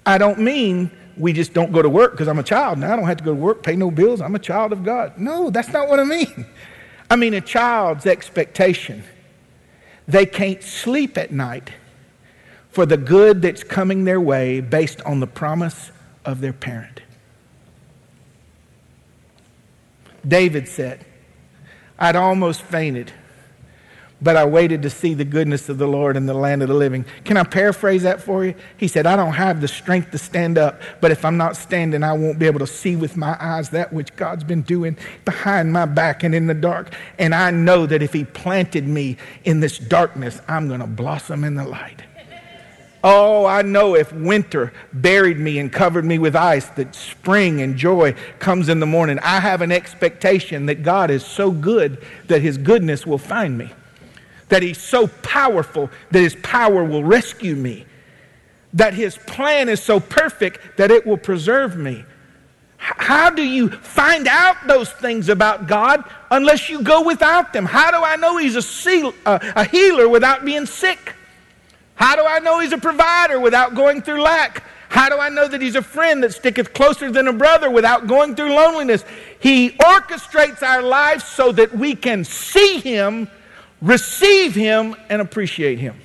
I 0.05 0.18
don't 0.18 0.41
mean 0.41 0.91
we 1.16 1.33
just 1.33 1.53
don't 1.53 1.72
go 1.72 1.81
to 1.81 1.89
work 1.89 2.12
because 2.12 2.29
I'm 2.29 2.39
a 2.39 2.45
child. 2.45 2.79
Now 2.79 2.93
I 2.93 2.97
don't 2.97 3.07
have 3.07 3.16
to 3.18 3.24
go 3.24 3.31
to 3.31 3.41
work, 3.41 3.62
pay 3.62 3.77
no 3.77 3.91
bills. 3.91 4.20
I'm 4.20 4.35
a 4.35 4.41
child 4.41 4.72
of 4.72 4.85
God. 4.85 5.16
No, 5.16 5.51
that's 5.51 5.68
not 5.68 5.89
what 5.89 6.01
I 6.01 6.05
mean. 6.05 6.47
I 7.11 7.14
mean 7.14 7.35
a 7.35 7.41
child's 7.41 8.05
expectation. 8.05 9.05
They 10.09 10.27
can't 10.27 10.62
sleep 10.62 11.16
at 11.16 11.33
night 11.33 11.70
for 12.77 12.85
the 12.85 12.99
good 12.99 13.41
that's 13.41 13.64
coming 13.64 14.05
their 14.05 14.20
way 14.20 14.61
based 14.61 15.01
on 15.07 15.18
the 15.18 15.27
promise 15.27 15.91
of 16.27 16.43
their 16.43 16.53
parent. 16.53 17.01
David 20.29 20.68
said, 20.68 21.07
I'd 21.99 22.16
almost 22.16 22.61
fainted 22.61 23.14
but 24.20 24.35
I 24.35 24.47
waited 24.47 24.83
to 24.83 24.91
see 24.91 25.12
the 25.12 25.27
goodness 25.27 25.68
of 25.68 25.77
the 25.77 25.87
Lord 25.87 26.16
in 26.16 26.24
the 26.24 26.33
land 26.33 26.62
of 26.62 26.68
the 26.68 26.74
living. 26.74 27.05
Can 27.24 27.37
I 27.37 27.43
paraphrase 27.43 28.03
that 28.05 28.22
for 28.22 28.47
you? 28.47 28.55
He 28.79 28.89
said, 28.89 29.07
I 29.07 29.14
don't 29.14 29.35
have 29.35 29.61
the 29.61 29.68
strength 29.68 30.11
to 30.12 30.18
stand 30.18 30.57
up, 30.57 30.81
but 31.03 31.11
if 31.11 31.22
I'm 31.22 31.37
not 31.37 31.55
standing, 31.55 32.03
I 32.03 32.14
won't 32.14 32.39
be 32.39 32.47
able 32.47 32.61
to 32.61 32.66
see 32.66 32.97
with 32.97 33.14
my 33.14 33.37
eyes 33.39 33.68
that 33.70 33.93
which 33.93 34.16
God's 34.16 34.43
been 34.43 34.62
doing 34.62 34.97
behind 35.27 35.70
my 35.70 35.85
back 35.85 36.22
and 36.22 36.35
in 36.35 36.47
the 36.47 36.55
dark. 36.55 36.95
And 37.18 37.35
I 37.35 37.51
know 37.51 37.85
that 37.85 38.03
if 38.03 38.14
He 38.14 38.24
planted 38.24 38.89
me 38.89 39.18
in 39.45 39.61
this 39.61 39.79
darkness, 39.79 40.41
I'm 40.49 40.66
going 40.66 40.81
to 40.81 40.87
blossom 40.87 41.45
in 41.45 41.55
the 41.55 41.64
light. 41.66 42.03
Oh, 43.09 43.47
I 43.47 43.63
know 43.63 43.95
if 43.95 44.13
winter 44.13 44.73
buried 44.93 45.39
me 45.39 45.61
and 45.61 45.73
covered 45.73 46.05
me 46.05 46.19
with 46.19 46.35
ice, 46.35 46.67
that 46.71 46.95
spring 46.95 47.61
and 47.61 47.77
joy 47.77 48.15
comes 48.41 48.69
in 48.69 48.81
the 48.81 48.87
morning. 48.87 49.21
I 49.21 49.39
have 49.39 49.63
an 49.63 49.71
expectation 49.71 50.67
that 50.67 50.83
God 50.83 51.11
is 51.11 51.25
so 51.25 51.53
good 51.53 52.05
that 52.27 52.43
His 52.43 52.59
goodness 52.59 53.07
will 53.07 53.19
find 53.19 53.57
me 53.57 53.71
that 54.49 54.63
he's 54.63 54.81
so 54.81 55.07
powerful 55.23 55.91
that 56.11 56.21
his 56.21 56.37
power 56.37 56.85
will 56.85 57.05
rescue 57.05 57.57
me, 57.57 57.87
that 58.73 58.95
his 58.95 59.17
plan 59.19 59.69
is 59.69 59.83
so 59.83 60.01
perfect 60.01 60.77
that 60.77 60.91
it 60.91 61.07
will 61.07 61.17
preserve 61.17 61.77
me. 61.77 62.05
How 62.79 63.31
do 63.31 63.43
you 63.43 63.71
find 63.71 64.29
out 64.29 64.57
those 64.67 64.91
things 64.93 65.29
about 65.29 65.67
God 65.67 66.05
unless 66.31 66.69
you 66.69 66.83
go 66.83 67.03
without 67.03 67.53
them? 67.53 67.65
How 67.65 67.91
do 67.91 68.05
I 68.05 68.17
know 68.17 68.37
he's 68.37 68.55
a, 68.55 68.63
seal, 68.63 69.15
uh, 69.25 69.39
a 69.57 69.65
healer 69.65 70.09
without 70.09 70.45
being 70.45 70.67
sick? 70.67 71.15
How 71.97 72.16
do 72.16 72.24
I 72.24 72.38
know 72.38 72.61
he's 72.61 72.72
a 72.72 72.78
provider 72.78 73.40
without 73.40 73.74
going 73.74 74.01
through 74.01 74.22
lack? 74.22 74.62
How 74.88 75.09
do 75.09 75.18
I 75.18 75.28
know 75.28 75.49
that 75.49 75.61
he's 75.61 75.74
a 75.74 75.82
friend 75.82 76.22
that 76.22 76.32
sticketh 76.32 76.72
closer 76.72 77.11
than 77.11 77.26
a 77.26 77.32
brother 77.32 77.68
without 77.70 78.07
going 78.07 78.36
through 78.36 78.55
loneliness? 78.55 79.05
He 79.40 79.70
orchestrates 79.70 80.62
our 80.62 80.82
lives 80.82 81.24
so 81.24 81.53
that 81.53 81.76
we 81.76 81.94
can 81.94 82.24
see 82.24 82.78
him 82.78 83.28
receive 83.80 84.55
Him 84.55 84.97
and 85.09 85.20
appreciate 85.20 85.78
Him. 85.78 86.01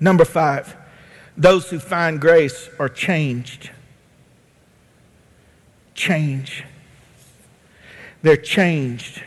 Number 0.00 0.24
five, 0.24 0.76
those 1.36 1.70
who 1.70 1.78
find 1.78 2.20
grace 2.20 2.68
are 2.78 2.88
changed. 2.88 3.70
Change. 5.94 6.64
They're 8.22 8.36
changed. 8.36 9.22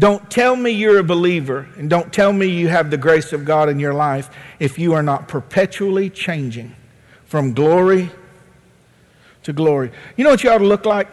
Don't 0.00 0.30
tell 0.30 0.56
me 0.56 0.70
you're 0.70 0.98
a 0.98 1.04
believer 1.04 1.68
and 1.76 1.90
don't 1.90 2.10
tell 2.10 2.32
me 2.32 2.46
you 2.46 2.68
have 2.68 2.90
the 2.90 2.96
grace 2.96 3.34
of 3.34 3.44
God 3.44 3.68
in 3.68 3.78
your 3.78 3.92
life 3.92 4.30
if 4.58 4.78
you 4.78 4.94
are 4.94 5.02
not 5.02 5.28
perpetually 5.28 6.08
changing 6.08 6.74
from 7.26 7.52
glory 7.52 8.10
to 9.42 9.52
glory. 9.52 9.92
You 10.16 10.24
know 10.24 10.30
what 10.30 10.42
you 10.42 10.50
ought 10.50 10.58
to 10.58 10.66
look 10.66 10.86
like? 10.86 11.08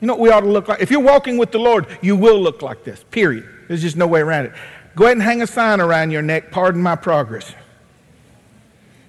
You 0.00 0.06
know 0.06 0.14
what 0.14 0.22
we 0.22 0.30
ought 0.30 0.40
to 0.40 0.48
look 0.48 0.68
like? 0.68 0.80
If 0.80 0.90
you're 0.90 1.00
walking 1.00 1.36
with 1.36 1.52
the 1.52 1.58
Lord, 1.58 1.86
you 2.00 2.16
will 2.16 2.40
look 2.40 2.62
like 2.62 2.82
this, 2.82 3.04
period. 3.10 3.46
There's 3.68 3.82
just 3.82 3.96
no 3.96 4.06
way 4.06 4.20
around 4.20 4.46
it. 4.46 4.52
Go 4.96 5.04
ahead 5.04 5.18
and 5.18 5.22
hang 5.22 5.42
a 5.42 5.46
sign 5.46 5.78
around 5.78 6.10
your 6.10 6.22
neck, 6.22 6.50
pardon 6.50 6.80
my 6.80 6.96
progress. 6.96 7.54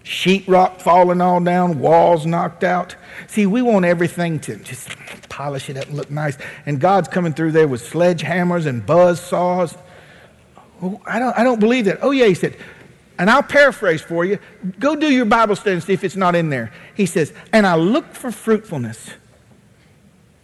Sheetrock 0.03 0.81
falling 0.81 1.21
all 1.21 1.39
down, 1.39 1.79
walls 1.79 2.25
knocked 2.25 2.63
out. 2.63 2.95
See, 3.27 3.45
we 3.45 3.61
want 3.61 3.85
everything 3.85 4.39
to 4.41 4.55
just 4.57 4.89
polish 5.29 5.69
it 5.69 5.77
up 5.77 5.87
and 5.87 5.95
look 5.95 6.09
nice. 6.09 6.37
And 6.65 6.79
God's 6.79 7.07
coming 7.07 7.33
through 7.33 7.51
there 7.51 7.67
with 7.67 7.83
sledgehammers 7.83 8.65
and 8.65 8.85
buzz 8.85 9.19
saws. 9.19 9.77
Oh, 10.81 10.99
I, 11.05 11.19
don't, 11.19 11.37
I 11.37 11.43
don't 11.43 11.59
believe 11.59 11.85
that. 11.85 11.99
Oh, 12.01 12.11
yeah, 12.11 12.25
he 12.25 12.33
said, 12.33 12.57
and 13.19 13.29
I'll 13.29 13.43
paraphrase 13.43 14.01
for 14.01 14.25
you. 14.25 14.39
Go 14.79 14.95
do 14.95 15.07
your 15.07 15.25
Bible 15.25 15.55
study 15.55 15.73
and 15.73 15.83
see 15.83 15.93
if 15.93 16.03
it's 16.03 16.15
not 16.15 16.33
in 16.33 16.49
there. 16.49 16.73
He 16.95 17.05
says, 17.05 17.31
And 17.53 17.67
I 17.67 17.75
look 17.75 18.15
for 18.15 18.31
fruitfulness, 18.31 19.11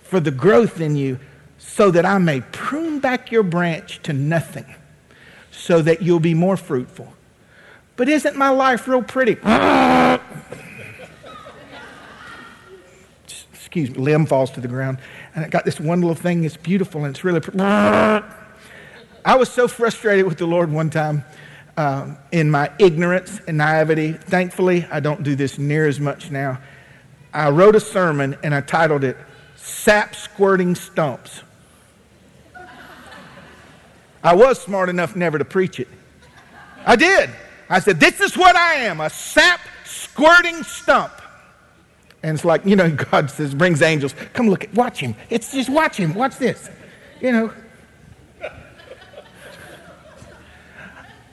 for 0.04 0.20
the 0.20 0.30
growth 0.30 0.80
in 0.80 0.96
you, 0.96 1.20
so 1.58 1.90
that 1.90 2.06
I 2.06 2.20
may 2.20 2.42
prune 2.42 3.00
back 3.00 3.32
your 3.32 3.42
branch 3.42 4.04
to 4.04 4.14
nothing, 4.14 4.66
so 5.50 5.82
that 5.82 6.04
you'll 6.04 6.20
be 6.20 6.36
more 6.36 6.56
fruitful. 6.56 7.12
But 7.98 8.08
isn't 8.08 8.38
my 8.38 8.50
life 8.50 8.88
real 8.88 9.02
pretty? 9.02 9.34
Excuse 13.52 13.90
me, 13.90 13.98
limb 13.98 14.28
falls 14.28 14.52
to 14.52 14.62
the 14.62 14.68
ground. 14.68 15.00
And 15.36 15.44
it 15.44 15.52
got 15.52 15.66
this 15.66 15.80
one 15.80 16.00
little 16.00 16.16
thing 16.16 16.44
that's 16.44 16.56
beautiful 16.56 17.04
and 17.04 17.14
it's 17.14 17.24
really 17.24 17.42
pretty. 17.42 17.60
I 17.60 18.24
was 19.36 19.50
so 19.50 19.68
frustrated 19.68 20.26
with 20.26 20.38
the 20.38 20.46
Lord 20.46 20.72
one 20.72 20.90
time 20.90 21.26
um, 21.76 22.18
in 22.32 22.50
my 22.50 22.72
ignorance 22.80 23.42
and 23.48 23.58
naivety. 23.58 24.14
Thankfully, 24.14 24.88
I 24.90 25.00
don't 25.00 25.24
do 25.24 25.36
this 25.36 25.58
near 25.58 25.88
as 25.88 26.00
much 26.00 26.32
now. 26.32 26.60
I 27.34 27.50
wrote 27.50 27.76
a 27.76 27.80
sermon 27.80 28.38
and 28.44 28.54
I 28.56 28.62
titled 28.62 29.04
it 29.04 29.18
Sap 29.56 30.16
Squirting 30.16 30.76
Stumps. 30.76 31.42
I 34.24 34.36
was 34.36 34.62
smart 34.62 34.90
enough 34.90 35.16
never 35.16 35.38
to 35.38 35.46
preach 35.46 35.80
it. 35.80 35.88
I 36.86 36.96
did. 36.96 37.30
I 37.70 37.80
said, 37.80 38.00
This 38.00 38.22
is 38.22 38.38
what 38.38 38.56
I 38.56 38.76
am 38.76 39.02
a 39.02 39.10
sap 39.10 39.62
squirting 39.86 40.64
stump. 40.64 41.14
And 42.24 42.36
it's 42.36 42.46
like, 42.46 42.66
you 42.66 42.76
know, 42.76 42.90
God 43.12 43.30
says, 43.30 43.54
brings 43.54 43.82
angels, 43.82 44.14
come 44.34 44.50
look 44.50 44.64
at, 44.64 44.74
watch 44.74 45.00
him. 45.00 45.16
It's 45.30 45.52
just 45.52 45.70
watch 45.70 45.98
him, 45.98 46.14
watch 46.14 46.38
this. 46.38 46.70
You 47.22 47.32
know. 47.32 47.54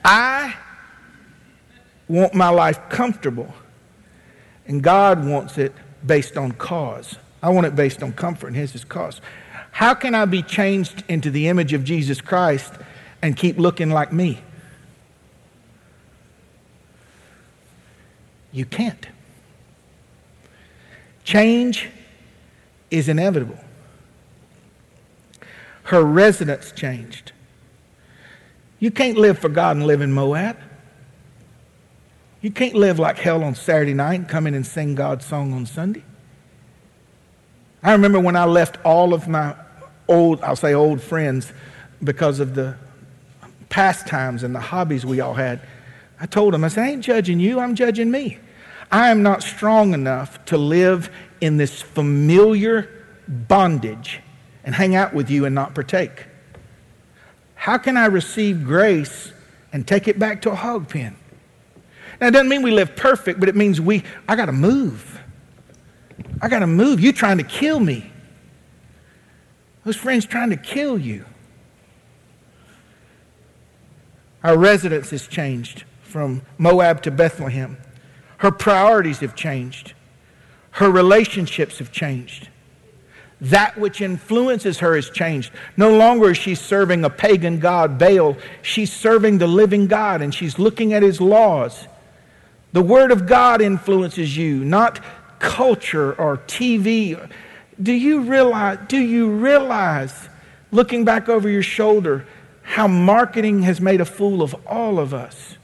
I 0.03 0.55
want 2.07 2.35
my 2.35 2.49
life 2.49 2.79
comfortable, 2.89 3.51
and 4.67 4.83
God 4.83 5.25
wants 5.25 5.57
it 5.57 5.73
based 6.05 6.37
on 6.37 6.51
cause. 6.51 7.17
I 7.41 7.49
want 7.49 7.65
it 7.65 7.75
based 7.75 8.03
on 8.03 8.13
comfort, 8.13 8.47
and 8.47 8.55
His 8.55 8.75
is 8.75 8.83
cause. 8.83 9.19
How 9.71 9.95
can 9.95 10.13
I 10.13 10.25
be 10.25 10.43
changed 10.43 11.03
into 11.07 11.31
the 11.31 11.47
image 11.47 11.73
of 11.73 11.83
Jesus 11.83 12.21
Christ 12.21 12.71
and 13.23 13.35
keep 13.35 13.57
looking 13.57 13.89
like 13.89 14.13
me? 14.13 14.41
You 18.55 18.63
can't. 18.63 19.05
Change 21.25 21.89
is 22.89 23.09
inevitable. 23.09 23.59
Her 25.83 26.01
residence 26.01 26.71
changed. 26.71 27.33
You 28.79 28.91
can't 28.91 29.17
live 29.17 29.37
for 29.37 29.49
God 29.49 29.75
and 29.75 29.85
live 29.85 29.99
in 29.99 30.13
Moab. 30.13 30.57
You 32.39 32.49
can't 32.49 32.75
live 32.75 32.97
like 32.97 33.17
hell 33.17 33.43
on 33.43 33.55
Saturday 33.55 33.93
night 33.93 34.21
and 34.21 34.29
come 34.29 34.47
in 34.47 34.53
and 34.53 34.65
sing 34.65 34.95
God's 34.95 35.25
song 35.25 35.51
on 35.51 35.65
Sunday. 35.65 36.03
I 37.83 37.91
remember 37.91 38.21
when 38.21 38.37
I 38.37 38.45
left 38.45 38.77
all 38.85 39.13
of 39.13 39.27
my 39.27 39.53
old, 40.07 40.41
I'll 40.41 40.55
say 40.55 40.73
old 40.73 41.01
friends, 41.01 41.51
because 42.01 42.39
of 42.39 42.55
the 42.55 42.77
pastimes 43.67 44.43
and 44.43 44.55
the 44.55 44.61
hobbies 44.61 45.05
we 45.05 45.19
all 45.19 45.33
had. 45.33 45.59
I 46.21 46.25
told 46.25 46.53
them, 46.53 46.63
I 46.63 46.69
said, 46.69 46.83
I 46.85 46.89
ain't 46.91 47.03
judging 47.03 47.41
you, 47.41 47.59
I'm 47.59 47.75
judging 47.75 48.09
me. 48.09 48.39
I 48.91 49.09
am 49.09 49.23
not 49.23 49.43
strong 49.43 49.93
enough 49.93 50.43
to 50.45 50.57
live 50.57 51.09
in 51.41 51.57
this 51.57 51.81
familiar 51.81 52.89
bondage 53.27 54.21
and 54.63 54.75
hang 54.75 54.95
out 54.95 55.13
with 55.13 55.29
you 55.29 55.45
and 55.45 55.53
not 55.53 55.75
partake. 55.75 56.25
How 57.55 57.77
can 57.77 57.97
I 57.97 58.05
receive 58.05 58.63
grace 58.63 59.33
and 59.73 59.87
take 59.87 60.07
it 60.07 60.19
back 60.19 60.41
to 60.43 60.51
a 60.51 60.55
hog 60.55 60.87
pen? 60.89 61.15
Now, 62.21 62.27
it 62.27 62.31
doesn't 62.31 62.47
mean 62.47 62.61
we 62.61 62.71
live 62.71 62.95
perfect, 62.95 63.39
but 63.39 63.49
it 63.49 63.55
means 63.55 63.81
we, 63.81 64.03
I 64.27 64.35
got 64.35 64.45
to 64.45 64.51
move. 64.51 65.21
I 66.41 66.47
got 66.47 66.59
to 66.59 66.67
move. 66.67 66.99
You 66.99 67.11
trying 67.11 67.37
to 67.37 67.43
kill 67.43 67.79
me. 67.79 68.11
Those 69.83 69.95
friends 69.95 70.25
trying 70.25 70.49
to 70.49 70.57
kill 70.57 70.97
you. 70.97 71.25
Our 74.43 74.57
residence 74.57 75.09
has 75.09 75.27
changed 75.27 75.83
from 76.03 76.43
Moab 76.57 77.01
to 77.03 77.11
Bethlehem. 77.11 77.77
Her 78.37 78.51
priorities 78.51 79.19
have 79.19 79.35
changed. 79.35 79.93
Her 80.71 80.89
relationships 80.91 81.79
have 81.79 81.91
changed. 81.91 82.49
That 83.41 83.77
which 83.77 84.01
influences 84.01 84.79
her 84.79 84.95
has 84.95 85.09
changed. 85.09 85.51
No 85.77 85.95
longer 85.95 86.31
is 86.31 86.37
she 86.37 86.55
serving 86.55 87.03
a 87.03 87.09
pagan 87.09 87.59
god, 87.59 87.97
Baal. 87.97 88.37
She's 88.61 88.91
serving 88.91 89.37
the 89.37 89.47
living 89.47 89.87
God 89.87 90.21
and 90.21 90.33
she's 90.33 90.57
looking 90.57 90.93
at 90.93 91.03
his 91.03 91.19
laws. 91.19 91.87
The 92.71 92.81
Word 92.81 93.11
of 93.11 93.25
God 93.25 93.61
influences 93.61 94.35
you, 94.35 94.63
not 94.63 94.99
culture 95.39 96.13
or 96.13 96.37
TV. 96.39 97.29
Do 97.81 97.91
you 97.93 98.21
realize, 98.21 98.79
do 98.87 98.97
you 98.97 99.29
realize, 99.29 100.29
looking 100.71 101.05
back 101.05 101.29
over 101.29 101.49
your 101.49 101.63
shoulder, 101.63 102.25
how 102.63 102.87
marketing 102.87 103.61
has 103.61 103.79
made 103.79 104.01
a 104.01 104.05
fool 104.05 104.41
of 104.41 104.55
all 104.65 104.99
of 104.99 105.13
us? 105.13 105.57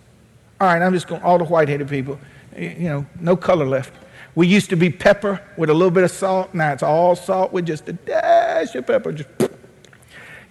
All 0.59 0.67
right, 0.67 0.81
I'm 0.81 0.93
just 0.93 1.07
going, 1.07 1.21
all 1.21 1.37
the 1.37 1.45
white 1.45 1.67
headed 1.67 1.89
people, 1.89 2.19
you 2.57 2.89
know, 2.89 3.05
no 3.19 3.35
color 3.35 3.65
left. 3.65 3.93
We 4.35 4.47
used 4.47 4.69
to 4.69 4.75
be 4.75 4.89
pepper 4.89 5.41
with 5.57 5.69
a 5.69 5.73
little 5.73 5.91
bit 5.91 6.03
of 6.03 6.11
salt. 6.11 6.53
Now 6.53 6.71
it's 6.73 6.83
all 6.83 7.15
salt 7.15 7.51
with 7.51 7.65
just 7.65 7.87
a 7.89 7.93
dash 7.93 8.75
of 8.75 8.87
pepper. 8.87 9.11
Just, 9.11 9.29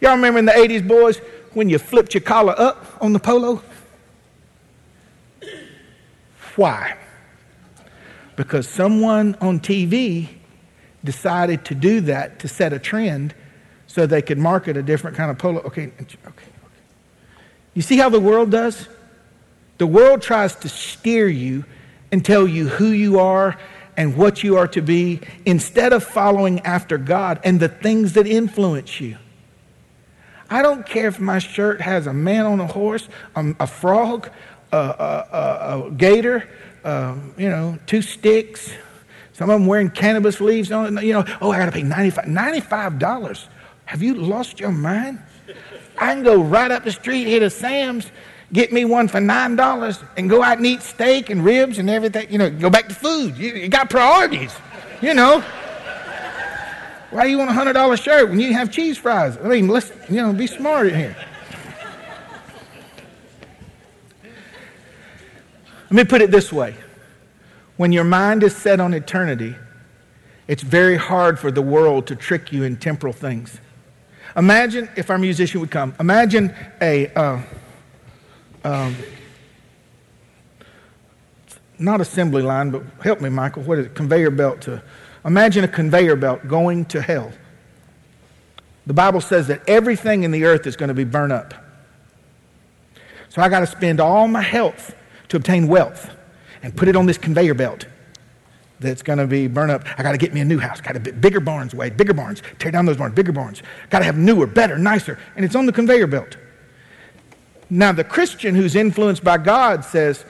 Y'all 0.00 0.12
remember 0.12 0.38
in 0.38 0.46
the 0.46 0.52
80s, 0.52 0.86
boys, 0.86 1.18
when 1.52 1.68
you 1.68 1.78
flipped 1.78 2.14
your 2.14 2.22
collar 2.22 2.54
up 2.56 2.86
on 3.00 3.12
the 3.12 3.18
polo? 3.18 3.62
Why? 6.56 6.96
Because 8.36 8.68
someone 8.68 9.36
on 9.40 9.60
TV 9.60 10.28
decided 11.04 11.64
to 11.66 11.74
do 11.74 12.00
that 12.02 12.38
to 12.40 12.48
set 12.48 12.72
a 12.72 12.78
trend 12.78 13.34
so 13.86 14.06
they 14.06 14.22
could 14.22 14.38
market 14.38 14.76
a 14.76 14.82
different 14.82 15.16
kind 15.16 15.30
of 15.30 15.38
polo. 15.38 15.60
Okay, 15.60 15.92
okay, 16.00 16.18
okay. 16.26 16.44
You 17.74 17.82
see 17.82 17.96
how 17.96 18.08
the 18.08 18.20
world 18.20 18.50
does? 18.50 18.88
The 19.78 19.86
world 19.86 20.22
tries 20.22 20.54
to 20.56 20.68
steer 20.68 21.28
you 21.28 21.64
and 22.12 22.24
tell 22.24 22.46
you 22.46 22.68
who 22.68 22.88
you 22.88 23.18
are 23.18 23.58
and 23.96 24.16
what 24.16 24.42
you 24.42 24.56
are 24.56 24.68
to 24.68 24.80
be 24.80 25.20
instead 25.44 25.92
of 25.92 26.02
following 26.02 26.60
after 26.60 26.98
God 26.98 27.40
and 27.44 27.60
the 27.60 27.68
things 27.68 28.14
that 28.14 28.26
influence 28.26 29.00
you. 29.00 29.16
I 30.48 30.62
don't 30.62 30.84
care 30.84 31.06
if 31.06 31.20
my 31.20 31.38
shirt 31.38 31.80
has 31.80 32.06
a 32.06 32.12
man 32.12 32.44
on 32.44 32.60
a 32.60 32.66
horse, 32.66 33.08
a, 33.36 33.54
a 33.60 33.66
frog, 33.66 34.30
a, 34.72 34.76
a, 34.76 35.86
a 35.86 35.90
gator, 35.92 36.48
uh, 36.82 37.16
you 37.36 37.48
know, 37.48 37.78
two 37.86 38.02
sticks. 38.02 38.72
Some 39.32 39.48
of 39.48 39.60
them 39.60 39.66
wearing 39.66 39.90
cannabis 39.90 40.40
leaves 40.40 40.72
on 40.72 40.98
it. 40.98 41.04
You 41.04 41.14
know, 41.14 41.24
oh, 41.40 41.52
I 41.52 41.58
got 41.58 41.66
to 41.66 41.72
pay 41.72 41.82
$95. 41.82 42.26
$95. 42.26 43.46
Have 43.84 44.02
you 44.02 44.14
lost 44.14 44.60
your 44.60 44.72
mind? 44.72 45.20
I 45.98 46.14
can 46.14 46.22
go 46.22 46.42
right 46.42 46.70
up 46.70 46.84
the 46.84 46.92
street, 46.92 47.24
hit 47.24 47.42
a 47.42 47.50
Sam's, 47.50 48.10
get 48.52 48.72
me 48.72 48.84
one 48.84 49.08
for 49.08 49.20
nine 49.20 49.56
dollars 49.56 50.00
and 50.16 50.28
go 50.28 50.42
out 50.42 50.56
and 50.58 50.66
eat 50.66 50.82
steak 50.82 51.30
and 51.30 51.44
ribs 51.44 51.78
and 51.78 51.88
everything. 51.88 52.30
You 52.30 52.38
know, 52.38 52.50
go 52.50 52.70
back 52.70 52.88
to 52.88 52.94
food. 52.94 53.36
You, 53.36 53.52
you 53.52 53.68
got 53.68 53.90
priorities. 53.90 54.54
You 55.00 55.14
know. 55.14 55.44
Why 57.10 57.24
do 57.24 57.30
you 57.30 57.38
want 57.38 57.50
a 57.50 57.54
hundred 57.54 57.72
dollar 57.72 57.96
shirt 57.96 58.28
when 58.28 58.38
you 58.38 58.52
have 58.52 58.70
cheese 58.70 58.96
fries? 58.96 59.36
I 59.36 59.48
mean, 59.48 59.66
let's 59.66 59.90
you 60.08 60.16
know, 60.16 60.32
be 60.32 60.46
smart 60.46 60.92
here. 60.94 61.16
Let 65.84 65.92
me 65.92 66.04
put 66.04 66.22
it 66.22 66.30
this 66.30 66.52
way. 66.52 66.76
When 67.76 67.90
your 67.90 68.04
mind 68.04 68.44
is 68.44 68.54
set 68.54 68.78
on 68.78 68.94
eternity, 68.94 69.56
it's 70.46 70.62
very 70.62 70.96
hard 70.96 71.38
for 71.38 71.50
the 71.50 71.62
world 71.62 72.06
to 72.08 72.16
trick 72.16 72.52
you 72.52 72.62
in 72.62 72.76
temporal 72.76 73.12
things. 73.12 73.60
Imagine 74.36 74.88
if 74.96 75.10
our 75.10 75.18
musician 75.18 75.60
would 75.60 75.72
come. 75.72 75.94
Imagine 75.98 76.54
a 76.80 77.08
uh, 77.14 77.42
um, 78.64 78.96
not 81.78 82.00
assembly 82.00 82.42
line, 82.42 82.70
but 82.70 82.82
help 83.02 83.20
me, 83.20 83.28
Michael. 83.28 83.62
What 83.62 83.78
is 83.78 83.86
it? 83.86 83.94
Conveyor 83.94 84.30
belt 84.30 84.60
to. 84.62 84.82
Imagine 85.24 85.64
a 85.64 85.68
conveyor 85.68 86.16
belt 86.16 86.46
going 86.46 86.84
to 86.86 87.00
hell. 87.00 87.32
The 88.86 88.94
Bible 88.94 89.20
says 89.20 89.46
that 89.48 89.62
everything 89.68 90.22
in 90.22 90.30
the 90.30 90.44
earth 90.44 90.66
is 90.66 90.76
going 90.76 90.88
to 90.88 90.94
be 90.94 91.04
burned 91.04 91.32
up. 91.32 91.54
So 93.28 93.42
I 93.42 93.48
got 93.48 93.60
to 93.60 93.66
spend 93.66 94.00
all 94.00 94.26
my 94.28 94.42
health 94.42 94.94
to 95.28 95.36
obtain 95.36 95.68
wealth 95.68 96.10
and 96.62 96.76
put 96.76 96.88
it 96.88 96.96
on 96.96 97.06
this 97.06 97.18
conveyor 97.18 97.54
belt 97.54 97.86
that's 98.80 99.02
going 99.02 99.18
to 99.18 99.26
be 99.26 99.46
burned 99.46 99.70
up. 99.70 99.84
I 99.98 100.02
got 100.02 100.12
to 100.12 100.18
get 100.18 100.34
me 100.34 100.40
a 100.40 100.44
new 100.44 100.58
house. 100.58 100.80
Got 100.80 100.92
to 100.92 101.12
bigger 101.12 101.40
barns, 101.40 101.74
Wade, 101.74 101.96
bigger 101.96 102.14
barns. 102.14 102.42
Tear 102.58 102.72
down 102.72 102.86
those 102.86 102.96
barns, 102.96 103.14
bigger 103.14 103.32
barns. 103.32 103.62
Got 103.90 104.00
to 104.00 104.04
have 104.06 104.16
newer, 104.16 104.46
better, 104.46 104.78
nicer, 104.78 105.18
and 105.36 105.44
it's 105.44 105.54
on 105.54 105.66
the 105.66 105.72
conveyor 105.72 106.06
belt. 106.06 106.36
Now, 107.70 107.92
the 107.92 108.04
Christian 108.04 108.56
who's 108.56 108.74
influenced 108.74 109.22
by 109.22 109.38
God 109.38 109.84
says, 109.84 110.24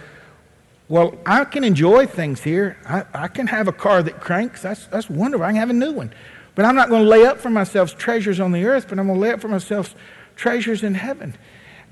Well, 0.89 1.19
I 1.25 1.45
can 1.47 1.65
enjoy 1.65 2.07
things 2.07 2.43
here. 2.43 2.77
I, 2.87 3.05
I 3.15 3.29
can 3.29 3.47
have 3.47 3.67
a 3.67 3.73
car 3.73 4.03
that 4.03 4.21
cranks. 4.21 4.61
That's, 4.61 4.87
that's 4.87 5.09
wonderful. 5.09 5.45
I 5.47 5.49
can 5.49 5.57
have 5.57 5.71
a 5.71 5.75
new 5.75 5.93
one. 5.93 6.13
But 6.55 6.67
I'm 6.67 6.77
not 6.77 6.91
going 6.91 7.03
to 7.03 7.09
lay 7.09 7.25
up 7.25 7.39
for 7.39 7.49
myself 7.49 7.97
treasures 7.97 8.39
on 8.39 8.53
the 8.53 8.67
earth, 8.67 8.87
but 8.89 8.99
I'm 8.99 9.07
going 9.07 9.19
to 9.19 9.21
lay 9.21 9.33
up 9.33 9.41
for 9.41 9.49
myself 9.49 9.95
treasures 10.37 10.83
in 10.83 10.95
heaven. 10.95 11.35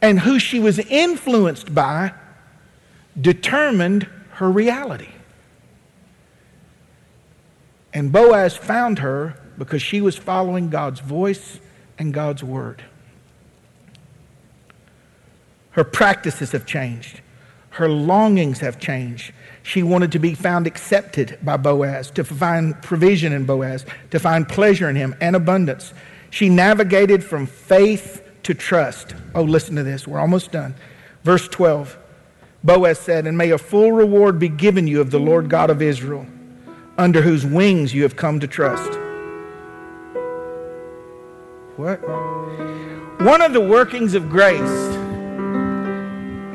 And 0.03 0.20
who 0.20 0.38
she 0.38 0.61
was 0.61 0.78
influenced 0.78 1.74
by 1.74 2.12
determined 3.18 4.07
her 4.32 4.51
reality. 4.51 5.09
And 7.94 8.12
Boaz 8.12 8.57
found 8.57 8.99
her 8.99 9.40
because 9.57 9.82
she 9.82 10.01
was 10.01 10.16
following 10.16 10.68
God's 10.70 11.01
voice 11.01 11.59
and 11.99 12.12
God's 12.12 12.44
word. 12.44 12.84
Her 15.70 15.84
practices 15.84 16.52
have 16.52 16.66
changed. 16.66 17.20
Her 17.70 17.88
longings 17.88 18.60
have 18.60 18.80
changed. 18.80 19.32
She 19.62 19.82
wanted 19.82 20.12
to 20.12 20.18
be 20.18 20.34
found 20.34 20.66
accepted 20.66 21.38
by 21.42 21.56
Boaz, 21.56 22.10
to 22.12 22.24
find 22.24 22.80
provision 22.82 23.32
in 23.32 23.44
Boaz, 23.44 23.84
to 24.10 24.18
find 24.18 24.48
pleasure 24.48 24.88
in 24.88 24.96
him 24.96 25.14
and 25.20 25.36
abundance. 25.36 25.92
She 26.30 26.48
navigated 26.48 27.22
from 27.22 27.46
faith 27.46 28.22
to 28.44 28.54
trust. 28.54 29.14
Oh, 29.34 29.42
listen 29.42 29.76
to 29.76 29.82
this. 29.82 30.08
We're 30.08 30.18
almost 30.18 30.52
done. 30.52 30.74
Verse 31.22 31.46
12 31.48 31.98
Boaz 32.64 32.98
said, 32.98 33.26
And 33.26 33.38
may 33.38 33.50
a 33.50 33.58
full 33.58 33.92
reward 33.92 34.38
be 34.38 34.48
given 34.48 34.88
you 34.88 35.00
of 35.00 35.10
the 35.10 35.20
Lord 35.20 35.48
God 35.48 35.70
of 35.70 35.80
Israel, 35.80 36.26
under 36.96 37.22
whose 37.22 37.46
wings 37.46 37.94
you 37.94 38.02
have 38.02 38.16
come 38.16 38.40
to 38.40 38.48
trust. 38.48 38.98
What? 41.76 42.00
One 43.20 43.40
of 43.40 43.52
the 43.52 43.60
workings 43.60 44.14
of 44.14 44.28
grace 44.28 44.88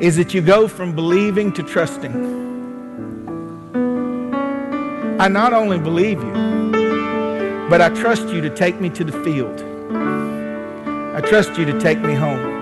is 0.00 0.16
that 0.16 0.34
you 0.34 0.40
go 0.40 0.66
from 0.66 0.94
believing 0.94 1.52
to 1.52 1.62
trusting. 1.62 2.42
I 5.20 5.28
not 5.28 5.52
only 5.52 5.78
believe 5.78 6.22
you, 6.22 6.32
but 7.70 7.80
I 7.80 7.88
trust 7.90 8.28
you 8.28 8.40
to 8.40 8.50
take 8.50 8.80
me 8.80 8.90
to 8.90 9.04
the 9.04 9.12
field. 9.24 9.60
I 11.14 11.20
trust 11.20 11.56
you 11.56 11.64
to 11.66 11.78
take 11.80 12.00
me 12.00 12.14
home. 12.14 12.52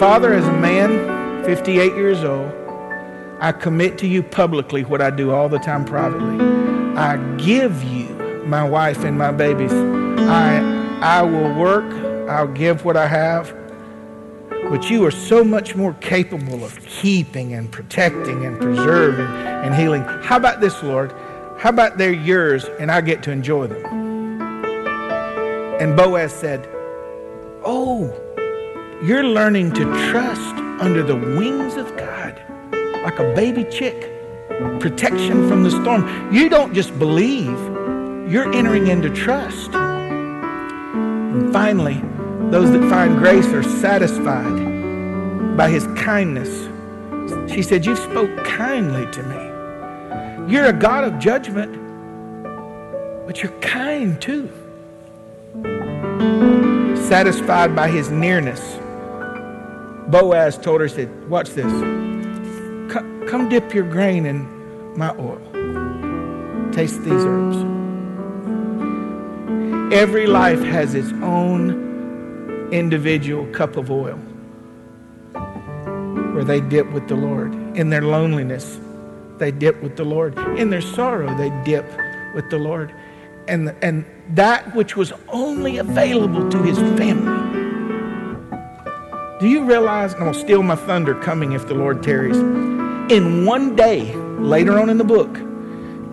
Father, 0.00 0.32
as 0.32 0.46
a 0.46 0.52
man, 0.52 1.44
58 1.44 1.94
years 1.94 2.24
old, 2.24 2.50
I 3.38 3.52
commit 3.52 3.96
to 3.98 4.06
you 4.06 4.22
publicly 4.22 4.82
what 4.82 5.00
I 5.00 5.10
do 5.10 5.30
all 5.30 5.48
the 5.48 5.58
time 5.58 5.84
privately. 5.84 6.44
I 6.96 7.16
give 7.36 7.82
you 7.84 8.08
my 8.44 8.68
wife 8.68 9.04
and 9.04 9.16
my 9.16 9.30
babies. 9.30 9.72
I, 9.72 10.58
I 11.00 11.22
will 11.22 11.54
work, 11.54 11.90
I'll 12.28 12.48
give 12.48 12.84
what 12.84 12.96
I 12.96 13.06
have, 13.06 13.54
but 14.70 14.88
you 14.88 15.04
are 15.04 15.10
so 15.10 15.42
much 15.42 15.74
more 15.74 15.94
capable 15.94 16.64
of 16.64 16.80
keeping 16.86 17.54
and 17.54 17.72
protecting 17.72 18.46
and 18.46 18.56
preserving 18.56 19.26
and 19.26 19.74
healing. 19.74 20.02
How 20.22 20.36
about 20.36 20.60
this, 20.60 20.80
Lord? 20.84 21.12
How 21.58 21.70
about 21.70 21.98
they're 21.98 22.12
yours 22.12 22.64
and 22.78 22.88
I 22.88 23.00
get 23.00 23.20
to 23.24 23.32
enjoy 23.32 23.66
them? 23.66 23.84
And 25.80 25.96
Boaz 25.96 26.32
said, 26.32 26.68
Oh, 27.64 28.14
you're 29.02 29.24
learning 29.24 29.72
to 29.72 29.84
trust 30.10 30.54
under 30.80 31.02
the 31.02 31.16
wings 31.16 31.74
of 31.74 31.96
God 31.96 32.40
like 33.02 33.18
a 33.18 33.34
baby 33.34 33.64
chick. 33.64 34.12
Protection 34.78 35.48
from 35.48 35.64
the 35.64 35.70
storm. 35.70 36.32
You 36.32 36.48
don't 36.48 36.74
just 36.74 36.96
believe, 36.96 37.58
you're 38.30 38.52
entering 38.52 38.86
into 38.86 39.10
trust. 39.10 39.74
And 39.74 41.52
finally, 41.52 42.02
those 42.48 42.72
that 42.72 42.88
find 42.90 43.18
grace 43.18 43.46
are 43.48 43.62
satisfied 43.62 45.56
by 45.56 45.68
his 45.68 45.86
kindness. 45.88 46.68
She 47.52 47.62
said, 47.62 47.84
You 47.84 47.94
spoke 47.94 48.44
kindly 48.44 49.10
to 49.12 49.22
me. 49.22 50.52
You're 50.52 50.66
a 50.66 50.72
God 50.72 51.04
of 51.04 51.18
judgment, 51.18 51.72
but 53.26 53.42
you're 53.42 53.52
kind 53.60 54.20
too. 54.20 54.50
Satisfied 56.96 57.76
by 57.76 57.88
his 57.88 58.10
nearness, 58.10 58.78
Boaz 60.08 60.58
told 60.58 60.80
her, 60.80 60.88
said, 60.88 61.28
Watch 61.28 61.50
this. 61.50 61.70
Come, 62.90 63.26
come 63.28 63.48
dip 63.48 63.72
your 63.72 63.88
grain 63.88 64.26
in 64.26 64.96
my 64.96 65.10
oil. 65.18 65.40
Taste 66.72 67.02
these 67.02 67.24
herbs. 67.24 67.58
Every 69.92 70.26
life 70.26 70.62
has 70.62 70.94
its 70.94 71.12
own 71.22 71.89
individual 72.72 73.46
cup 73.52 73.76
of 73.76 73.90
oil 73.90 74.18
where 76.32 76.44
they 76.44 76.60
dip 76.60 76.90
with 76.92 77.06
the 77.08 77.16
Lord. 77.16 77.52
In 77.76 77.90
their 77.90 78.02
loneliness, 78.02 78.80
they 79.38 79.50
dip 79.50 79.82
with 79.82 79.96
the 79.96 80.04
Lord. 80.04 80.38
In 80.58 80.70
their 80.70 80.80
sorrow, 80.80 81.36
they 81.36 81.50
dip 81.64 81.84
with 82.34 82.48
the 82.50 82.58
Lord. 82.58 82.94
And, 83.48 83.74
and 83.82 84.06
that 84.30 84.74
which 84.74 84.96
was 84.96 85.12
only 85.28 85.78
available 85.78 86.48
to 86.50 86.62
his 86.62 86.78
family. 86.98 87.36
Do 89.40 89.48
you 89.48 89.64
realize, 89.64 90.14
and 90.14 90.24
I'll 90.24 90.34
steal 90.34 90.62
my 90.62 90.76
thunder 90.76 91.14
coming 91.14 91.52
if 91.52 91.66
the 91.66 91.74
Lord 91.74 92.02
tarries. 92.02 92.38
In 92.38 93.44
one 93.44 93.76
day, 93.76 94.14
later 94.14 94.78
on 94.78 94.88
in 94.88 94.98
the 94.98 95.04
book, 95.04 95.36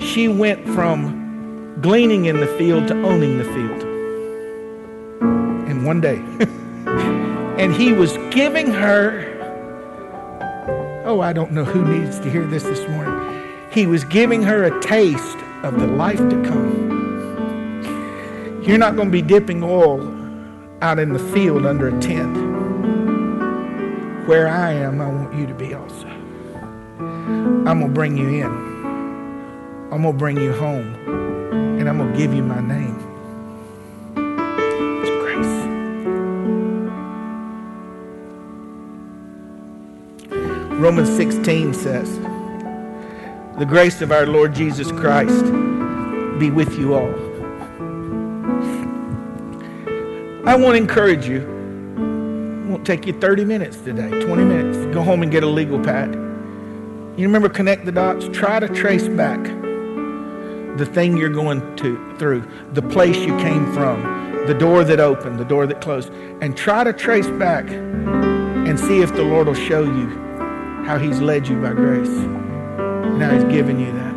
she 0.02 0.28
went 0.28 0.66
from 0.70 1.80
gleaning 1.82 2.26
in 2.26 2.40
the 2.40 2.48
field 2.58 2.88
to 2.88 2.96
owning 3.04 3.38
the 3.38 3.46
field 3.46 3.87
one 5.88 6.02
day. 6.02 6.18
and 7.58 7.74
he 7.74 7.94
was 7.94 8.18
giving 8.30 8.68
her, 8.68 9.24
oh, 11.06 11.22
I 11.22 11.32
don't 11.32 11.54
know 11.54 11.64
who 11.64 11.84
needs 11.86 12.20
to 12.20 12.30
hear 12.30 12.46
this 12.46 12.64
this 12.64 12.86
morning. 12.90 13.42
He 13.72 13.88
was 13.88 14.04
giving 14.04 14.44
her 14.44 14.66
a 14.66 14.82
taste 14.82 15.38
of 15.64 15.80
the 15.80 15.88
life 15.88 16.18
to 16.18 16.44
come. 16.44 16.88
You're 18.64 18.78
not 18.78 18.98
going 18.98 19.08
to 19.08 19.12
be 19.12 19.22
dipping 19.22 19.64
oil 19.64 20.14
out 20.82 21.00
in 21.00 21.14
the 21.14 21.20
field 21.20 21.66
under 21.66 21.88
a 21.88 22.00
tent. 22.02 22.36
Where 24.28 24.50
I 24.50 24.74
am, 24.74 25.00
I 25.00 25.08
want 25.08 25.34
you 25.36 25.48
to 25.48 25.54
be 25.54 25.74
also. 25.74 26.08
I'm 26.08 27.80
going 27.80 27.88
to 27.88 27.94
bring 27.94 28.18
you 28.18 28.28
in. 28.28 28.46
I'm 29.90 30.02
going 30.02 30.14
to 30.14 30.14
bring 30.14 30.36
you 30.38 30.52
home. 30.52 30.96
And 31.80 31.88
I'm 31.88 31.98
going 31.98 32.12
to 32.12 32.18
give 32.18 32.34
you 32.34 32.44
my 32.44 32.60
name. 32.60 32.97
Romans 40.78 41.10
16 41.18 41.74
says, 41.74 42.20
The 43.58 43.66
grace 43.66 44.00
of 44.04 44.12
our 44.12 44.28
Lord 44.28 44.54
Jesus 44.54 44.92
Christ 44.92 45.44
be 46.38 46.52
with 46.52 46.78
you 46.78 46.94
all. 46.94 47.10
I 50.48 50.56
want 50.56 50.74
to 50.74 50.78
encourage 50.78 51.28
you. 51.28 51.40
It 51.40 52.70
won't 52.70 52.86
take 52.86 53.08
you 53.08 53.14
30 53.14 53.44
minutes 53.44 53.78
today, 53.78 54.08
20 54.08 54.44
minutes. 54.44 54.94
Go 54.94 55.02
home 55.02 55.24
and 55.24 55.32
get 55.32 55.42
a 55.42 55.48
legal 55.48 55.84
pad. 55.84 56.14
You 56.14 57.26
remember 57.26 57.50
connect 57.50 57.86
the 57.86 57.92
dots? 57.92 58.28
Try 58.32 58.60
to 58.60 58.68
trace 58.68 59.08
back 59.08 59.44
the 60.78 60.88
thing 60.94 61.18
you're 61.18 61.30
going 61.30 61.76
to 61.78 62.16
through, 62.20 62.48
the 62.74 62.84
place 62.84 63.18
you 63.18 63.36
came 63.40 63.66
from, 63.74 64.46
the 64.46 64.54
door 64.54 64.84
that 64.84 65.00
opened, 65.00 65.40
the 65.40 65.46
door 65.46 65.66
that 65.66 65.82
closed, 65.82 66.14
and 66.40 66.56
try 66.56 66.84
to 66.84 66.94
trace 66.94 67.30
back 67.30 67.68
and 67.68 68.80
see 68.80 69.02
if 69.02 69.12
the 69.16 69.24
Lord 69.24 69.48
will 69.48 69.56
show 69.56 69.84
you 69.84 70.27
how 70.88 70.98
He's 70.98 71.20
led 71.20 71.46
you 71.50 71.62
by 71.62 71.74
grace. 71.74 72.08
And 72.08 73.22
how 73.22 73.34
He's 73.34 73.44
given 73.44 73.78
you 73.78 73.92
that. 73.92 74.14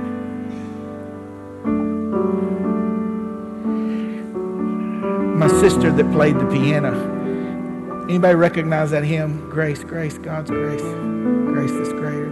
My 5.37 5.49
sister 5.61 5.91
that 5.91 6.13
played 6.13 6.39
the 6.39 6.47
piano. 6.47 8.05
Anybody 8.05 8.37
recognize 8.37 8.93
that 8.93 9.03
hymn? 9.03 9.51
Grace, 9.51 9.83
grace, 9.83 10.17
God's 10.19 10.51
grace. 10.51 10.81
Grace 10.81 11.73
is 11.73 11.93
greater. 11.93 12.31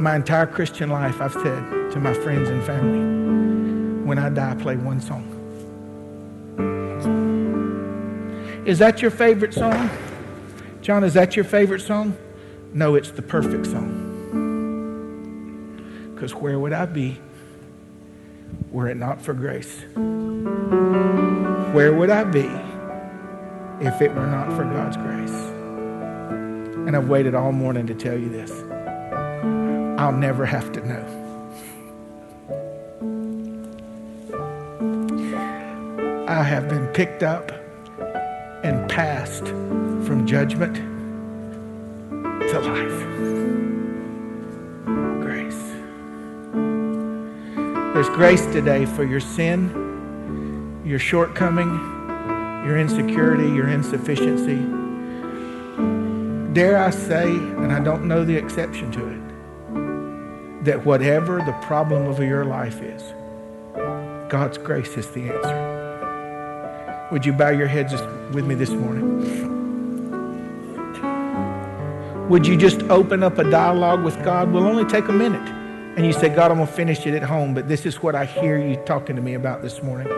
My 0.00 0.16
entire 0.16 0.46
Christian 0.46 0.88
life, 0.88 1.20
I've 1.20 1.34
said 1.34 1.90
to 1.92 2.00
my 2.00 2.14
friends 2.14 2.48
and 2.48 2.64
family, 2.64 4.06
when 4.06 4.18
I 4.18 4.30
die, 4.30 4.54
play 4.54 4.76
one 4.76 5.02
song. 5.02 5.32
Is 8.64 8.78
that 8.78 9.02
your 9.02 9.10
favorite 9.10 9.52
song? 9.52 9.90
John, 10.80 11.04
is 11.04 11.12
that 11.12 11.36
your 11.36 11.44
favorite 11.44 11.82
song? 11.82 12.16
No, 12.72 12.94
it's 12.94 13.10
the 13.10 13.22
perfect 13.22 13.66
song. 13.66 14.02
Because 16.14 16.34
where 16.34 16.58
would 16.58 16.72
I 16.72 16.86
be 16.86 17.20
were 18.70 18.88
it 18.88 18.96
not 18.96 19.20
for 19.20 19.34
grace? 19.34 19.82
Where 21.74 21.92
would 21.92 22.10
I 22.10 22.24
be 22.24 22.50
if 23.80 24.00
it 24.00 24.14
were 24.14 24.26
not 24.26 24.50
for 24.56 24.64
God's 24.64 24.96
grace? 24.96 25.30
And 26.86 26.96
I've 26.96 27.08
waited 27.08 27.34
all 27.34 27.52
morning 27.52 27.86
to 27.86 27.94
tell 27.94 28.16
you 28.18 28.28
this. 28.28 28.50
I'll 30.00 30.12
never 30.12 30.46
have 30.46 30.72
to 30.72 30.86
know. 30.86 31.22
I 36.28 36.42
have 36.42 36.68
been 36.68 36.86
picked 36.88 37.22
up 37.22 37.50
and 38.62 38.88
passed 38.90 39.46
from 39.46 40.26
judgment 40.26 40.95
to 42.56 42.68
life. 42.68 43.00
Grace. 45.20 45.62
There's 47.94 48.08
grace 48.10 48.46
today 48.46 48.86
for 48.86 49.04
your 49.04 49.20
sin, 49.20 50.82
your 50.84 50.98
shortcoming, 50.98 51.68
your 52.64 52.78
insecurity, 52.78 53.48
your 53.50 53.68
insufficiency. 53.68 54.56
Dare 56.54 56.78
I 56.78 56.90
say, 56.90 57.28
and 57.28 57.72
I 57.72 57.80
don't 57.80 58.08
know 58.08 58.24
the 58.24 58.36
exception 58.36 58.90
to 58.92 59.06
it, 59.06 60.64
that 60.64 60.86
whatever 60.86 61.42
the 61.42 61.52
problem 61.62 62.06
of 62.06 62.18
your 62.20 62.46
life 62.46 62.80
is, 62.80 63.02
God's 64.30 64.56
grace 64.56 64.96
is 64.96 65.10
the 65.10 65.28
answer. 65.28 67.08
Would 67.12 67.26
you 67.26 67.34
bow 67.34 67.50
your 67.50 67.68
heads 67.68 67.92
with 68.32 68.46
me 68.46 68.54
this 68.54 68.70
morning? 68.70 69.45
Would 72.28 72.46
you 72.46 72.56
just 72.56 72.82
open 72.84 73.22
up 73.22 73.38
a 73.38 73.48
dialogue 73.48 74.02
with 74.02 74.22
God? 74.24 74.50
Will 74.50 74.66
only 74.66 74.84
take 74.84 75.08
a 75.08 75.12
minute. 75.12 75.48
And 75.96 76.04
you 76.04 76.12
say, 76.12 76.28
God, 76.28 76.50
I'm 76.50 76.58
going 76.58 76.66
to 76.66 76.72
finish 76.72 77.06
it 77.06 77.14
at 77.14 77.22
home, 77.22 77.54
but 77.54 77.68
this 77.68 77.86
is 77.86 78.02
what 78.02 78.14
I 78.14 78.26
hear 78.26 78.58
you 78.58 78.76
talking 78.84 79.16
to 79.16 79.22
me 79.22 79.34
about 79.34 79.62
this 79.62 79.82
morning. 79.82 80.08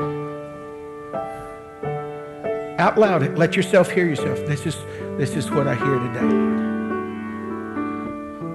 Out 2.79 2.99
loud, 2.99 3.37
let 3.37 3.55
yourself 3.55 3.91
hear 3.91 4.07
yourself. 4.07 4.39
This 4.47 4.67
is, 4.67 4.77
this 5.19 5.37
is 5.37 5.51
what 5.51 5.69
I 5.69 5.75
hear 5.75 5.99
today. 5.99 6.35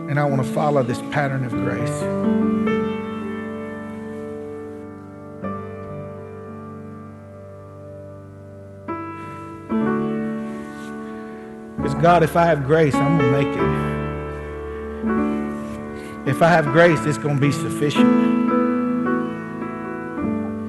And 0.10 0.20
I 0.20 0.26
want 0.26 0.46
to 0.46 0.52
follow 0.52 0.84
this 0.84 1.00
pattern 1.12 1.46
of 1.46 1.52
grace. 1.52 2.73
God, 12.04 12.22
if 12.22 12.36
I 12.36 12.46
have 12.48 12.66
grace, 12.66 12.94
I'm 12.96 13.18
going 13.18 13.32
to 13.32 13.38
make 13.40 13.48
it. 16.28 16.34
If 16.36 16.42
I 16.42 16.50
have 16.50 16.66
grace, 16.66 17.00
it's 17.06 17.18
going 17.18 17.36
to 17.36 17.42
be 17.42 17.54
sufficient. 17.54 18.06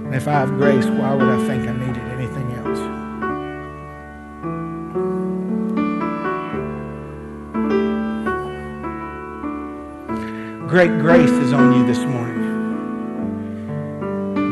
And 0.06 0.14
if 0.14 0.28
I 0.28 0.34
have 0.34 0.50
grace, 0.50 0.86
why 0.86 1.12
would 1.12 1.26
I 1.26 1.44
think 1.48 1.68
I 1.68 1.72
needed 1.72 2.04
anything 2.12 2.52
else? 2.52 2.78
Great 10.70 11.00
grace 11.00 11.30
is 11.30 11.52
on 11.52 11.72
you 11.72 11.84
this 11.84 12.04
morning. 12.04 12.44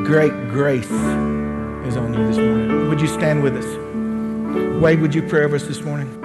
Great 0.02 0.48
grace 0.48 0.90
is 0.90 1.96
on 1.96 2.12
you 2.12 2.26
this 2.26 2.38
morning. 2.38 2.88
Would 2.88 3.00
you 3.00 3.06
stand 3.06 3.40
with 3.40 3.56
us? 3.56 4.82
Wade, 4.82 5.00
would 5.00 5.14
you 5.14 5.22
pray 5.22 5.44
over 5.44 5.54
us 5.54 5.68
this 5.68 5.82
morning? 5.82 6.21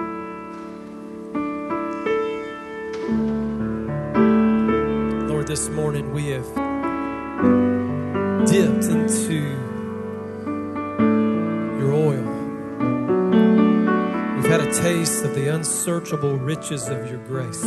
Unsearchable 16.08 16.38
riches 16.38 16.88
of 16.88 17.10
your 17.10 17.20
grace. 17.26 17.62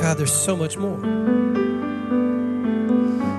God, 0.00 0.18
there's 0.18 0.32
so 0.32 0.56
much 0.56 0.76
more. 0.76 0.98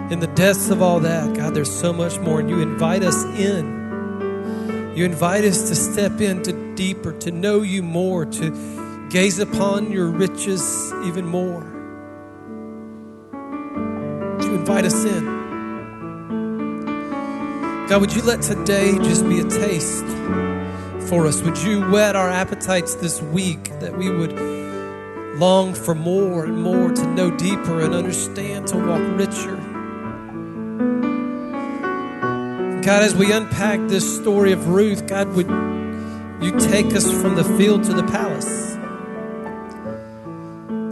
In 0.09 0.19
the 0.21 0.31
depths 0.35 0.69
of 0.69 0.81
all 0.81 1.01
that, 1.01 1.35
God, 1.35 1.53
there's 1.53 1.69
so 1.69 1.91
much 1.91 2.17
more. 2.19 2.39
And 2.39 2.49
you 2.49 2.61
invite 2.61 3.03
us 3.03 3.25
in. 3.25 4.93
You 4.95 5.03
invite 5.03 5.43
us 5.43 5.67
to 5.67 5.75
step 5.75 6.21
into 6.21 6.53
deeper, 6.75 7.11
to 7.19 7.31
know 7.31 7.61
you 7.61 7.83
more, 7.83 8.25
to 8.25 9.07
gaze 9.09 9.39
upon 9.39 9.91
your 9.91 10.07
riches 10.07 10.93
even 11.03 11.25
more 11.25 11.61
You 14.41 14.55
invite 14.55 14.85
us 14.85 15.03
in. 15.03 15.25
God, 17.89 17.99
would 17.99 18.15
you 18.15 18.21
let 18.21 18.41
today 18.41 18.97
just 18.99 19.27
be 19.27 19.41
a 19.41 19.43
taste 19.43 20.05
for 21.07 21.25
us? 21.27 21.41
Would 21.41 21.57
you 21.59 21.81
whet 21.89 22.15
our 22.15 22.29
appetites 22.29 22.95
this 22.95 23.21
week 23.21 23.63
that 23.79 23.97
we 23.97 24.09
would 24.09 24.33
long 25.37 25.73
for 25.73 25.93
more 25.93 26.45
and 26.45 26.61
more 26.61 26.91
to 26.91 27.07
know 27.13 27.31
deeper 27.31 27.81
and 27.81 27.93
understand, 27.93 28.67
to 28.67 28.77
walk 28.77 29.01
richer? 29.17 29.55
God, 32.81 33.03
as 33.03 33.15
we 33.15 33.31
unpack 33.31 33.79
this 33.87 34.15
story 34.17 34.51
of 34.51 34.67
Ruth, 34.67 35.07
God, 35.07 35.29
would 35.29 35.47
you 36.43 36.51
take 36.59 36.93
us 36.95 37.11
from 37.11 37.35
the 37.35 37.43
field 37.57 37.83
to 37.85 37.93
the 37.93 38.03
palace? 38.03 38.75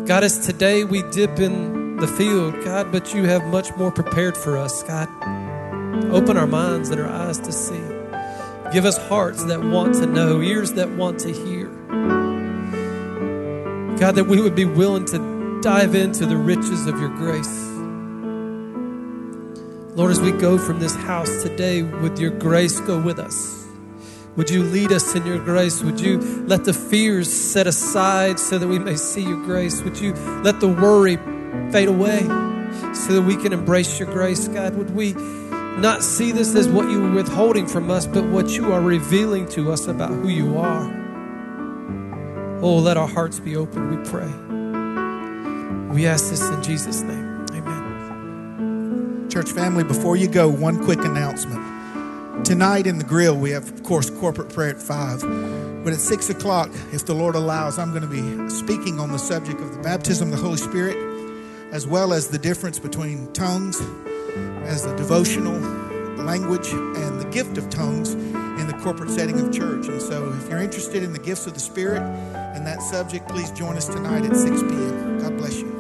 God, 0.08 0.24
as 0.24 0.46
today 0.46 0.84
we 0.84 1.04
dip 1.12 1.40
in 1.40 1.98
the 1.98 2.08
field, 2.08 2.56
God, 2.64 2.92
but 2.92 3.14
you 3.14 3.26
have 3.26 3.46
much 3.46 3.76
more 3.78 3.92
prepared 3.92 4.36
for 4.36 4.58
us, 4.58 4.84
God. 4.84 5.08
Open 6.12 6.36
our 6.36 6.48
minds 6.48 6.90
and 6.90 7.00
our 7.00 7.08
eyes 7.08 7.40
to 7.40 7.52
see. 7.52 7.93
Give 8.74 8.86
us 8.86 8.98
hearts 8.98 9.44
that 9.44 9.64
want 9.64 9.94
to 9.96 10.08
know, 10.08 10.42
ears 10.42 10.74
that 10.74 10.90
want 10.90 11.20
to 11.20 11.32
hear. 11.32 11.68
God, 14.00 14.16
that 14.16 14.26
we 14.28 14.42
would 14.42 14.56
be 14.56 14.66
willing 14.66 15.06
to 15.06 15.62
dive 15.62 15.94
into 15.94 16.26
the 16.26 16.36
riches 16.36 16.88
of 16.88 17.00
your 17.00 17.10
grace. 17.10 17.70
Lord, 19.96 20.10
as 20.10 20.20
we 20.20 20.32
go 20.32 20.58
from 20.58 20.80
this 20.80 20.96
house 20.96 21.44
today, 21.44 21.84
would 21.84 22.18
your 22.18 22.32
grace 22.32 22.80
go 22.80 23.00
with 23.00 23.20
us? 23.20 23.64
Would 24.36 24.50
you 24.50 24.64
lead 24.64 24.92
us 24.92 25.14
in 25.14 25.24
your 25.28 25.38
grace? 25.38 25.84
Would 25.84 26.00
you 26.00 26.20
let 26.48 26.66
the 26.66 26.74
fears 26.74 27.32
set 27.32 27.68
aside 27.68 28.40
so 28.40 28.58
that 28.58 28.68
we 28.68 28.80
may 28.80 28.96
see 28.96 29.22
your 29.22 29.46
grace? 29.46 29.84
Would 29.84 30.00
you 30.00 30.14
let 30.44 30.60
the 30.60 30.68
worry 30.68 31.18
fade 31.72 31.90
away 31.90 32.22
so 32.94 33.14
that 33.14 33.24
we 33.26 33.36
can 33.36 33.54
embrace 33.54 34.00
your 34.00 34.12
grace, 34.12 34.48
God. 34.48 34.76
Would 34.76 34.96
we 34.96 35.14
not 35.80 36.04
see 36.04 36.32
this 36.32 36.56
as 36.56 36.68
what 36.68 36.90
you 36.90 37.02
were 37.02 37.12
withholding 37.12 37.68
from 37.68 37.90
us, 37.90 38.06
but 38.06 38.24
what 38.26 38.50
you 38.52 38.72
are 38.72 38.82
revealing 38.82 39.48
to 39.50 39.72
us 39.72 39.88
about 39.88 40.12
who 40.12 40.30
you 40.30 40.58
are? 40.58 40.92
Oh, 42.62 42.78
let 42.78 42.96
our 42.96 43.08
hearts 43.08 43.40
be 43.40 43.56
open, 43.56 43.90
we 43.90 44.10
pray. 44.10 44.32
We 45.94 46.06
ask 46.06 46.30
this 46.30 46.42
in 46.42 46.64
Jesus' 46.64 47.02
name. 47.02 47.46
Amen. 47.52 49.30
Church 49.30 49.52
family, 49.52 49.84
before 49.84 50.16
you 50.16 50.28
go, 50.28 50.48
one 50.48 50.84
quick 50.84 51.00
announcement. 51.00 52.46
Tonight 52.46 52.88
in 52.88 52.98
the 52.98 53.04
grill, 53.04 53.36
we 53.36 53.52
have, 53.52 53.72
of 53.72 53.84
course, 53.84 54.10
corporate 54.10 54.50
prayer 54.50 54.70
at 54.70 54.82
5. 54.82 55.84
But 55.84 55.94
at 55.94 56.00
6 56.00 56.30
o'clock, 56.30 56.70
if 56.92 57.06
the 57.06 57.14
Lord 57.14 57.36
allows, 57.36 57.78
I'm 57.78 57.90
going 57.90 58.02
to 58.02 58.08
be 58.08 58.50
speaking 58.50 59.00
on 59.00 59.12
the 59.12 59.20
subject 59.20 59.60
of 59.60 59.74
the 59.76 59.82
baptism 59.82 60.32
of 60.32 60.38
the 60.38 60.44
Holy 60.44 60.58
Spirit 60.58 60.98
as 61.74 61.88
well 61.88 62.14
as 62.14 62.28
the 62.28 62.38
difference 62.38 62.78
between 62.78 63.34
tongues 63.34 63.82
as 64.66 64.84
the 64.84 64.96
devotional 64.96 65.58
language 66.24 66.72
and 66.72 67.20
the 67.20 67.30
gift 67.32 67.58
of 67.58 67.70
tongues 67.70 68.14
in 68.14 68.68
the 68.68 68.78
corporate 68.82 69.10
setting 69.10 69.40
of 69.40 69.52
church. 69.52 69.88
And 69.88 70.02
so, 70.02 70.32
if 70.34 70.50
you're 70.50 70.60
interested 70.60 71.04
in 71.04 71.14
the 71.14 71.20
gifts 71.20 71.48
of 71.48 71.54
the 71.54 71.60
Spirit 71.60 72.02
and 72.02 72.66
that 72.66 72.82
subject, 72.82 73.28
please 73.28 73.52
join 73.52 73.76
us 73.76 73.88
tonight 73.88 74.26
at 74.26 74.36
6 74.36 74.62
p.m. 74.62 75.20
God 75.20 75.38
bless 75.38 75.60
you. 75.60 75.73